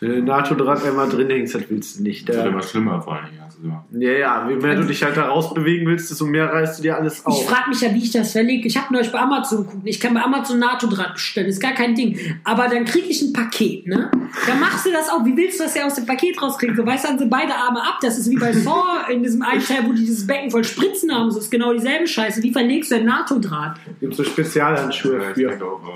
Wenn 0.00 0.10
du 0.10 0.22
NATO-Draht 0.22 0.84
einmal 0.84 1.08
drin 1.08 1.30
hängst, 1.30 1.54
das 1.54 1.62
willst 1.68 1.98
du 1.98 2.02
nicht. 2.02 2.28
Das 2.28 2.36
wird 2.36 2.46
Da. 2.46 2.50
immer 2.50 2.62
schlimmer 2.62 3.00
vor 3.00 3.14
Dingen. 3.62 3.72
Also, 3.90 3.98
ja. 4.00 4.12
Ja, 4.12 4.18
ja, 4.18 4.48
je 4.48 4.56
mehr 4.56 4.74
du 4.76 4.84
dich 4.84 5.02
halt 5.02 5.16
da 5.16 5.26
rausbewegen 5.28 5.86
willst, 5.86 6.10
desto 6.10 6.26
mehr 6.26 6.46
reißt 6.52 6.78
du 6.78 6.82
dir 6.82 6.96
alles 6.96 7.24
auf. 7.24 7.40
Ich 7.40 7.48
frage 7.48 7.70
mich 7.70 7.80
ja, 7.80 7.92
wie 7.94 7.98
ich 8.02 8.10
das 8.10 8.32
verlege. 8.32 8.66
Ich 8.68 8.76
habe 8.76 8.92
neulich 8.92 9.10
bei 9.12 9.18
Amazon 9.18 9.66
geguckt. 9.66 9.82
Ich 9.84 10.00
kann 10.00 10.14
bei 10.14 10.22
Amazon 10.22 10.58
NATO-Draht 10.58 11.14
bestellen. 11.14 11.46
Ist 11.48 11.60
gar 11.60 11.72
kein 11.72 11.94
Ding. 11.94 12.18
Aber 12.44 12.68
dann 12.68 12.84
kriege 12.84 13.06
ich 13.08 13.22
ein 13.22 13.32
Paket, 13.32 13.86
ne? 13.86 14.10
Dann 14.46 14.60
machst 14.60 14.86
du 14.86 14.90
das 14.92 15.08
auch. 15.08 15.24
Wie 15.24 15.36
willst 15.36 15.58
du 15.60 15.64
das 15.64 15.74
ja 15.74 15.84
aus 15.86 15.94
dem 15.94 16.06
Paket 16.06 16.40
rauskriegen? 16.40 16.76
So, 16.76 16.84
weißt 16.86 17.04
du, 17.04 17.08
dann 17.08 17.18
sind 17.18 17.30
beide 17.30 17.54
Arme 17.54 17.80
ab. 17.82 17.98
Das 18.02 18.18
ist 18.18 18.30
wie 18.30 18.36
bei 18.36 18.52
Saw 18.52 18.82
in 19.12 19.22
diesem 19.22 19.42
einen 19.42 19.62
Teil, 19.64 19.84
wo 19.86 19.92
die 19.92 20.04
dieses 20.04 20.26
Becken 20.26 20.50
voll 20.50 20.64
Spritzen 20.64 21.12
haben. 21.14 21.30
So 21.30 21.38
ist 21.38 21.50
genau 21.50 21.72
dieselbe 21.72 22.06
Scheiße. 22.06 22.42
Wie 22.42 22.52
verlegst 22.52 22.90
du 22.90 22.96
denn 22.96 23.06
NATO-Draht? 23.06 23.76
Gibt 24.00 24.14
so 24.14 24.24
Spezialhandschuhe 24.24 25.14
Ja, 25.22 25.28
ich 25.30 25.34
für. 25.34 25.48
denke 25.48 25.64
auch, 25.64 25.80
aber 25.82 25.94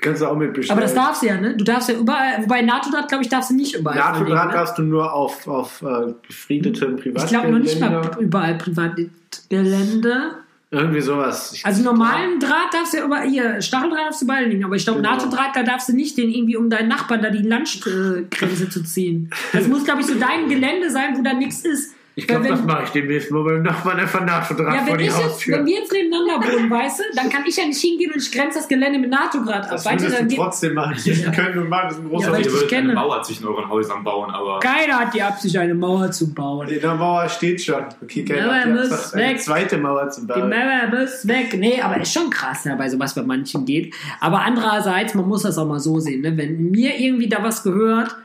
Kannst 0.00 0.22
du 0.22 0.26
auch 0.26 0.36
mit 0.36 0.52
bestellen. 0.54 0.78
Aber 0.78 0.82
das 0.86 0.94
darfst 0.94 1.22
du 1.22 1.26
ja, 1.26 1.40
ne? 1.40 1.56
Du 1.56 1.64
darfst 1.64 1.88
ja 1.88 1.96
überall, 1.96 2.42
wobei 2.42 2.62
NATO-Draht, 2.62 3.08
glaube 3.08 3.24
ich, 3.24 3.28
darfst 3.30 3.50
du 3.50 3.54
nicht 3.54 3.74
überall. 3.74 3.96
NATO-Draht 3.96 4.16
verlegen, 4.26 4.46
ne? 4.46 4.52
darfst 4.52 4.78
du 4.78 4.82
nur 4.82 5.12
auf, 5.12 5.46
auf 5.48 5.82
äh, 5.82 6.12
befriedetem 6.26 6.96
Ich 6.98 7.26
glaube 7.26 7.50
noch 7.50 7.58
nicht 7.58 7.80
mal 7.80 7.88
Privatgelände. 7.90 8.24
überall 8.24 8.54
Privatgelände. 9.50 10.30
Irgendwie 10.70 11.00
sowas. 11.00 11.52
Ich- 11.54 11.64
Also 11.64 11.82
normalen 11.82 12.38
Draht 12.40 12.72
darfst 12.74 12.92
du 12.92 12.98
ja 12.98 13.04
überall, 13.06 13.26
hier, 13.26 13.62
Stacheldraht 13.62 14.00
darfst 14.08 14.20
du 14.20 14.26
überall 14.26 14.44
liegen, 14.44 14.64
aber 14.64 14.76
ich 14.76 14.84
glaube 14.84 15.00
Genau. 15.00 15.12
NATO-Draht, 15.14 15.56
da 15.56 15.62
darfst 15.62 15.88
du 15.88 15.94
nicht 15.94 16.18
den 16.18 16.28
irgendwie 16.28 16.56
um 16.58 16.68
deinen 16.68 16.88
Nachbarn 16.88 17.22
da 17.22 17.30
die 17.30 17.42
Landgrenze 17.42 18.68
zu 18.68 18.82
ziehen. 18.84 19.30
Das 19.54 19.66
muss, 19.66 19.84
glaube 19.84 20.02
ich, 20.02 20.06
so 20.06 20.14
dein 20.18 20.46
Gelände 20.48 20.90
sein, 20.90 21.16
wo 21.16 21.22
da 21.22 21.32
nichts 21.32 21.64
ist. 21.64 21.94
Ich 22.18 22.26
glaube, 22.26 22.42
Weil 22.44 22.50
das 22.50 22.64
mache 22.64 22.82
ich 22.82 22.90
demnächst 22.90 23.30
mal 23.30 23.44
beim 23.44 23.62
Nachbarn 23.62 24.00
einfach 24.00 24.24
NATO-Draht 24.24 24.74
ja, 24.74 24.80
vor 24.80 24.88
wenn, 24.94 24.98
die 24.98 25.04
ich 25.04 25.10
jetzt, 25.10 25.22
Haustür. 25.24 25.58
wenn 25.58 25.66
wir 25.66 25.74
jetzt 25.78 25.92
nebeneinander 25.92 26.48
wohnen, 26.52 26.68
weißt 26.68 26.98
du, 26.98 27.02
dann 27.14 27.28
kann 27.30 27.44
ich 27.46 27.56
ja 27.56 27.64
nicht 27.64 27.80
hingehen 27.80 28.10
und 28.12 28.20
ich 28.20 28.32
grenze 28.32 28.58
das 28.58 28.66
Gelände 28.66 28.98
mit 28.98 29.08
NATO-Draht 29.10 29.62
ab. 29.66 29.70
das 29.70 29.86
Weißt 29.86 30.00
du, 30.00 30.04
würdest 30.10 30.20
dann 30.22 30.28
trotzdem 30.28 30.74
machen. 30.74 30.96
Ich 31.04 31.22
können 31.32 31.54
nur 31.54 31.64
machen, 31.66 31.86
das 31.90 31.98
ist 31.98 32.02
ein 32.04 32.08
großer 32.08 32.26
Ja, 32.26 32.32
weil 32.32 32.40
ich 32.40 32.46
ihr 32.48 32.52
würdet 32.54 32.72
eine. 32.72 32.92
Mauer 32.94 33.22
zwischen 33.22 33.46
euren 33.46 33.68
Häusern 33.68 34.02
bauen, 34.02 34.30
aber 34.30 34.58
keiner 34.58 34.98
hat 34.98 35.14
die 35.14 35.22
Absicht, 35.22 35.56
eine 35.56 35.74
Mauer 35.74 36.10
zu 36.10 36.34
bauen. 36.34 36.66
Der 36.68 36.94
Mauer 36.96 37.28
steht 37.28 37.62
schon. 37.62 37.84
Okay, 38.02 38.24
Ja, 38.28 38.34
keiner 38.34 38.64
die 38.64 38.70
muss 38.72 38.90
Absicht, 38.92 39.14
eine 39.14 39.28
weg. 39.34 39.40
zweite 39.40 39.78
Mauer 39.78 40.10
zu 40.10 40.20
Die 40.22 40.26
bauen. 40.26 40.50
Mauer 40.50 41.00
muss 41.00 41.28
weg. 41.28 41.54
Nee, 41.56 41.80
aber 41.80 42.00
ist 42.00 42.12
schon 42.12 42.30
krass, 42.30 42.64
ne, 42.64 42.74
bei 42.76 42.88
sowas 42.88 43.14
bei 43.14 43.22
manchen 43.22 43.64
geht. 43.64 43.94
Aber 44.20 44.40
andererseits, 44.40 45.14
man 45.14 45.28
muss 45.28 45.42
das 45.42 45.56
auch 45.56 45.68
mal 45.68 45.78
so 45.78 46.00
sehen, 46.00 46.22
ne? 46.22 46.36
wenn 46.36 46.72
mir 46.72 46.98
irgendwie 46.98 47.28
da 47.28 47.44
was 47.44 47.62
gehört, 47.62 48.16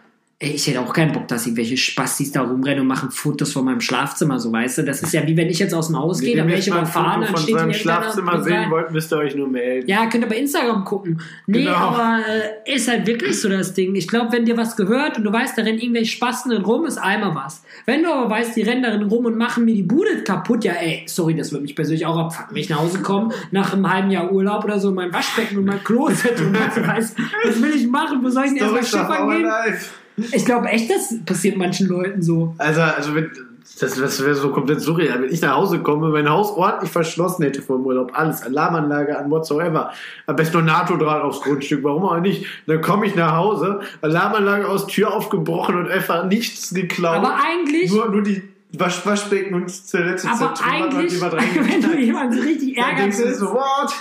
ich 0.44 0.68
hätte 0.68 0.82
auch 0.82 0.94
keinen 0.94 1.12
Bock, 1.14 1.28
dass 1.28 1.46
irgendwelche 1.46 1.78
Spastis 1.78 2.32
da 2.32 2.42
rumrennen 2.42 2.82
und 2.82 2.88
machen 2.88 3.12
Fotos 3.12 3.54
von 3.54 3.66
meinem 3.66 3.82
Schlafzimmer, 3.82 4.40
so 4.40 4.52
weißt 4.52 4.80
du. 4.80 4.84
Das 4.84 5.02
ist 5.02 5.14
ja 5.14 5.26
wie 5.26 5.38
wenn 5.38 5.48
ich 5.50 5.60
jetzt 5.60 5.74
aus 5.74 5.88
dem 5.88 5.98
Haus 5.98 6.20
gehe, 6.20 6.36
dann 6.36 6.46
Wenn 6.48 6.54
werde 6.54 6.62
ihr 6.62 6.68
ich 6.68 6.68
überfahren, 6.68 7.22
dann 7.22 7.38
steht 7.38 7.56
die 7.56 7.60
hinter 7.60 7.74
Schlafzimmer 7.74 8.44
sehen 8.44 8.70
wollt, 8.70 8.92
müsst 8.92 9.12
ihr 9.14 9.18
euch 9.18 9.36
nur 9.36 9.48
melden. 9.48 9.88
Ja, 9.88 10.06
könnt 10.08 10.24
ihr 10.26 10.30
bei 10.30 10.38
Instagram 10.38 10.84
gucken. 10.84 11.22
Nee, 11.48 11.64
Genau. 11.64 11.76
aber 11.76 12.20
äh, 12.66 12.74
ist 12.76 12.88
halt 12.90 13.08
wirklich 13.08 13.40
so 13.40 13.48
das 13.50 13.74
Ding. 13.74 13.96
Ich 13.96 14.08
glaube, 14.08 14.32
wenn 14.32 14.46
dir 14.46 14.58
was 14.58 14.76
gehört 14.76 15.18
und 15.18 15.24
du 15.24 15.32
weißt, 15.32 15.58
da 15.58 15.62
rennen 15.64 15.80
irgendwelche 15.80 16.12
Spasten 16.12 16.52
drin 16.52 16.64
rum, 16.64 16.86
ist 16.86 16.98
einmal 16.98 17.34
was. 17.36 17.64
Wenn 17.86 18.04
du 18.04 18.12
aber 18.12 18.30
weißt, 18.30 18.56
die 18.56 18.62
rennen 18.64 18.84
darin 18.84 19.04
rum 19.04 19.26
und 19.26 19.38
machen 19.38 19.66
mir 19.66 19.74
die 19.76 19.84
Bude 19.84 20.24
kaputt, 20.24 20.64
ja 20.66 20.74
ey, 20.74 21.04
sorry, 21.08 21.36
das 21.36 21.52
würde 21.52 21.64
mich 21.64 21.76
persönlich 21.76 22.06
auch 22.06 22.18
abfucken. 22.18 22.56
Wenn 22.56 22.62
ich 22.62 22.70
nach 22.70 22.80
Hause 22.80 23.02
komme, 23.02 23.34
nach 23.52 23.74
einem 23.74 23.92
halben 23.92 24.12
Jahr 24.12 24.32
Urlaub 24.32 24.64
oder 24.66 24.80
so, 24.80 24.92
mein 24.92 25.14
Waschbecken 25.14 25.58
und 25.58 25.66
mein 25.66 25.84
Kloset 25.84 26.40
und 26.42 26.54
was, 26.54 26.76
weiß, 26.88 27.16
was 27.46 27.62
will 27.62 27.72
ich 27.76 27.88
machen? 27.88 28.20
Wo 28.24 28.30
soll 28.30 28.46
ich 28.46 28.50
denn 28.54 28.60
erstmal 28.60 28.84
schippern 28.84 29.30
gehen? 29.30 29.42
life. 29.44 29.90
Ich 30.18 30.46
glaube 30.46 30.68
echt, 30.68 30.90
das 30.90 31.14
passiert 31.26 31.58
manchen 31.58 31.88
Leuten 31.88 32.22
so. 32.22 32.54
Also, 32.58 32.82
also 32.82 33.16
wenn, 33.16 33.32
Das, 33.80 33.96
das 33.96 34.24
wäre 34.24 34.36
so 34.36 34.50
komplett 34.50 34.82
surreal. 34.82 35.22
Wenn 35.24 35.32
ich 35.34 35.42
nach 35.42 35.56
Hause 35.56 35.80
komme, 35.80 36.10
mein 36.10 36.30
Haus 36.30 36.52
ordentlich 36.52 36.92
verschlossen 36.92 37.44
hätte 37.44 37.62
vor 37.62 37.78
dem 37.78 37.86
Urlaub, 37.86 38.12
alles, 38.14 38.44
Alarmanlage 38.44 39.18
an 39.18 39.32
whatsoever. 39.32 39.92
Am 40.28 40.36
besten 40.36 40.58
nur 40.58 40.64
NATO-Draht 40.64 41.24
aufs 41.24 41.42
Grundstück, 41.42 41.84
warum 41.84 42.04
auch 42.04 42.20
nicht? 42.20 42.46
Dann 42.68 42.82
komme 42.82 43.08
ich 43.08 43.16
nach 43.16 43.36
Hause, 43.36 43.80
Alarmanlage 44.02 44.68
aus, 44.68 44.86
Tür 44.88 45.14
aufgebrochen 45.14 45.76
und 45.78 45.90
einfach 45.90 46.26
nichts 46.26 46.74
geklaut. 46.74 47.16
Aber 47.16 47.36
eigentlich- 47.44 47.92
Nur, 47.92 48.10
nur 48.12 48.22
die 48.22 48.44
Wasch, 48.74 49.04
Waschbecken 49.06 49.56
und 49.56 49.70
zuletzt 49.72 50.26
Aber 50.28 50.54
eigentlich, 50.64 51.20
wenn 51.22 51.82
du 51.82 51.98
jemanden 52.00 52.38
so 52.38 52.42
richtig 52.44 52.76
Dann 52.76 52.86
ärgern 52.86 53.10
denkst 53.12 53.18
du 53.18 53.34
so, 53.34 53.52
what? 53.54 53.94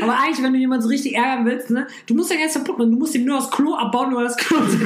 Aber 0.00 0.18
eigentlich, 0.18 0.42
wenn 0.42 0.52
du 0.52 0.58
jemanden 0.58 0.82
so 0.82 0.88
richtig 0.88 1.14
ärgern 1.14 1.44
willst, 1.44 1.70
ne, 1.70 1.86
du 2.06 2.14
musst 2.14 2.30
ja 2.30 2.36
gar 2.36 2.42
nichts 2.44 2.58
kaputt 2.58 2.78
machen, 2.78 2.90
du 2.92 2.98
musst 2.98 3.14
ihm 3.14 3.24
nur 3.24 3.36
das 3.38 3.50
Klo 3.50 3.74
abbauen 3.78 4.14
oder 4.14 4.24
das 4.24 4.36
Klo 4.36 4.58
drin 4.58 4.80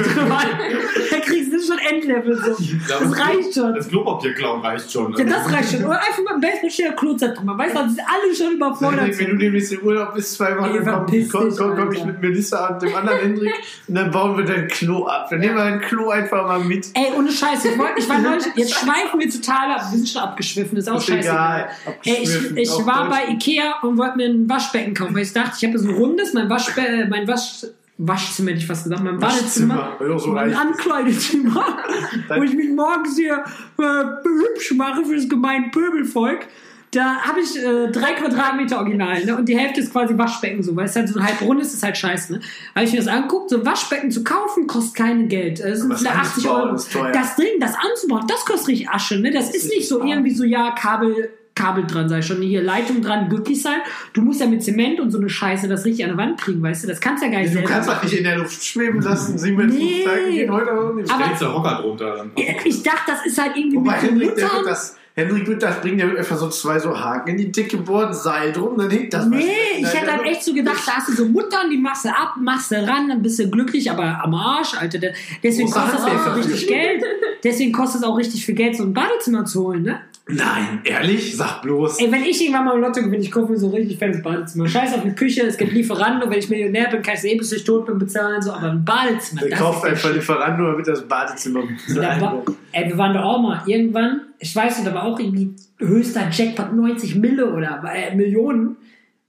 Dann 1.11 1.21
kriegst 1.21 1.53
du 1.53 1.59
schon 1.61 1.79
Endlevel 1.79 2.37
so. 2.37 2.55
Das 2.87 3.19
reicht 3.19 3.53
schon. 3.53 3.73
Das 3.73 3.87
Klopapier 3.87 4.33
klauen 4.33 4.61
reicht 4.61 4.91
schon. 4.91 5.13
Ja, 5.17 5.23
das 5.25 5.51
reicht 5.51 5.71
schon. 5.71 5.85
Oder 5.85 5.97
einfach 5.99 6.19
mit 6.19 6.29
dem 6.29 6.41
Baseballschläger 6.41 6.91
Klozett 6.93 7.37
drin. 7.37 7.45
Man 7.45 7.57
weiß, 7.57 7.73
dass 7.73 7.83
alle 7.83 8.35
schon 8.35 8.53
überfordert 8.53 9.07
Wenn, 9.07 9.19
wenn 9.19 9.29
du 9.31 9.37
demnächst 9.37 9.73
im 9.73 9.81
Urlaub 9.81 10.13
bist, 10.13 10.33
zwei 10.33 10.57
Wochen, 10.57 10.83
dann 10.83 11.05
komm, 11.05 11.29
komm, 11.31 11.55
komm, 11.55 11.75
komm 11.75 11.91
ich 11.91 12.05
mit 12.05 12.21
Melissa 12.21 12.67
und 12.67 12.81
dem 12.81 12.95
anderen 12.95 13.19
Hendrik 13.19 13.53
und 13.87 13.95
dann 13.95 14.11
bauen 14.11 14.37
wir 14.37 14.45
dein 14.45 14.67
Klo 14.67 15.05
ab. 15.05 15.27
Dann 15.29 15.39
nehmen 15.39 15.55
wir 15.55 15.63
dein 15.63 15.81
Klo 15.81 16.09
einfach 16.09 16.45
mal 16.47 16.59
mit. 16.59 16.87
Ey, 16.93 17.13
ohne 17.17 17.31
Scheiße. 17.31 17.69
Ich, 17.69 17.77
wollt, 17.77 17.91
ich 17.97 18.09
war 18.09 18.19
neulich, 18.19 18.45
jetzt 18.55 18.73
schweifen 18.73 19.19
wir 19.19 19.29
total 19.29 19.71
ab. 19.71 19.81
Wir 19.91 19.97
sind 19.97 20.09
schon 20.09 20.21
abgeschwiffen, 20.21 20.77
ist 20.77 20.89
auch 20.89 20.97
Ist 20.97 21.07
scheiße. 21.07 21.27
egal. 21.29 21.69
Ey, 22.05 22.17
ich, 22.23 22.57
ich 22.57 22.69
war 22.85 23.09
bei 23.09 23.27
Ikea 23.33 23.75
und 23.81 23.97
wollte 23.97 24.17
mir 24.17 24.27
ein 24.27 24.49
Waschbecken 24.49 24.86
kaufen, 24.93 25.15
weil 25.15 25.23
ich 25.23 25.33
dachte, 25.33 25.55
ich 25.59 25.67
habe 25.67 25.77
so 25.77 25.89
ein 25.89 25.95
rundes, 25.95 26.33
mein 26.33 26.49
Waschbe 26.49 26.81
äh, 26.81 27.07
mein 27.07 27.27
Wasch 27.27 27.65
Waschzimmer, 27.97 28.51
hätte 28.51 28.59
ich 28.59 28.67
fast 28.67 28.83
gesagt, 28.83 29.03
mein 29.03 29.17
Badezimmer, 29.17 29.97
ja, 29.99 30.19
so 30.19 30.29
mein. 30.29 30.53
Ankleidezimmer, 30.53 31.77
wo 32.29 32.43
ich 32.43 32.53
mich 32.53 32.69
morgens 32.69 33.17
hier 33.17 33.43
äh, 33.79 33.83
hübsch 34.23 34.73
mache 34.75 35.03
für 35.03 35.15
das 35.15 35.27
gemeine 35.27 35.69
Pöbelvolk. 35.71 36.47
Da 36.91 37.17
habe 37.17 37.41
ich 37.41 37.57
äh, 37.57 37.91
drei 37.91 38.13
Quadratmeter 38.13 38.77
original, 38.77 39.25
ne? 39.25 39.35
Und 39.35 39.49
die 39.49 39.57
Hälfte 39.57 39.81
ist 39.81 39.91
quasi 39.91 40.17
Waschbecken, 40.17 40.63
so, 40.63 40.75
weil 40.75 40.85
es 40.85 40.95
halt 40.95 41.09
so 41.09 41.21
halb 41.21 41.41
rund 41.41 41.59
ist, 41.59 41.73
ist 41.73 41.83
halt 41.83 41.97
scheiße, 41.97 42.33
ne? 42.33 42.39
Habe 42.75 42.85
ich 42.85 42.91
mir 42.93 42.99
das 42.99 43.07
anguckt, 43.07 43.49
so 43.49 43.65
Waschbecken 43.65 44.09
zu 44.09 44.23
kaufen, 44.23 44.67
kostet 44.67 44.95
kein 44.95 45.27
Geld. 45.27 45.59
Das 45.59 45.79
sind 45.79 45.91
Aber 45.91 45.93
das 45.95 46.01
vielleicht 46.01 46.17
80 46.17 46.35
anzubauen 46.35 46.61
Euro. 46.61 46.75
ist 46.75 46.93
teuer. 46.93 47.11
Das 47.11 47.35
Ding, 47.35 47.59
das 47.59 47.73
anzubauen, 47.75 48.25
das 48.27 48.45
kostet 48.45 48.67
richtig 48.69 48.89
Asche, 48.89 49.19
ne? 49.19 49.31
Das, 49.31 49.53
ist 49.53 49.69
nicht 49.69 49.87
so 49.87 50.01
irgendwie 50.01 50.31
so, 50.31 50.45
ja, 50.45 50.71
Kabel, 50.71 51.29
Kabel 51.57 51.85
dran, 51.87 52.07
sei 52.07 52.21
schon, 52.21 52.41
hier 52.41 52.61
Leitung 52.61 53.01
dran, 53.01 53.27
glücklich 53.29 53.61
sein. 53.61 53.79
Du 54.13 54.21
musst 54.21 54.39
ja 54.39 54.45
mit 54.47 54.63
Zement 54.63 54.99
und 54.99 55.11
so 55.11 55.17
eine 55.17 55.29
Scheiße 55.29 55.67
das 55.67 55.83
richtig 55.85 56.05
an 56.05 56.11
der 56.11 56.17
Wand 56.17 56.39
kriegen, 56.39 56.61
weißt 56.61 56.83
du? 56.83 56.87
Das 56.87 56.99
kannst 57.01 57.23
du 57.23 57.27
ja 57.27 57.31
gar 57.33 57.39
nicht 57.39 57.49
Du 57.49 57.53
selber 57.55 57.69
kannst 57.69 57.89
machen. 57.89 57.99
das 58.03 58.11
nicht 58.11 58.19
in 58.19 58.23
der 58.25 58.37
Luft 58.37 58.63
schweben 58.63 59.01
lassen. 59.01 59.37
Sieben 59.37 59.57
Meter 59.57 59.73
Nee. 59.73 60.01
Flugzeuge 60.03 60.31
gehen 60.31 60.51
heute 60.53 60.71
auch 60.71 60.93
nicht. 60.93 61.11
Aber- 61.11 61.23
du 61.39 61.53
Hocker 61.53 61.81
drunter. 61.81 62.15
Dann 62.17 62.31
Ich 62.65 62.83
dachte, 62.83 63.01
das 63.07 63.25
ist 63.25 63.41
halt 63.41 63.57
irgendwie 63.57 63.77
Wobei 63.77 63.93
mit 63.93 64.01
so 64.01 64.07
Hendrik, 64.07 64.35
der 64.35 64.43
wird 64.53 64.67
das, 64.67 64.95
Hendrik 65.15 65.47
wird 65.47 65.63
das 65.63 65.81
bringen, 65.81 65.97
der 65.97 66.07
wird 66.09 66.19
einfach 66.19 66.37
so 66.37 66.47
zwei 66.49 66.77
so 66.77 66.95
Haken 66.97 67.29
in 67.31 67.37
die 67.37 67.51
dicke 67.51 67.77
Board, 67.77 68.15
Seil 68.15 68.51
drum, 68.51 68.77
dann 68.77 68.89
hängt 68.91 69.11
das 69.13 69.25
Nee, 69.25 69.45
ich 69.79 69.85
hätte 69.87 70.05
in 70.05 70.11
halt 70.11 70.21
der 70.25 70.31
echt 70.31 70.43
so 70.43 70.53
gedacht, 70.53 70.77
da 70.85 70.91
hast 70.97 71.09
du 71.09 71.13
so 71.13 71.25
Muttern, 71.25 71.71
die 71.71 71.77
machst 71.77 72.05
du 72.05 72.09
ab, 72.09 72.35
machst 72.39 72.69
du 72.71 72.75
ran, 72.75 73.09
dann 73.09 73.21
bist 73.23 73.39
du 73.39 73.49
glücklich, 73.49 73.89
aber 73.89 74.21
am 74.23 74.33
Arsch, 74.35 74.75
Alter. 74.79 74.99
Der- 74.99 75.13
Deswegen 75.41 75.71
kostet 75.71 75.99
es 75.99 76.05
auch 76.05 76.35
richtig 76.35 76.67
Geld. 76.67 77.03
Deswegen 77.43 77.71
kostet 77.71 78.01
es 78.01 78.07
auch 78.07 78.15
richtig 78.17 78.45
viel 78.45 78.53
Geld, 78.55 78.75
so 78.77 78.83
ein 78.83 78.93
Badezimmer 78.93 79.43
zu 79.45 79.63
holen, 79.63 79.83
ne? 79.83 80.01
Nein, 80.29 80.81
ehrlich? 80.83 81.37
Sag 81.37 81.61
bloß. 81.61 81.99
Ey, 81.99 82.11
wenn 82.11 82.23
ich 82.23 82.41
irgendwann 82.41 82.65
mal 82.65 82.75
im 82.75 82.81
Lotto 82.81 83.01
gewinne, 83.01 83.23
ich 83.23 83.31
kaufe 83.31 83.51
mir 83.51 83.57
so 83.57 83.69
richtig 83.69 83.97
fettes 83.97 84.21
Badezimmer. 84.21 84.67
Scheiß 84.67 84.93
auf 84.93 85.03
die 85.03 85.15
Küche, 85.15 85.43
es 85.43 85.57
gibt 85.57 85.71
Lieferando, 85.71 86.29
wenn 86.29 86.39
ich 86.39 86.49
Millionär 86.49 86.89
bin, 86.89 87.01
kann 87.01 87.13
ich 87.13 87.19
es 87.19 87.25
eh, 87.25 87.35
bis 87.35 87.51
ich 87.53 87.63
tot 87.63 87.85
bin, 87.85 87.97
bezahlen, 87.97 88.41
so, 88.41 88.51
aber 88.51 88.71
ein 88.71 88.83
Badezimmer, 88.83 89.41
Der 89.41 89.57
kauft 89.57 89.85
einfach. 89.85 90.13
Lieferando, 90.13 90.71
damit 90.71 90.87
das 90.87 91.07
Badezimmer 91.07 91.63
Da 91.95 92.21
war, 92.21 92.43
ey, 92.73 92.89
wir 92.89 92.97
waren 92.97 93.13
doch 93.13 93.23
auch 93.23 93.41
mal 93.41 93.61
irgendwann, 93.65 94.21
ich 94.39 94.53
weiß 94.53 94.77
nicht, 94.77 94.87
da 94.89 94.93
war 94.93 95.03
auch 95.03 95.19
irgendwie 95.19 95.55
höchster 95.79 96.29
Jackpot 96.29 96.73
90 96.73 97.15
Mille 97.15 97.53
oder 97.53 97.81
äh, 97.93 98.13
Millionen. 98.15 98.75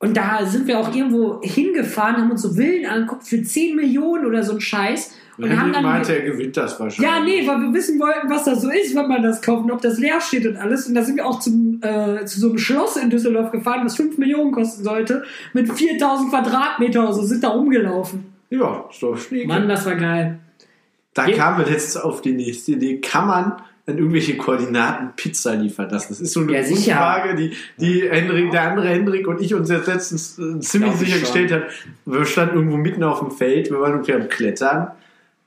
Und 0.01 0.17
da 0.17 0.45
sind 0.47 0.67
wir 0.67 0.79
auch 0.79 0.95
irgendwo 0.95 1.41
hingefahren, 1.43 2.17
haben 2.17 2.31
uns 2.31 2.43
so 2.43 2.55
Villen 2.55 2.87
angeguckt 2.87 3.27
für 3.27 3.43
10 3.43 3.75
Millionen 3.75 4.27
oder 4.27 4.43
so 4.43 4.55
ein 4.55 4.61
Scheiß. 4.61 5.18
Und 5.39 5.51
haben 5.51 5.59
Hendrik 5.59 5.75
dann. 5.75 5.83
meinte, 5.85 6.13
er 6.19 6.23
gewinnt 6.31 6.57
das 6.57 6.81
wahrscheinlich. 6.81 7.11
Ja, 7.13 7.21
nee, 7.25 7.47
weil 7.47 7.59
wir 7.61 7.73
wissen 7.73 7.99
wollten, 8.01 8.29
was 8.29 8.45
das 8.45 8.61
so 8.63 8.71
ist, 8.71 8.95
wenn 8.97 9.09
man 9.09 9.23
das 9.23 9.41
kauft 9.41 9.65
und 9.65 9.71
ob 9.71 9.81
das 9.81 9.99
leer 9.99 10.21
steht 10.21 10.47
und 10.47 10.57
alles. 10.57 10.87
Und 10.87 10.95
da 10.95 11.03
sind 11.03 11.17
wir 11.17 11.27
auch 11.27 11.39
zum, 11.39 11.81
äh, 11.83 12.25
zu 12.25 12.41
so 12.41 12.49
einem 12.49 12.59
Schloss 12.59 12.97
in 12.97 13.09
Düsseldorf 13.11 13.53
gefahren, 13.53 13.83
was 13.85 13.97
5 13.97 14.19
Millionen 14.19 14.51
kosten 14.53 14.83
sollte, 14.83 15.23
mit 15.53 15.73
4000 15.73 16.31
Quadratmeter 16.31 17.05
oder 17.05 17.13
so, 17.13 17.23
sind 17.23 17.45
da 17.45 17.49
rumgelaufen. 17.49 18.25
Ja, 18.51 18.85
ist 18.91 19.03
doch 19.03 19.17
schnieke. 19.17 19.47
Mann, 19.47 19.69
das 19.69 19.87
war 19.87 19.95
geil. 19.95 20.39
Da 21.15 21.27
Je- 21.27 21.35
kamen 21.35 21.59
wir 21.65 21.67
letztens 21.73 21.97
auf 22.03 22.21
die 22.23 22.33
nächste 22.33 22.73
Idee. 22.73 23.01
Kann 23.01 23.27
man 23.27 23.45
an 23.87 23.97
irgendwelche 23.99 24.37
Koordinaten 24.37 25.11
Pizza 25.17 25.55
liefern 25.55 25.89
lassen? 25.91 26.09
Das 26.11 26.21
ist 26.21 26.33
so 26.33 26.41
eine 26.41 26.53
Ja. 26.61 26.97
Frage, 26.97 27.35
die, 27.37 27.53
die 27.79 28.09
Hendrik, 28.09 28.51
der 28.51 28.71
andere 28.71 28.89
Hendrik 28.89 29.27
und 29.27 29.41
ich 29.41 29.55
uns 29.55 29.71
jetzt 29.71 29.87
letztens 29.87 30.39
äh, 30.39 30.59
ziemlich 30.61 30.93
sicher 30.97 31.19
gestellt 31.19 31.53
haben. 31.53 31.63
Wir 32.07 32.25
standen 32.25 32.57
irgendwo 32.57 32.77
mitten 32.77 33.03
auf 33.05 33.21
dem 33.21 33.31
Feld, 33.31 33.71
wir 33.71 33.81
waren 33.81 33.93
irgendwie 33.93 34.15
am 34.15 34.29
Klettern. 34.29 34.89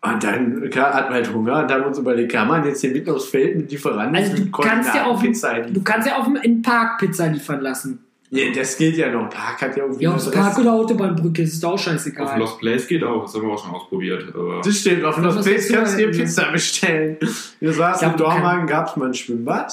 Und 0.04 0.24
dann 0.24 0.70
ka- 0.72 0.94
hatten 0.94 1.10
wir 1.10 1.16
halt 1.16 1.32
Hunger 1.34 1.60
und 1.64 1.72
haben 1.72 1.84
uns 1.84 2.00
überlegt, 2.00 2.32
kann 2.32 2.48
man 2.48 2.66
jetzt 2.66 2.82
hier 2.82 2.92
mitten 2.92 3.12
aufs 3.12 3.26
Feld 3.26 3.56
mit 3.56 3.72
Lieferanten 3.72 4.16
Also 4.16 4.36
du 4.36 4.42
mit 4.44 4.52
kannst 4.54 4.96
ja 4.96 5.06
auch, 5.06 5.22
Pizza 5.22 5.50
du 5.50 5.56
hinliefern? 5.64 5.84
kannst 5.84 6.08
ja 6.08 6.18
auch 6.18 6.28
in 6.28 6.34
den 6.42 6.62
Park 6.64 7.00
Pizza 7.00 7.28
liefern 7.28 7.62
lassen. 7.62 8.04
Ja, 8.32 8.46
das 8.56 8.78
geht 8.78 8.96
ja 8.98 9.12
noch. 9.12 9.30
Park 9.30 9.62
hat 9.62 9.76
ja 9.78 9.84
irgendwie 9.84 10.04
Ja, 10.06 10.14
das 10.14 10.26
aufs 10.28 10.36
Park 10.36 10.48
Rest- 10.52 10.60
oder 10.60 10.74
Autobahnbrücke, 10.74 11.44
ist 11.44 11.62
doch 11.64 11.70
auch 11.70 11.74
Auf 11.74 11.82
scheißegal. 11.82 12.40
Lost 12.40 12.60
Place 12.60 12.88
geht 12.88 13.04
auch, 13.04 13.24
das 13.26 13.36
haben 13.36 13.44
wir 13.44 13.50
auch 13.54 13.64
schon 13.64 13.76
ausprobiert. 13.76 14.26
Aber 14.34 14.62
Das 14.64 14.76
stimmt, 14.78 15.04
auf 15.04 15.18
Das 15.18 15.36
Lost 15.36 15.48
Place 15.48 15.70
kannst 15.72 15.94
du 15.94 15.98
dir 15.98 16.12
Pizza 16.12 16.52
bestellen. 16.52 17.18
Wir 17.60 17.74
saßen 17.74 18.08
Ja, 18.08 18.12
im 18.14 18.18
du 18.18 18.24
Dormagen, 18.24 18.66
gab 18.68 18.88
es 18.88 18.96
mal 18.96 19.08
ein 19.08 19.14
Schwimmbad. 19.14 19.72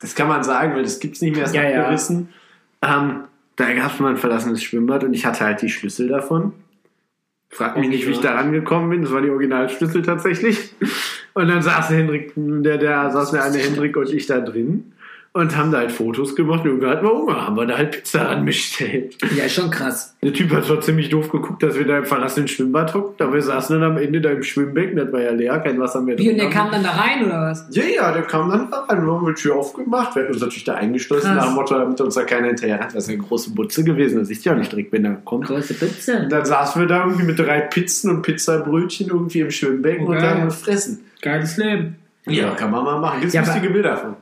Das 0.00 0.14
kann 0.14 0.26
man 0.26 0.42
sagen, 0.42 0.74
weil 0.74 0.82
das 0.82 0.98
gibt 1.00 1.16
es 1.16 1.22
nicht 1.22 1.36
mehr, 1.36 1.44
ist 1.44 1.54
Ja, 1.54 1.62
ja. 1.68 1.80
abgerissen. 1.82 2.30
Ähm, 2.82 3.20
da 3.56 3.72
gab 3.74 3.92
es 3.92 4.00
mal 4.00 4.10
ein 4.10 4.16
verlassenes 4.16 4.62
Schwimmbad 4.62 5.04
und 5.04 5.12
ich 5.12 5.26
hatte 5.26 5.44
halt 5.44 5.60
die 5.62 5.68
Schlüssel 5.68 6.08
davon. 6.08 6.52
Frag 7.50 7.76
mich 7.78 7.88
nicht, 7.88 8.06
wie 8.06 8.12
ich 8.12 8.20
da 8.20 8.34
rangekommen 8.34 8.90
bin. 8.90 9.02
Das 9.02 9.12
war 9.12 9.22
die 9.22 9.30
Originalschlüssel 9.30 10.02
tatsächlich. 10.02 10.74
Und 11.34 11.48
dann 11.48 11.62
saß 11.62 11.90
Hendrik, 11.90 12.32
der, 12.36 12.78
der 12.78 13.10
saß 13.10 13.30
der 13.30 13.44
eine 13.44 13.58
Hendrik 13.58 13.96
und 13.96 14.12
ich 14.12 14.26
da 14.26 14.40
drin 14.40 14.92
und 15.32 15.56
haben 15.56 15.70
da 15.70 15.78
halt 15.78 15.92
Fotos 15.92 16.34
gemacht. 16.34 16.60
Und 16.64 16.66
irgendwann 16.70 16.90
hatten 16.90 17.06
wir 17.06 17.12
Hunger, 17.12 17.46
haben 17.46 17.56
wir 17.56 17.66
da 17.66 17.76
halt 17.78 17.92
Pizza 17.92 18.28
anbestellt. 18.28 19.16
Ja, 19.36 19.44
ist 19.44 19.54
schon 19.54 19.70
krass. 19.70 20.16
Der 20.22 20.32
Typ 20.32 20.50
hat 20.52 20.64
zwar 20.64 20.80
ziemlich 20.80 21.10
doof 21.10 21.30
geguckt, 21.30 21.62
dass 21.62 21.78
wir 21.78 21.86
da 21.86 21.98
im 21.98 22.04
verlassenen 22.04 22.48
Schwimmbad 22.48 22.94
hocken, 22.94 23.14
aber 23.24 23.34
wir 23.34 23.42
saßen 23.42 23.78
dann 23.80 23.92
am 23.92 23.98
Ende 23.98 24.20
da 24.20 24.30
im 24.30 24.42
Schwimmbecken, 24.42 24.96
das 24.96 25.12
war 25.12 25.20
ja 25.20 25.30
leer, 25.30 25.58
kein 25.60 25.78
Wasser 25.78 26.00
mehr 26.00 26.18
Wie, 26.18 26.30
und 26.30 26.38
der 26.38 26.50
kam 26.50 26.70
dann 26.70 26.82
da 26.82 26.90
rein, 26.90 27.24
oder 27.24 27.42
was? 27.42 27.66
Ja, 27.70 27.84
ja, 27.84 28.12
der 28.12 28.22
kam 28.22 28.50
dann 28.50 28.72
rein, 28.72 29.04
wir 29.06 29.12
haben 29.12 29.26
die 29.26 29.34
Tür 29.40 29.56
aufgemacht, 29.56 30.14
wir 30.16 30.22
hatten 30.22 30.32
uns 30.32 30.42
natürlich 30.42 30.64
da 30.64 30.74
eingeschlossen, 30.74 31.34
nach 31.34 31.46
dem 31.46 31.54
Motto, 31.54 31.74
damit 31.78 32.00
uns 32.00 32.14
da 32.14 32.24
keiner 32.24 32.48
hinterher 32.48 32.80
hat, 32.80 32.94
das 32.94 33.04
ist 33.04 33.10
eine 33.10 33.18
große 33.18 33.50
Butze 33.50 33.84
gewesen, 33.84 34.18
das 34.18 34.30
ist 34.30 34.44
ja 34.44 34.54
nicht 34.54 34.72
direkt, 34.72 34.92
wenn 34.92 35.04
er 35.04 35.14
kommt. 35.24 35.46
Große 35.46 35.74
Pizza. 35.74 36.20
Und 36.22 36.32
dann 36.32 36.44
saßen 36.44 36.80
wir 36.80 36.88
da 36.88 37.04
irgendwie 37.04 37.24
mit 37.24 37.38
drei 37.38 37.60
Pizzen 37.60 38.10
und 38.10 38.22
Pizzabrötchen 38.22 39.08
irgendwie 39.08 39.40
im 39.40 39.50
Schwimmbecken 39.50 40.06
und 40.06 40.16
Okay. 40.16 40.26
haben 40.26 40.44
gefressen. 40.46 41.00
Geiles 41.22 41.56
Leben. 41.56 41.96
Ja, 42.26 42.50
kann 42.54 42.70
man 42.70 42.84
mal 42.84 43.00
machen. 43.00 43.20
Gibt's 43.20 43.34
Ja, 43.34 43.42
lustige 43.42 43.70
Bilder 43.70 43.96
von. 43.96 44.16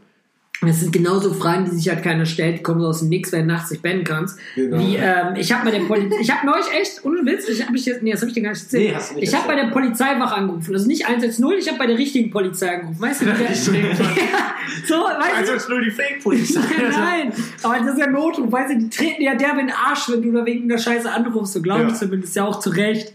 Das 0.63 0.81
sind 0.81 0.91
genauso 0.93 1.35
Fragen, 1.35 1.67
die 1.67 1.73
sich 1.77 1.89
halt 1.91 2.03
keiner 2.03 2.25
stellt, 2.25 2.59
die 2.59 2.63
kommen 2.63 2.81
so 2.81 2.87
aus 2.87 3.01
dem 3.01 3.11
Nix, 3.11 3.31
wenn 3.31 3.47
du 3.47 3.55
nachts 3.55 3.71
nicht 3.71 3.83
pennen 3.83 4.05
kannst. 4.05 4.39
Genau. 4.55 4.79
Wie, 4.79 4.97
ähm, 4.97 5.35
ich 5.37 5.53
habe 5.53 5.67
bei 5.67 5.71
der 5.79 5.85
Polizei, 5.85 6.17
ich 6.21 6.31
habe 6.35 6.47
neulich 6.47 6.67
echt, 6.73 7.05
ohne 7.05 7.27
Witz, 7.27 7.47
ich 7.49 7.65
habe 7.67 7.77
ich 7.77 7.85
jetzt, 7.85 8.03
nee, 8.03 8.11
das 8.11 8.21
habe 8.23 8.29
ich 8.31 8.35
dir 8.35 8.43
gar 8.43 8.51
nicht 8.51 8.63
erzählt. 8.63 8.97
Nee, 9.11 9.15
nicht 9.21 9.29
ich 9.29 9.35
habe 9.39 9.47
bei 9.49 9.55
der 9.55 9.69
Polizeiwache 9.69 10.35
angerufen. 10.35 10.73
Also 10.75 10.87
nicht 10.87 11.07
110, 11.07 11.45
ich 11.59 11.69
habe 11.69 11.79
bei 11.79 11.87
der 11.87 11.99
richtigen 11.99 12.31
Polizei 12.31 12.75
angerufen. 12.75 13.01
Weißt 13.01 13.21
du, 13.23 13.27
wie 13.27 13.33
der, 13.33 13.55
so, 13.55 14.95
weißt 14.95 15.31
du, 15.31 15.37
Also 15.37 15.53
ist 15.53 15.69
nur 15.69 15.81
die 15.83 15.91
Fake-Polizei. 15.91 16.61
Nein, 16.91 17.33
aber 17.63 17.79
das 17.79 17.89
ist 17.95 17.99
ja 17.99 18.07
Notruf, 18.11 18.51
weißt 18.51 18.73
du, 18.73 18.79
die 18.79 18.89
treten 18.89 19.23
ja 19.23 19.35
derbe 19.35 19.61
in 19.61 19.67
den 19.67 19.77
Arsch, 19.77 20.09
wenn 20.11 20.23
du 20.23 20.33
da 20.33 20.47
wegen 20.47 20.69
der 20.69 20.79
Scheiße 20.79 21.11
anrufst, 21.13 21.53
so 21.53 21.61
glaube 21.63 21.83
ich 21.85 21.89
Ja. 21.91 21.95
zumindest 21.95 22.35
ja 22.35 22.45
auch 22.45 22.61
zu 22.61 22.71
Recht. 22.71 23.13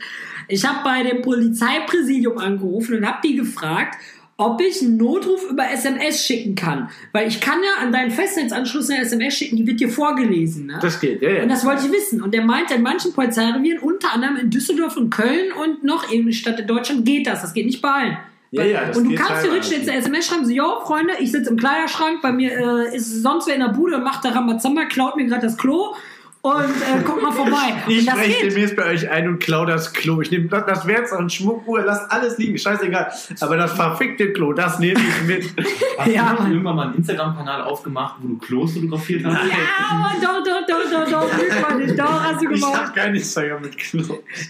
Ich 0.48 0.66
habe 0.66 0.80
bei 0.84 1.02
dem 1.04 1.22
Polizeipräsidium 1.22 2.38
angerufen 2.38 2.98
und 2.98 3.06
habe 3.08 3.20
die 3.24 3.36
gefragt, 3.36 3.98
ob 4.42 4.60
ich 4.60 4.82
einen 4.82 4.98
Notruf 4.98 5.50
über 5.50 5.70
SMS 5.70 6.26
schicken 6.26 6.56
kann. 6.56 6.90
Weil 7.12 7.28
ich 7.28 7.40
kann 7.40 7.60
ja 7.64 7.84
an 7.84 7.92
deinen 7.92 8.10
Festnetzanschluss 8.10 8.90
eine 8.90 9.02
SMS 9.02 9.36
schicken, 9.36 9.56
die 9.56 9.68
wird 9.68 9.80
dir 9.80 9.90
vorgelesen. 9.90 10.66
Ne? 10.66 10.80
Das 10.82 11.00
geht, 11.00 11.22
ja, 11.22 11.30
ja. 11.30 11.44
Und 11.44 11.50
das 11.50 11.64
wollte 11.64 11.86
ich 11.86 11.92
wissen. 11.92 12.24
Und 12.24 12.34
der 12.34 12.44
meinte, 12.44 12.74
in 12.74 12.82
manchen 12.82 13.14
Polizeirevieren, 13.14 13.80
unter 13.80 14.14
anderem 14.14 14.38
in 14.38 14.50
Düsseldorf 14.50 14.98
und 14.98 15.12
Köln 15.12 15.52
und 15.52 15.84
noch 15.84 16.06
irgendeine 16.06 16.34
Stadt 16.34 16.60
in 16.60 16.66
Deutschland, 16.66 17.06
geht 17.06 17.28
das. 17.28 17.42
Das 17.42 17.54
geht 17.54 17.68
nicht 17.68 17.84
bei 17.84 17.90
allen. 17.90 18.18
Ja, 18.50 18.64
ja, 18.64 18.86
das 18.86 18.98
und 18.98 19.10
du 19.10 19.16
kannst 19.16 19.44
theoretisch 19.44 19.72
jetzt 19.72 19.88
eine 19.88 20.00
SMS 20.00 20.26
schreiben, 20.26 20.46
so, 20.46 20.52
yo, 20.52 20.82
Freunde, 20.86 21.14
ich 21.20 21.32
sitze 21.32 21.52
im 21.52 21.58
Kleiderschrank, 21.58 22.22
bei 22.22 22.34
mir 22.34 22.52
äh, 22.52 22.98
ist 22.98 23.22
sonst 23.22 23.48
wer 23.48 23.54
in 23.54 23.62
der 23.62 23.70
Bude 23.70 23.96
und 23.96 24.04
macht 24.04 24.26
da 24.26 24.30
Rambazamba, 24.30 24.86
klaut 24.86 25.16
mir 25.16 25.26
gerade 25.26 25.44
das 25.44 25.58
Klo 25.58 25.96
und 26.42 26.54
äh, 26.64 27.02
guck 27.06 27.22
mal 27.22 27.32
vorbei. 27.32 27.74
Ich 27.88 28.06
das 28.06 28.16
spreche 28.16 28.48
demnächst 28.48 28.76
bei 28.76 28.86
euch 28.92 29.10
ein 29.10 29.28
und 29.28 29.40
klau 29.40 29.66
das 29.66 29.94
Klo. 29.94 30.22
Ich 30.22 30.32
nehme 30.32 30.48
das, 30.48 30.66
das 30.66 30.88
Werkzeug 30.88 31.20
und 31.20 31.32
Schmuckuhr, 31.32 31.84
lasst 31.84 32.12
alles 32.12 32.38
liegen, 32.38 32.58
scheißegal. 32.58 33.12
Aber 33.42 33.58
das 33.58 33.74
verfickte 33.74 34.34
Klo, 34.34 34.54
das 34.54 34.80
nehme 34.80 35.00
ich 35.00 35.28
mit. 35.28 35.46
Hast 35.98 36.08
Ja, 36.12 36.36
du 36.40 36.48
irgendwann 36.48 36.76
mal 36.76 36.88
einen 36.88 36.96
Instagram-Kanal 36.96 37.62
aufgemacht, 37.62 38.16
wo 38.22 38.28
du 38.30 38.38
Klos 38.38 38.74
fotografiert 38.74 39.24
hast? 39.26 39.34
Ja, 39.38 39.96
Mann, 39.96 40.14
doch, 40.22 40.44
doch, 40.44 40.66
doch, 40.68 40.92
doch, 41.06 41.12
doch, 41.30 41.38
lüg 41.38 41.62
mal 41.62 41.76
nicht. 41.78 42.00
Doch, 42.00 42.24
hast 42.24 42.42
du 42.42 42.50
Ich 42.52 42.60
gemacht. 42.62 42.86
hab 42.88 42.96
kein 42.96 43.14
Instagram 43.16 43.62
mit 43.62 43.78
Klo. 43.78 44.02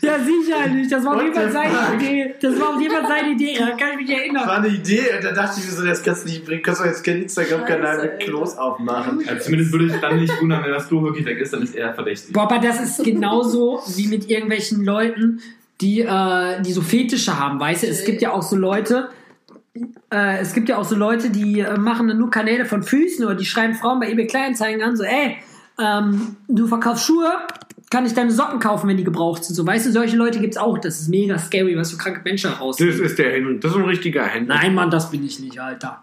Ja, 0.02 0.14
sicher 0.20 0.68
nicht. 0.70 0.92
Das 0.92 1.04
war 1.06 1.16
auf 1.16 1.22
jeden 1.22 1.34
Fall 1.36 1.52
seine? 1.52 1.96
Idee. 1.96 2.36
Das 2.42 2.60
war 2.60 2.70
auf 2.76 2.82
jeden 2.82 2.94
Fall 2.94 3.08
seine 3.08 3.32
Idee. 3.34 3.56
Da 3.58 3.72
kann 3.72 3.90
ich 3.94 3.98
mich 3.98 4.08
Das 4.10 4.18
erinnern. 4.20 4.48
war 4.48 4.58
eine 4.58 4.68
Idee 4.68 5.02
da 5.22 5.32
dachte 5.32 5.60
ich 5.60 5.66
mir 5.66 5.72
so, 5.72 5.86
das 5.86 6.02
kannst 6.04 6.24
du 6.26 6.30
nicht 6.30 6.46
bringen. 6.46 6.62
Kannst 6.64 6.82
du 6.82 6.86
jetzt 6.86 7.04
keinen 7.04 7.24
Instagram-Kanal 7.24 8.02
mit 8.02 8.20
Klos 8.22 8.58
aufmachen? 8.58 9.24
Also 9.28 9.44
zumindest 9.46 9.72
würde 9.72 9.86
ich 9.88 9.94
dann 10.02 10.18
nicht 10.20 10.42
wundern, 10.42 10.64
wenn 10.64 10.72
das 10.72 10.88
Klo 10.88 11.04
wirklich 11.04 11.26
weg 11.26 11.38
ist, 11.40 11.54
dann 11.54 11.62
ist 11.62 11.76
er 11.76 11.81
verdächtig. 11.94 12.34
Boah, 12.34 12.44
aber 12.44 12.60
das 12.60 12.82
ist 12.82 13.04
genauso 13.04 13.82
wie 13.96 14.08
mit 14.08 14.30
irgendwelchen 14.30 14.84
Leuten, 14.84 15.42
die, 15.82 16.02
äh, 16.02 16.62
die 16.62 16.72
so 16.72 16.82
Fetische 16.82 17.40
haben, 17.40 17.60
weißt 17.60 17.84
du? 17.84 17.88
Es 17.88 18.06
gibt 18.06 18.22
ja 18.22 18.32
auch 18.32 18.44
so 18.44 18.56
Leute, 18.56 19.10
äh, 20.12 20.40
es 20.40 20.54
gibt 20.54 20.70
ja 20.70 20.78
auch 20.78 20.84
so 20.84 20.96
Leute, 20.96 21.30
die 21.30 21.60
äh, 21.62 21.78
machen 21.78 22.08
dann 22.08 22.18
nur 22.18 22.30
Kanäle 22.30 22.66
von 22.66 22.84
Füßen 22.84 23.26
oder 23.26 23.36
die 23.36 23.46
schreiben 23.46 23.74
Frauen 23.74 24.00
bei 24.00 24.10
eBay 24.12 24.28
Kleinanzeigen 24.28 24.82
an, 24.84 24.96
so, 24.96 25.04
ey, 25.04 25.38
ähm, 25.80 26.36
du 26.48 26.68
verkaufst 26.68 27.06
Schuhe, 27.06 27.32
kann 27.90 28.06
ich 28.06 28.14
deine 28.14 28.32
Socken 28.32 28.60
kaufen, 28.60 28.88
wenn 28.88 28.98
die 28.98 29.04
gebraucht 29.04 29.44
sind? 29.44 29.56
So, 29.56 29.68
weißt 29.68 29.88
du, 29.88 29.92
solche 29.92 30.16
Leute 30.16 30.40
gibt's 30.40 30.58
auch. 30.58 30.78
Das 30.78 31.02
ist 31.02 31.10
mega 31.10 31.38
scary, 31.38 31.76
was 31.76 31.92
für 31.92 31.98
kranke 31.98 32.22
Menschen 32.24 32.52
raus. 32.52 32.78
Das 32.78 32.96
ist 32.96 33.20
der 33.20 33.34
Henry. 33.34 33.60
Das 33.60 33.72
ist 33.72 33.78
ein 33.78 33.84
richtiger 33.84 34.24
Henry. 34.24 34.48
Nein, 34.48 34.74
Mann, 34.74 34.90
das 34.90 35.12
bin 35.12 35.26
ich 35.26 35.40
nicht, 35.40 35.60
Alter. 35.60 36.02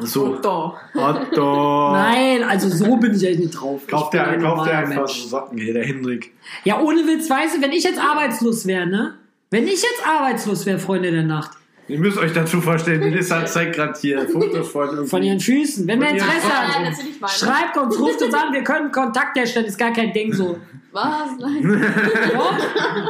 So. 0.00 0.36
Doch. 0.36 0.78
Otto. 0.94 1.92
Nein, 1.92 2.42
also 2.44 2.68
so 2.68 2.96
bin 2.96 3.14
ich 3.14 3.24
echt 3.24 3.40
nicht 3.40 3.50
drauf. 3.52 3.86
Kauft 3.86 4.14
der, 4.14 4.38
kauft 4.38 4.66
der 4.66 4.78
einfach 4.78 4.96
Mensch. 4.96 5.22
so 5.22 5.28
Socken 5.28 5.58
hier, 5.58 5.74
der 5.74 5.84
Hendrik. 5.84 6.32
Ja, 6.64 6.80
ohne 6.80 7.06
Witz, 7.06 7.28
weißt 7.28 7.56
du, 7.56 7.62
wenn 7.62 7.72
ich 7.72 7.84
jetzt 7.84 7.98
arbeitslos 8.02 8.66
wäre, 8.66 8.86
ne? 8.86 9.14
Wenn 9.50 9.64
ich 9.66 9.82
jetzt 9.82 10.02
arbeitslos 10.06 10.64
wäre, 10.64 10.78
Freunde 10.78 11.10
der 11.10 11.24
Nacht, 11.24 11.52
Ihr 11.88 11.98
müsst 11.98 12.16
euch 12.16 12.32
dazu 12.32 12.60
vorstellen, 12.60 13.00
Melissa 13.00 13.44
zeigt 13.44 13.74
gerade 13.74 13.98
hier 14.00 14.26
Fotos 14.32 14.68
von 14.68 14.88
irgendwie. 14.88 15.08
von 15.08 15.22
ihren 15.22 15.40
Füßen, 15.40 15.86
wenn 15.86 16.00
wir 16.00 16.08
Interesse 16.10 16.48
haben, 16.48 16.94
schreibt 17.28 17.76
uns, 17.76 17.98
ruft 17.98 18.22
uns 18.22 18.32
an, 18.32 18.52
wir 18.52 18.62
können 18.62 18.90
Kontakt 18.92 19.36
herstellen, 19.36 19.66
ist 19.66 19.78
gar 19.78 19.92
kein 19.92 20.12
Ding 20.12 20.32
so. 20.32 20.58
Was? 20.92 21.30
Nein. 21.38 21.84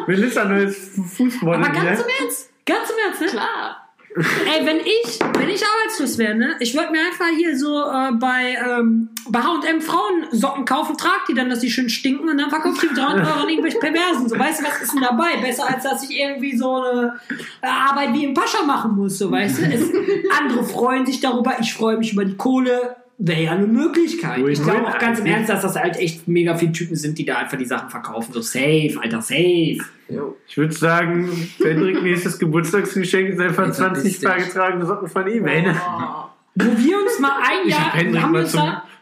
Melissa 0.06 0.44
neues 0.46 0.90
Fußmodel 1.16 1.62
Aber 1.62 1.72
ganz 1.72 2.00
im 2.00 2.06
Ernst, 2.20 2.50
ganz 2.64 2.90
im 2.90 2.96
Ernst, 3.06 3.20
ne? 3.20 3.26
Klar. 3.28 3.81
Ey, 4.14 4.66
wenn 4.66 4.78
ich, 4.78 5.18
wenn 5.38 5.48
ich 5.48 5.62
arbeitslos 5.64 6.18
wäre, 6.18 6.34
ne, 6.34 6.56
ich 6.60 6.74
würde 6.74 6.92
mir 6.92 7.00
einfach 7.00 7.28
hier 7.36 7.56
so 7.56 7.80
äh, 7.80 8.12
bei, 8.12 8.58
ähm, 8.62 9.08
bei 9.28 9.40
H&M 9.40 9.80
Frauensocken 9.80 10.64
kaufen, 10.64 10.96
trag 10.98 11.24
die 11.28 11.34
dann, 11.34 11.48
dass 11.48 11.60
die 11.60 11.70
schön 11.70 11.88
stinken 11.88 12.28
und 12.28 12.38
dann 12.38 12.50
verkaufe 12.50 12.74
ich 12.74 12.80
die 12.82 12.88
für 12.88 12.94
300 12.94 13.26
Euro 13.26 13.40
an 13.40 13.48
irgendwelche 13.48 13.78
Perversen. 13.78 14.28
So, 14.28 14.38
weißt 14.38 14.60
du, 14.60 14.64
was 14.64 14.82
ist 14.82 14.92
denn 14.92 15.02
dabei? 15.02 15.36
Besser 15.40 15.66
als 15.66 15.84
dass 15.84 16.08
ich 16.08 16.18
irgendwie 16.18 16.56
so 16.56 16.82
eine 16.82 17.20
äh, 17.62 17.66
Arbeit 17.66 18.12
wie 18.12 18.24
im 18.24 18.34
Pascha 18.34 18.62
machen 18.64 18.96
muss, 18.96 19.18
so, 19.18 19.30
weißt 19.30 19.58
du? 19.58 19.62
Es, 19.64 19.90
andere 20.38 20.64
freuen 20.64 21.06
sich 21.06 21.20
darüber, 21.20 21.56
ich 21.60 21.72
freue 21.72 21.96
mich 21.96 22.12
über 22.12 22.24
die 22.24 22.36
Kohle. 22.36 22.96
Wäre 23.24 23.42
ja 23.42 23.52
eine 23.52 23.68
Möglichkeit. 23.68 24.44
Ich 24.48 24.60
glaube 24.60 24.84
auch 24.84 24.98
ganz 24.98 25.20
im. 25.20 25.26
Ernst, 25.26 25.48
dass 25.48 25.62
das 25.62 25.76
halt 25.76 25.96
echt 25.96 26.26
mega 26.26 26.56
viele 26.56 26.72
Typen 26.72 26.96
sind, 26.96 27.16
die 27.18 27.24
da 27.24 27.36
einfach 27.36 27.56
die 27.56 27.64
Sachen 27.64 27.88
verkaufen. 27.88 28.32
So 28.32 28.40
safe, 28.40 28.96
Alter, 29.00 29.22
safe. 29.22 29.78
Ich 30.48 30.56
würde 30.56 30.74
sagen, 30.74 31.30
Hendrik 31.62 32.02
nächstes 32.02 32.40
Geburtstagsgeschenk 32.40 33.28
ist 33.28 33.40
einfach 33.40 33.66
Jetzt 33.66 33.80
ein 33.80 33.94
20 33.94 34.04
bisschen. 34.04 34.28
beigetragene 34.28 34.86
Socken 34.86 35.08
von 35.08 35.26
eBay. 35.28 35.62
Ne? 35.62 35.76
Oh. 35.80 36.24
Wir 36.56 36.98
uns 36.98 37.20
mal 37.20 37.30
ein 37.40 37.68
Ich 37.68 37.70
Jahr, 37.70 37.92
habe 37.92 37.98
Hendrik, 37.98 38.54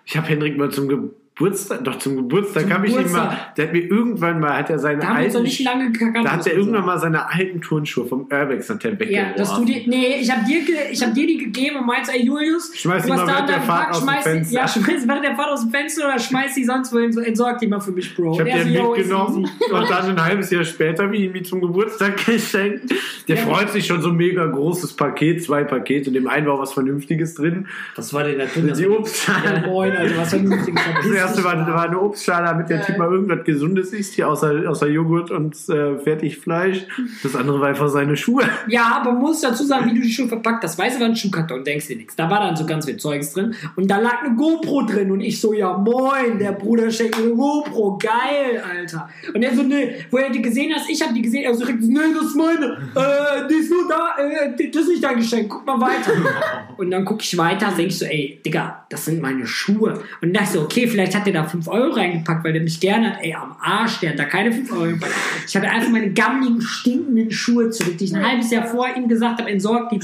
ich 0.04 0.16
hab 0.18 0.28
Hendrik 0.28 0.58
mal 0.58 0.70
zum 0.70 1.10
Geburtstag, 1.36 1.84
doch 1.84 1.98
zum 1.98 2.16
Geburtstag 2.16 2.70
habe 2.70 2.86
ich 2.86 2.94
ihn 2.94 3.10
mal, 3.12 3.34
der 3.56 3.66
hat 3.68 3.72
mir 3.72 3.80
irgendwann 3.90 4.40
mal, 4.40 4.58
hat 4.58 4.68
er 4.68 4.78
seine 4.78 5.00
da 5.00 5.14
alten, 5.14 5.42
nicht 5.42 5.64
lange 5.64 5.90
gekannt. 5.90 6.18
da 6.26 6.32
hat 6.32 6.46
er 6.46 6.52
irgendwann 6.52 6.74
sagen. 6.82 6.86
mal 6.86 6.98
seine 6.98 7.30
alten 7.32 7.62
Turnschuhe 7.62 8.04
vom 8.04 8.26
Urbex 8.30 8.68
hat 8.68 8.84
er 8.84 8.90
Ja, 8.92 8.98
weggeworfen. 9.00 9.36
dass 9.38 9.56
du 9.56 9.64
die, 9.64 9.84
nee, 9.88 10.16
ich 10.20 10.30
habe 10.30 10.44
dir, 10.44 10.58
ich 10.90 11.02
hab 11.02 11.14
dir 11.14 11.26
die 11.26 11.38
gegeben 11.38 11.76
und 11.76 11.86
meinst, 11.86 12.12
ey 12.12 12.22
Julius, 12.26 12.72
Schmeiß 12.76 13.04
du 13.06 13.08
die 13.12 13.16
mal 13.16 13.24
da 13.26 13.32
während 13.32 13.48
der 13.48 13.60
Fahrt 13.62 13.90
aus 13.90 14.00
dem 14.00 14.02
schmeiß 14.08 14.24
die, 14.24 14.30
Fenster. 14.30 14.54
ja, 14.54 14.68
schmeiß 14.68 15.08
während 15.08 15.24
der 15.24 15.34
Fahrt 15.36 15.48
aus 15.48 15.60
dem 15.62 15.70
Fenster 15.70 16.04
oder 16.04 16.18
schmeiß 16.18 16.54
die 16.54 16.64
sonst 16.64 16.92
wohin, 16.92 17.10
so 17.12 17.20
entsorg 17.20 17.58
die 17.58 17.66
mal 17.68 17.80
für 17.80 17.92
mich, 17.92 18.14
Bro. 18.14 18.34
Ich 18.34 18.40
habe 18.40 18.50
den 18.50 18.74
so, 18.76 18.92
mitgenommen 18.92 19.50
und 19.72 19.90
dann 19.90 20.10
ein 20.10 20.22
halbes 20.22 20.50
Jahr 20.50 20.64
später 20.64 21.04
habe 21.04 21.16
ich 21.16 21.22
ihm 21.22 21.32
die 21.32 21.42
zum 21.42 21.62
Geburtstag 21.62 22.22
geschenkt. 22.26 22.92
Der 23.28 23.36
Ja. 23.36 23.42
freut 23.46 23.70
sich 23.70 23.86
schon 23.86 24.02
so 24.02 24.12
mega 24.12 24.44
großes 24.44 24.92
Paket, 24.92 25.42
zwei 25.42 25.64
Pakete. 25.64 26.08
In 26.08 26.14
dem 26.14 26.28
einen 26.28 26.46
war 26.46 26.58
was 26.58 26.74
Vernünftiges 26.74 27.34
drin. 27.34 27.66
Was 27.96 28.12
war 28.12 28.24
denn 28.24 28.38
da 28.38 28.44
drin? 28.44 28.70
Die 28.76 28.86
Obstschale. 28.86 29.62
Ja, 29.62 29.66
moin, 29.66 29.96
Alter, 29.96 30.18
was 30.18 30.28
vernünftiges. 30.30 30.82
Das 31.20 31.36
erste 31.36 31.44
war, 31.44 31.66
war 31.66 31.84
eine 31.84 32.00
Obstschale, 32.00 32.46
damit 32.46 32.68
der. 32.68 32.80
Typ 32.80 32.98
mal 32.98 33.10
irgendwas 33.10 33.44
Gesundes 33.44 33.92
isst, 33.92 34.14
hier 34.14 34.28
außer, 34.28 34.68
außer 34.68 34.88
Joghurt 34.88 35.30
und 35.30 35.54
äh, 35.68 35.98
Fertigfleisch. 35.98 36.86
Das 37.22 37.36
andere 37.36 37.60
war 37.60 37.68
einfach 37.68 37.88
seine 37.88 38.16
Schuhe. 38.16 38.42
Ja, 38.68 39.00
aber 39.00 39.12
man 39.12 39.22
muss 39.22 39.40
dazu 39.40 39.64
sagen, 39.64 39.90
wie 39.90 39.94
du 39.94 40.00
die 40.00 40.12
Schuhe 40.12 40.28
verpackt 40.28 40.62
hast. 40.62 40.78
Weißt 40.78 40.96
du, 40.96 41.00
war 41.00 41.08
ein 41.08 41.16
Schuhkarton, 41.16 41.64
denkst 41.64 41.88
dir 41.88 41.96
nichts. 41.96 42.14
Da 42.14 42.30
war 42.30 42.40
dann 42.40 42.54
so 42.54 42.64
ganz 42.64 42.84
viel 42.84 42.96
Zeugs 42.98 43.32
drin. 43.32 43.54
Und 43.74 43.90
da 43.90 43.98
lag 43.98 44.22
eine 44.22 44.36
GoPro 44.36 44.82
drin. 44.82 45.10
Und 45.10 45.20
ich 45.20 45.40
so, 45.40 45.52
ja 45.52 45.76
moin, 45.76 46.38
der 46.38 46.52
Bruder 46.52 46.90
schenkt 46.90 47.18
mir 47.18 47.24
eine 47.24 47.34
GoPro. 47.34 47.98
Geil, 47.98 48.62
Alter. 48.62 49.08
Und 49.34 49.42
er 49.42 49.54
so, 49.54 49.62
nee, 49.62 49.96
wo 50.10 50.18
er 50.18 50.30
die 50.30 50.42
gesehen 50.42 50.72
hast, 50.74 50.88
ich 50.88 51.02
habe 51.02 51.14
die 51.14 51.22
gesehen. 51.22 51.44
Er 51.44 51.54
so 51.54 51.64
direkt, 51.64 51.82
nee, 51.82 51.98
das 52.14 52.26
ist 52.26 52.36
meine. 52.36 52.78
Äh, 52.94 53.48
die 53.48 53.54
ist 53.54 53.70
nur 53.70 53.88
da, 53.88 54.22
äh, 54.22 54.70
das 54.70 54.82
ist 54.82 54.88
nicht 54.88 55.04
dein 55.04 55.16
Geschenk. 55.16 55.48
Guck 55.48 55.66
mal 55.66 55.80
weiter. 55.80 56.12
Und 56.76 56.90
dann 56.90 57.04
gucke 57.04 57.22
ich 57.22 57.36
weiter, 57.36 57.72
denk 57.76 57.88
ich 57.88 57.98
so, 57.98 58.04
ey, 58.04 58.40
Digga, 58.44 58.86
das 58.88 59.04
sind 59.04 59.20
meine 59.20 59.46
Schuhe. 59.46 60.02
Und 60.22 60.36
dachte 60.36 60.52
so, 60.52 60.60
okay, 60.62 60.86
vielleicht 60.86 61.09
hat 61.14 61.26
der 61.26 61.32
da 61.32 61.44
5 61.44 61.68
Euro 61.68 61.92
reingepackt, 61.92 62.44
weil 62.44 62.52
der 62.52 62.62
mich 62.62 62.80
gerne 62.80 63.12
hat. 63.12 63.22
Ey, 63.22 63.34
am 63.34 63.56
Arsch, 63.60 64.00
der 64.00 64.10
hat 64.10 64.18
da 64.18 64.24
keine 64.24 64.52
5 64.52 64.72
Euro 64.72 64.82
reingepackt. 64.82 65.14
Ich 65.46 65.56
habe 65.56 65.68
einfach 65.68 65.90
meine 65.90 66.10
gammeligen, 66.12 66.60
stinkenden 66.60 67.30
Schuhe 67.30 67.70
zurück, 67.70 67.98
die 67.98 68.04
ich 68.04 68.14
ein 68.14 68.26
halbes 68.26 68.50
Jahr 68.50 68.66
vor 68.66 68.88
ihm 68.96 69.08
gesagt 69.08 69.40
habe, 69.40 69.50
entsorgt 69.50 69.92
die. 69.92 70.00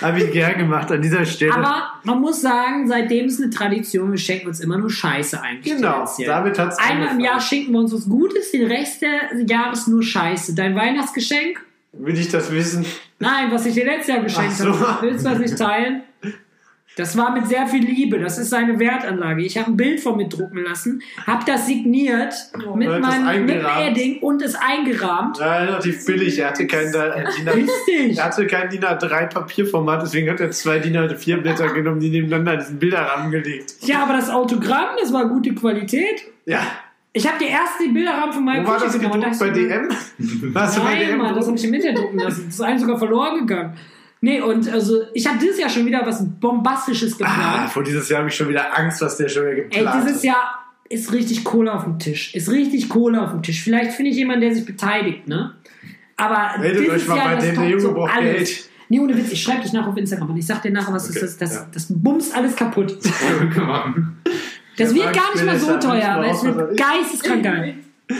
Habe 0.00 0.20
ich 0.20 0.32
gern 0.32 0.58
gemacht 0.58 0.90
an 0.90 1.00
dieser 1.00 1.24
Stelle. 1.24 1.54
Aber 1.54 1.92
man 2.02 2.20
muss 2.20 2.40
sagen, 2.40 2.88
seitdem 2.88 3.26
ist 3.26 3.40
eine 3.40 3.50
Tradition, 3.50 4.10
wir 4.10 4.18
schenken 4.18 4.48
uns 4.48 4.58
immer 4.58 4.76
nur 4.76 4.90
Scheiße 4.90 5.40
eigentlich. 5.40 5.76
genau, 5.76 6.04
damit 6.26 6.58
hat 6.58 6.72
es 6.72 6.78
Einmal 6.78 7.12
im 7.12 7.20
Jahr 7.20 7.40
schenken 7.40 7.72
wir 7.72 7.80
uns 7.80 7.92
was 7.92 8.08
Gutes, 8.08 8.50
den 8.50 8.66
Rest 8.66 9.02
des 9.02 9.48
Jahres 9.48 9.86
nur 9.86 10.02
Scheiße. 10.02 10.54
Dein 10.54 10.74
Weihnachtsgeschenk? 10.74 11.64
Will 11.92 12.18
ich 12.18 12.28
das 12.28 12.50
wissen? 12.50 12.84
Nein, 13.18 13.52
was 13.52 13.66
ich 13.66 13.74
dir 13.74 13.84
letztes 13.84 14.08
Jahr 14.08 14.24
geschenkt 14.24 14.54
so. 14.54 14.78
habe. 14.80 15.06
Willst 15.06 15.24
du 15.24 15.30
das 15.30 15.38
nicht 15.38 15.56
teilen? 15.56 16.02
Das 16.96 17.16
war 17.16 17.32
mit 17.32 17.46
sehr 17.48 17.66
viel 17.66 17.82
Liebe. 17.84 18.18
Das 18.18 18.36
ist 18.36 18.50
seine 18.50 18.78
Wertanlage. 18.78 19.42
Ich 19.44 19.56
habe 19.56 19.70
ein 19.70 19.76
Bild 19.76 19.98
von 20.00 20.16
mir 20.16 20.28
drucken 20.28 20.62
lassen, 20.62 21.02
habe 21.26 21.42
das 21.46 21.66
signiert 21.66 22.34
mit 22.74 22.86
Er 22.88 23.00
meinem 23.00 23.46
mit 23.46 23.56
eingerahmt. 23.56 23.88
Edding 23.96 24.18
und 24.18 24.42
es 24.42 24.54
eingerahmt. 24.54 25.38
Ja, 25.38 25.56
relativ 25.58 26.04
billig. 26.04 26.38
Er 26.38 26.48
hatte 26.48 26.66
kein, 26.66 26.92
DIN 26.92 27.48
A- 27.48 27.52
Richtig. 27.52 28.18
er 28.18 28.24
hatte 28.24 28.46
kein 28.46 28.68
DIN 28.68 28.82
A3 28.84 29.26
Papierformat, 29.28 30.02
deswegen 30.02 30.30
hat 30.30 30.40
er 30.40 30.50
zwei 30.50 30.78
DIN 30.80 30.96
A4 30.96 31.38
Blätter 31.38 31.68
genommen, 31.72 32.00
die 32.00 32.10
nebeneinander 32.10 32.56
diesen 32.58 32.78
Bilderrahmen 32.78 33.30
gelegt. 33.30 33.74
Ja, 33.80 34.02
aber 34.02 34.12
das 34.14 34.28
Autogramm, 34.28 34.96
das 35.00 35.12
war 35.12 35.26
gute 35.28 35.54
Qualität. 35.54 36.22
Ja. 36.44 36.60
Ich 37.14 37.26
habe 37.26 37.38
dir 37.38 37.48
erst 37.48 37.74
die 37.82 37.88
Bilderrahmen 37.92 38.32
von 38.32 38.44
meinem 38.44 38.66
Wo 38.66 38.70
war 38.70 38.78
das 38.80 38.98
gedruckt? 38.98 39.38
Bei 39.38 39.50
DM? 39.50 39.88
Warst 40.54 40.76
du 40.78 40.82
bei 40.82 40.94
Nein, 40.94 41.06
DM? 41.08 41.18
Mann, 41.18 41.34
das 41.34 41.46
habe 41.46 41.56
ich 41.56 41.64
im 41.64 41.74
Internet 41.74 41.98
drucken 41.98 42.18
lassen. 42.18 42.44
Das 42.46 42.54
ist 42.54 42.60
einem 42.60 42.78
sogar 42.78 42.98
verloren 42.98 43.46
gegangen. 43.46 43.74
Nee, 44.24 44.40
und 44.40 44.68
also 44.68 45.02
ich 45.14 45.26
habe 45.26 45.38
dieses 45.38 45.58
Jahr 45.58 45.68
schon 45.68 45.84
wieder 45.84 46.06
was 46.06 46.24
Bombastisches 46.40 47.14
Ah, 47.14 47.16
geplant. 47.18 47.70
vor 47.70 47.82
dieses 47.82 48.08
Jahr 48.08 48.20
habe 48.20 48.28
ich 48.30 48.36
schon 48.36 48.48
wieder 48.48 48.78
Angst, 48.78 49.00
was 49.02 49.16
der 49.16 49.28
schon 49.28 49.42
wieder 49.42 49.56
Ey, 49.56 49.62
geplant 49.64 49.96
dieses 50.04 50.18
hat. 50.18 50.24
Jahr 50.24 50.58
ist 50.88 51.12
richtig 51.12 51.42
Kohle 51.42 51.72
auf 51.74 51.82
dem 51.84 51.98
Tisch. 51.98 52.32
Ist 52.34 52.48
richtig 52.50 52.88
Kohle 52.88 53.20
auf 53.20 53.30
dem 53.32 53.42
Tisch. 53.42 53.62
Vielleicht 53.64 53.92
finde 53.92 54.12
ich 54.12 54.16
jemanden, 54.16 54.42
der 54.42 54.54
sich 54.54 54.64
beteiligt, 54.64 55.26
ne? 55.26 55.54
Aber 56.16 56.56
Meldet 56.60 56.82
dieses 56.84 57.02
euch 57.02 57.08
mal 57.08 57.16
Jahr, 57.16 57.36
bei 57.36 57.46
dem, 57.46 57.54
der 57.56 57.68
Junge 57.68 57.82
so 57.82 57.94
braucht 57.94 58.16
alles. 58.16 58.36
Geld. 58.48 58.68
Nee, 58.90 59.00
ohne 59.00 59.16
Witz, 59.16 59.32
ich 59.32 59.42
schreibe 59.42 59.62
dich 59.62 59.72
nachher 59.72 59.88
auf 59.88 59.96
Instagram 59.96 60.30
und 60.30 60.36
ich 60.36 60.46
sag 60.46 60.62
dir 60.62 60.70
nachher, 60.70 60.92
was 60.92 61.08
Okay, 61.10 61.18
das 61.20 61.30
ist. 61.30 61.40
Das, 61.42 61.54
ja. 61.54 61.66
das 61.72 61.86
bumst 61.88 62.34
alles 62.36 62.54
kaputt. 62.54 62.96
Das 64.78 64.94
wird 64.94 65.12
gar 65.12 65.34
nicht 65.34 65.44
mal 65.44 65.58
so 65.58 65.78
teuer, 65.78 66.08
aber 66.12 66.26
es 66.30 66.42
wird 66.42 66.78
geisteskrank 66.78 67.42
geil. 67.42 67.74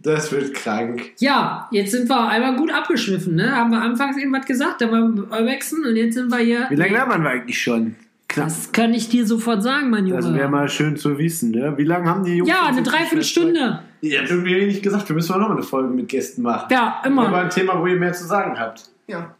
Das 0.00 0.30
wird 0.30 0.54
krank. 0.54 1.02
Ja, 1.18 1.68
jetzt 1.72 1.90
sind 1.90 2.08
wir 2.08 2.28
einmal 2.28 2.56
gut 2.56 2.72
abgeschwiffen, 2.72 3.34
ne? 3.34 3.54
Haben 3.54 3.70
wir 3.70 3.80
anfangs 3.80 4.16
eben 4.16 4.32
was 4.32 4.46
gesagt, 4.46 4.80
dann 4.80 4.92
waren 4.92 5.16
wir 5.16 5.24
Urwechseln 5.30 5.84
und 5.84 5.96
jetzt 5.96 6.14
sind 6.14 6.30
wir 6.30 6.38
hier. 6.38 6.66
Wie 6.70 6.76
lange 6.76 6.92
labern 6.92 7.22
wir 7.22 7.30
eigentlich 7.30 7.60
schon? 7.60 7.96
Knapp. 8.28 8.46
Das 8.48 8.70
kann 8.72 8.92
ich 8.94 9.08
dir 9.08 9.26
sofort 9.26 9.62
sagen, 9.62 9.90
mein 9.90 10.06
Junge. 10.06 10.20
Das 10.22 10.32
wäre 10.34 10.48
mal 10.48 10.68
schön 10.68 10.96
zu 10.96 11.18
wissen, 11.18 11.50
ne? 11.50 11.74
Wie 11.76 11.84
lange 11.84 12.08
haben 12.08 12.24
die 12.24 12.36
Jungs? 12.36 12.48
ja, 12.50 12.66
eine 12.66 12.82
Dreiviertelstunde. 12.82 13.80
Ihr 14.00 14.20
habt 14.20 14.30
irgendwie 14.30 14.66
nicht 14.66 14.82
gesagt, 14.82 15.08
wir 15.08 15.16
müssen 15.16 15.32
mal 15.32 15.38
noch 15.38 15.50
eine 15.50 15.62
Folge 15.62 15.88
mit 15.92 16.08
Gästen 16.08 16.42
machen. 16.42 16.68
Ja, 16.70 16.98
Aber 17.00 17.06
immer. 17.06 17.34
ein 17.34 17.50
Thema, 17.50 17.80
wo 17.80 17.86
ihr 17.86 17.96
mehr 17.96 18.12
zu 18.12 18.26
sagen 18.26 18.58
habt. 18.58 18.84
Ja. 19.08 19.34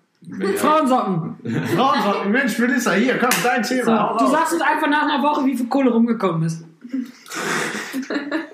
Frauensocken. 0.56 1.36
Frauensocken, 1.76 2.32
Mensch, 2.32 2.59
Melissa, 2.59 2.92
hier, 2.94 3.18
komm, 3.18 3.30
dein 3.44 3.62
Thema. 3.62 4.16
So, 4.18 4.24
du 4.24 4.30
sagst 4.32 4.52
uns 4.54 4.62
einfach 4.62 4.88
nach 4.88 5.02
einer 5.02 5.22
Woche, 5.22 5.46
wie 5.46 5.56
viel 5.56 5.66
Kohle 5.66 5.90
rumgekommen 5.90 6.42
ist. 6.42 6.64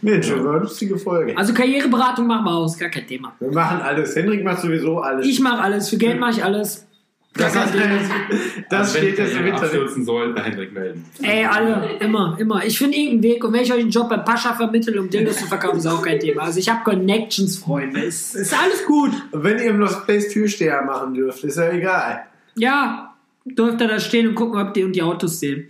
Mensch, 0.00 0.28
das 0.28 0.44
war 0.44 0.52
eine 0.54 0.62
lustige 0.62 0.98
Folge. 0.98 1.36
Also 1.36 1.54
Karriereberatung 1.54 2.26
machen 2.26 2.44
wir 2.44 2.52
aus, 2.52 2.78
gar 2.78 2.88
kein 2.90 3.06
Thema. 3.06 3.34
Wir 3.40 3.50
machen 3.52 3.80
alles. 3.80 4.14
Hendrik 4.16 4.44
macht 4.44 4.60
sowieso 4.62 5.00
alles. 5.00 5.26
Ich 5.26 5.40
mache 5.40 5.60
alles, 5.62 5.88
für 5.88 5.96
Geld 5.98 6.18
mache 6.20 6.32
ich 6.32 6.44
alles. 6.44 6.86
Das, 7.34 7.52
Ding. 7.72 7.80
das 8.68 8.80
Also 8.80 8.98
steht 8.98 9.16
jetzt 9.18 9.32
im 9.32 9.46
Internet. 9.46 9.62
abstürzen 9.62 10.04
soll, 10.04 10.34
bei 10.34 10.42
Hendrik 10.42 10.72
melden. 10.74 11.06
Ey, 11.22 11.46
alle, 11.46 11.96
immer, 12.00 12.36
immer. 12.38 12.62
Ich 12.64 12.76
finde 12.76 12.96
irgendeinen 12.98 13.22
Weg 13.22 13.44
und 13.44 13.54
wenn 13.54 13.62
ich 13.62 13.72
euch 13.72 13.80
einen 13.80 13.90
Job 13.90 14.10
beim 14.10 14.22
Pascha 14.22 14.52
vermittle, 14.52 15.00
um 15.00 15.08
Dildos 15.08 15.38
zu 15.38 15.46
verkaufen, 15.46 15.78
ist 15.78 15.86
auch 15.86 16.02
kein 16.02 16.20
Thema. 16.20 16.42
Also 16.42 16.58
ich 16.58 16.68
habe 16.68 16.84
Connections, 16.84 17.56
Freunde. 17.56 18.00
Ist, 18.02 18.34
ist 18.34 18.52
alles 18.52 18.84
gut. 18.84 19.12
Und 19.30 19.44
wenn 19.44 19.56
ihr 19.58 19.70
im 19.70 19.78
Lost 19.78 20.04
Place 20.04 20.28
Türsteher 20.28 20.82
machen 20.82 21.14
dürft, 21.14 21.42
ist 21.44 21.56
ja 21.56 21.70
egal. 21.70 22.24
Ja, 22.54 23.14
dürft 23.46 23.80
ihr 23.80 23.88
da 23.88 23.98
stehen 23.98 24.28
und 24.28 24.34
gucken, 24.34 24.60
ob 24.60 24.74
die 24.74 24.84
und 24.84 24.92
die 24.94 25.02
Autos 25.02 25.40
sehen. 25.40 25.68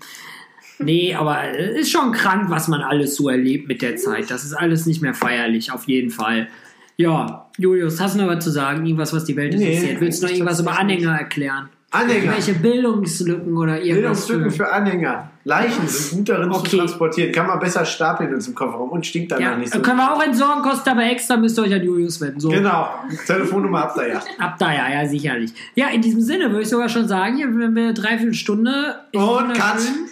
Nee, 0.79 1.15
aber 1.15 1.39
es 1.59 1.77
ist 1.83 1.91
schon 1.93 2.13
krank, 2.13 2.51
was 2.51 2.69
man 2.69 2.81
alles 2.83 3.17
so 3.17 3.29
erlebt 3.29 3.69
mit 3.69 3.83
der 3.83 3.97
Zeit. 3.97 4.31
Das 4.31 4.45
ist 4.45 4.53
alles 4.55 4.87
nicht 4.87 5.03
mehr 5.03 5.15
feierlich, 5.15 5.71
auf 5.73 5.85
jeden 5.87 6.11
Fall. 6.11 6.49
Ja, 6.97 7.51
Julius, 7.59 8.01
hast 8.01 8.17
du 8.17 8.21
noch 8.23 8.29
was 8.29 8.45
zu 8.45 8.51
sagen? 8.51 8.85
Irgendwas, 8.87 9.13
was 9.13 9.25
die 9.25 9.37
Welt 9.37 9.55
Nee, 9.55 9.73
interessiert? 9.75 10.01
Willst 10.01 10.23
du 10.23 10.27
noch 10.27 10.33
irgendwas 10.33 10.61
über 10.61 10.79
Anhänger 10.79 11.17
erklären? 11.19 11.69
Anhänger. 11.91 12.33
Welche 12.33 12.55
Bildungslücken 12.55 13.57
oder 13.57 13.81
irgendwas? 13.83 14.27
Bildungslücken 14.29 14.51
für- 14.51 14.57
für 14.67 14.73
Anhänger. 14.73 15.31
Leichen 15.45 15.89
sind 15.89 16.19
gut 16.19 16.29
darin 16.29 16.51
Okay. 16.53 16.71
zu 16.71 16.77
transportieren. 16.77 17.33
Kann 17.33 17.47
man 17.49 17.59
besser 17.59 17.85
stapeln 17.85 18.33
uns 18.33 18.47
im 18.47 18.55
Kofferraum 18.55 18.91
und 18.91 19.05
stinkt 19.05 19.33
danach 19.33 19.43
Ja, 19.53 19.57
nicht 19.57 19.73
so. 19.73 19.81
können 19.83 19.97
wir 19.99 20.13
auch 20.15 20.23
entsorgen, 20.23 20.63
kostet 20.63 20.89
aber 20.93 21.03
extra, 21.05 21.37
müsst 21.37 21.59
ihr 21.59 21.63
euch 21.65 21.75
an 21.75 21.83
Julius 21.83 22.21
wenden. 22.21 22.39
So. 22.41 22.49
Genau. 22.49 22.89
Telefonnummer 23.27 23.81
habt 23.81 23.97
ihr 23.99 24.09
ja. 24.09 24.23
Ab 24.39 24.57
da, 24.59 24.73
ja, 24.73 24.89
ja, 25.03 25.09
sicherlich. 25.09 25.53
Ja, 25.75 25.89
in 25.89 26.01
diesem 26.01 26.21
Sinne 26.21 26.51
würde 26.51 26.63
ich 26.63 26.69
sogar 26.69 26.89
schon 26.89 27.09
sagen, 27.09 27.37
hier, 27.37 27.47
wenn 27.59 27.75
wir 27.75 27.93
dreiviertel 27.93 28.35
Stunde. 28.35 29.01
ist 29.11 29.21
Und 29.21 29.53
Cut. 29.55 29.79
wunderschön. 29.79 30.09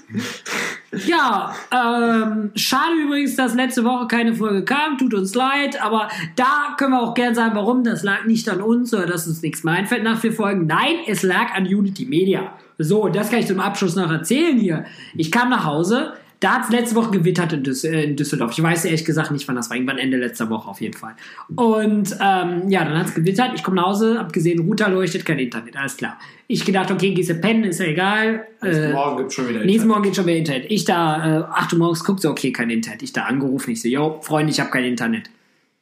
Ja, 1.06 1.54
ähm, 1.70 2.50
schade 2.56 2.94
übrigens, 3.04 3.36
dass 3.36 3.54
letzte 3.54 3.84
Woche 3.84 4.08
keine 4.08 4.34
Folge 4.34 4.64
kam, 4.64 4.98
tut 4.98 5.14
uns 5.14 5.36
leid, 5.36 5.80
aber 5.80 6.08
da 6.34 6.74
können 6.76 6.90
wir 6.92 7.00
auch 7.02 7.14
gern 7.14 7.32
sagen, 7.34 7.52
warum. 7.54 7.84
Das 7.84 8.02
lag 8.02 8.24
nicht 8.24 8.48
an 8.48 8.60
uns 8.60 8.92
oder 8.92 9.06
dass 9.06 9.28
uns 9.28 9.40
nichts 9.42 9.62
mehr 9.62 9.74
einfällt 9.74 10.02
nach 10.02 10.18
vier 10.18 10.32
Folgen. 10.32 10.66
Nein, 10.66 10.96
es 11.06 11.22
lag 11.22 11.54
an 11.54 11.64
Unity 11.64 12.06
Media. 12.06 12.52
So, 12.82 13.08
das 13.08 13.30
kann 13.30 13.40
ich 13.40 13.46
zum 13.46 13.60
Abschluss 13.60 13.94
noch 13.94 14.10
erzählen 14.10 14.58
hier. 14.58 14.84
Ich 15.14 15.30
kam 15.30 15.50
nach 15.50 15.64
Hause, 15.64 16.14
da 16.40 16.54
hat 16.54 16.64
es 16.64 16.70
letzte 16.70 16.96
Woche 16.96 17.10
gewittert 17.10 17.52
in, 17.52 17.62
Düs 17.62 17.84
äh, 17.84 18.02
in 18.02 18.16
Düsseldorf. 18.16 18.52
Ich 18.52 18.62
weiß 18.62 18.86
ehrlich 18.86 19.04
gesagt 19.04 19.30
nicht, 19.30 19.46
wann 19.46 19.56
das 19.56 19.68
war. 19.68 19.76
Irgendwann 19.76 19.98
Ende 19.98 20.16
letzter 20.16 20.48
Woche 20.48 20.70
auf 20.70 20.80
jeden 20.80 20.96
Fall. 20.96 21.14
Und 21.54 22.16
ähm, 22.18 22.70
ja, 22.70 22.84
dann 22.84 22.98
hat 22.98 23.08
es 23.08 23.14
gewittert. 23.14 23.50
Ich 23.54 23.62
komme 23.62 23.76
nach 23.76 23.88
Hause, 23.88 24.18
hab 24.18 24.32
gesehen, 24.32 24.60
Router 24.60 24.88
leuchtet, 24.88 25.26
kein 25.26 25.38
Internet. 25.38 25.76
Alles 25.76 25.98
klar. 25.98 26.18
Ich 26.46 26.64
gedacht, 26.64 26.90
okay, 26.90 27.12
gehst 27.12 27.28
du 27.28 27.34
pennen, 27.34 27.64
ist 27.64 27.80
ja 27.80 27.86
egal. 27.86 28.46
Äh, 28.62 28.92
Morgen 28.92 29.18
gibt's 29.18 29.34
schon 29.34 29.48
wieder 29.48 29.60
Nächsten 29.60 29.72
Internet. 29.72 29.88
Morgen 29.88 30.02
geht 30.04 30.16
schon 30.16 30.26
wieder 30.26 30.38
Internet. 30.38 30.66
Ich 30.70 30.84
da, 30.86 31.40
äh, 31.40 31.44
8 31.44 31.74
Uhr 31.74 31.78
morgens 31.78 32.02
guckt 32.02 32.22
so, 32.22 32.30
okay, 32.30 32.52
kein 32.52 32.70
Internet. 32.70 33.02
Ich 33.02 33.12
da 33.12 33.24
angerufen, 33.24 33.72
ich 33.72 33.82
so, 33.82 33.88
yo, 33.88 34.20
Freunde, 34.22 34.50
ich 34.50 34.60
habe 34.60 34.70
kein 34.70 34.84
Internet. 34.84 35.28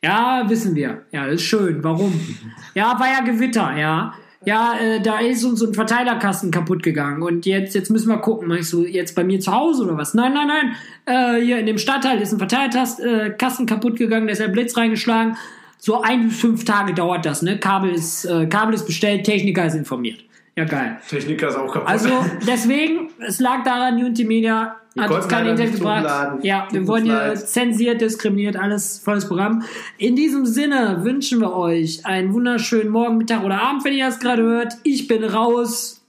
Ja, 0.02 0.44
wissen 0.48 0.74
wir. 0.74 1.02
Ja, 1.12 1.26
das 1.26 1.36
ist 1.36 1.42
schön. 1.42 1.82
Warum? 1.84 2.12
Ja, 2.74 2.98
war 3.00 3.08
ja 3.08 3.24
Gewitter, 3.24 3.76
ja. 3.76 4.14
Ja, 4.44 4.78
äh, 4.78 5.00
da 5.00 5.18
ist 5.18 5.44
uns 5.44 5.58
so 5.58 5.66
ein 5.66 5.74
Verteilerkasten 5.74 6.50
kaputt 6.50 6.82
gegangen 6.82 7.22
und 7.22 7.44
jetzt, 7.44 7.74
jetzt 7.74 7.90
müssen 7.90 8.08
wir 8.08 8.18
gucken. 8.18 8.48
Mach 8.48 8.56
ich 8.56 8.68
so, 8.68 8.84
jetzt 8.84 9.14
bei 9.16 9.24
mir 9.24 9.40
zu 9.40 9.52
Hause 9.52 9.82
oder 9.84 9.96
was? 9.96 10.14
Nein, 10.14 10.32
nein, 10.32 10.46
nein. 10.46 10.76
Äh, 11.06 11.44
hier 11.44 11.58
in 11.58 11.66
dem 11.66 11.78
Stadtteil 11.78 12.20
ist 12.20 12.32
ein 12.32 12.38
Verteilerkasten 12.38 13.66
äh, 13.66 13.68
kaputt 13.68 13.96
gegangen, 13.96 14.26
da 14.26 14.32
ist 14.32 14.40
der 14.40 14.48
Blitz 14.48 14.76
reingeschlagen. 14.76 15.36
So 15.78 16.02
ein 16.02 16.28
bis 16.28 16.40
fünf 16.40 16.64
Tage 16.64 16.94
dauert 16.94 17.24
das, 17.24 17.42
ne? 17.42 17.58
Kabel 17.58 17.90
ist, 17.90 18.24
äh, 18.24 18.46
Kabel 18.46 18.74
ist 18.74 18.86
bestellt, 18.86 19.24
Techniker 19.24 19.66
ist 19.66 19.74
informiert. 19.74 20.24
Ja, 20.58 20.64
geil. 20.64 20.96
Techniker 21.08 21.50
ist 21.50 21.56
auch 21.56 21.72
kaputt. 21.72 21.88
Also 21.88 22.08
deswegen, 22.48 23.10
es 23.20 23.38
lag 23.38 23.62
daran, 23.62 23.94
Unity 23.94 24.24
Media 24.24 24.74
Wir 24.92 25.04
hat 25.04 25.10
uns 25.12 25.28
kein 25.28 25.54
nicht 25.54 25.74
gebracht. 25.74 26.42
Ja, 26.42 26.66
wir 26.72 26.84
wurden 26.88 27.04
hier 27.04 27.36
zensiert, 27.36 28.00
diskriminiert, 28.00 28.56
alles 28.56 28.98
volles 28.98 29.28
Programm. 29.28 29.62
In 29.98 30.16
diesem 30.16 30.46
Sinne 30.46 31.04
wünschen 31.04 31.38
wir 31.38 31.54
euch 31.54 32.04
einen 32.04 32.34
wunderschönen 32.34 32.88
Morgen, 32.88 33.18
Mittag 33.18 33.44
oder 33.44 33.62
Abend, 33.62 33.84
wenn 33.84 33.92
ihr 33.92 34.06
das 34.06 34.18
gerade 34.18 34.42
hört. 34.42 34.74
Ich 34.82 35.06
bin 35.06 35.22
raus. 35.22 36.04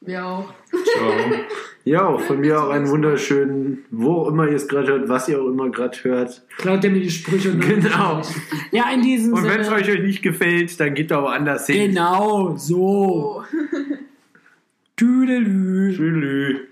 Wir 0.00 0.24
auch. 0.24 0.52
Ciao. 0.70 1.12
ja, 1.88 2.18
von 2.18 2.40
mir 2.40 2.62
auch 2.62 2.70
einen 2.70 2.88
wunderschönen, 2.88 3.84
wo 3.90 4.12
auch 4.22 4.28
immer 4.28 4.46
ihr 4.46 4.56
es 4.56 4.68
gerade 4.68 4.88
hört, 4.88 5.08
was 5.08 5.28
ihr 5.28 5.40
auch 5.40 5.46
immer 5.46 5.70
gerade 5.70 5.96
hört. 6.02 6.42
Klaut 6.58 6.84
ihr 6.84 6.90
mir 6.90 7.00
die 7.00 7.10
Sprüche 7.10 7.50
und 7.52 7.60
Genau. 7.60 8.22
Ja, 8.70 8.90
in 8.92 9.02
diesem 9.02 9.32
Und 9.32 9.44
wenn 9.44 9.60
es 9.60 9.70
euch 9.70 9.88
nicht 10.02 10.22
gefällt, 10.22 10.78
dann 10.80 10.94
geht 10.94 11.10
doch 11.10 11.22
woanders 11.22 11.66
hin. 11.66 11.90
Genau, 11.90 12.56
so. 12.56 12.78
Oh. 12.78 13.42
Tüdelü. 14.96 15.94
Tschüss. 15.94 16.67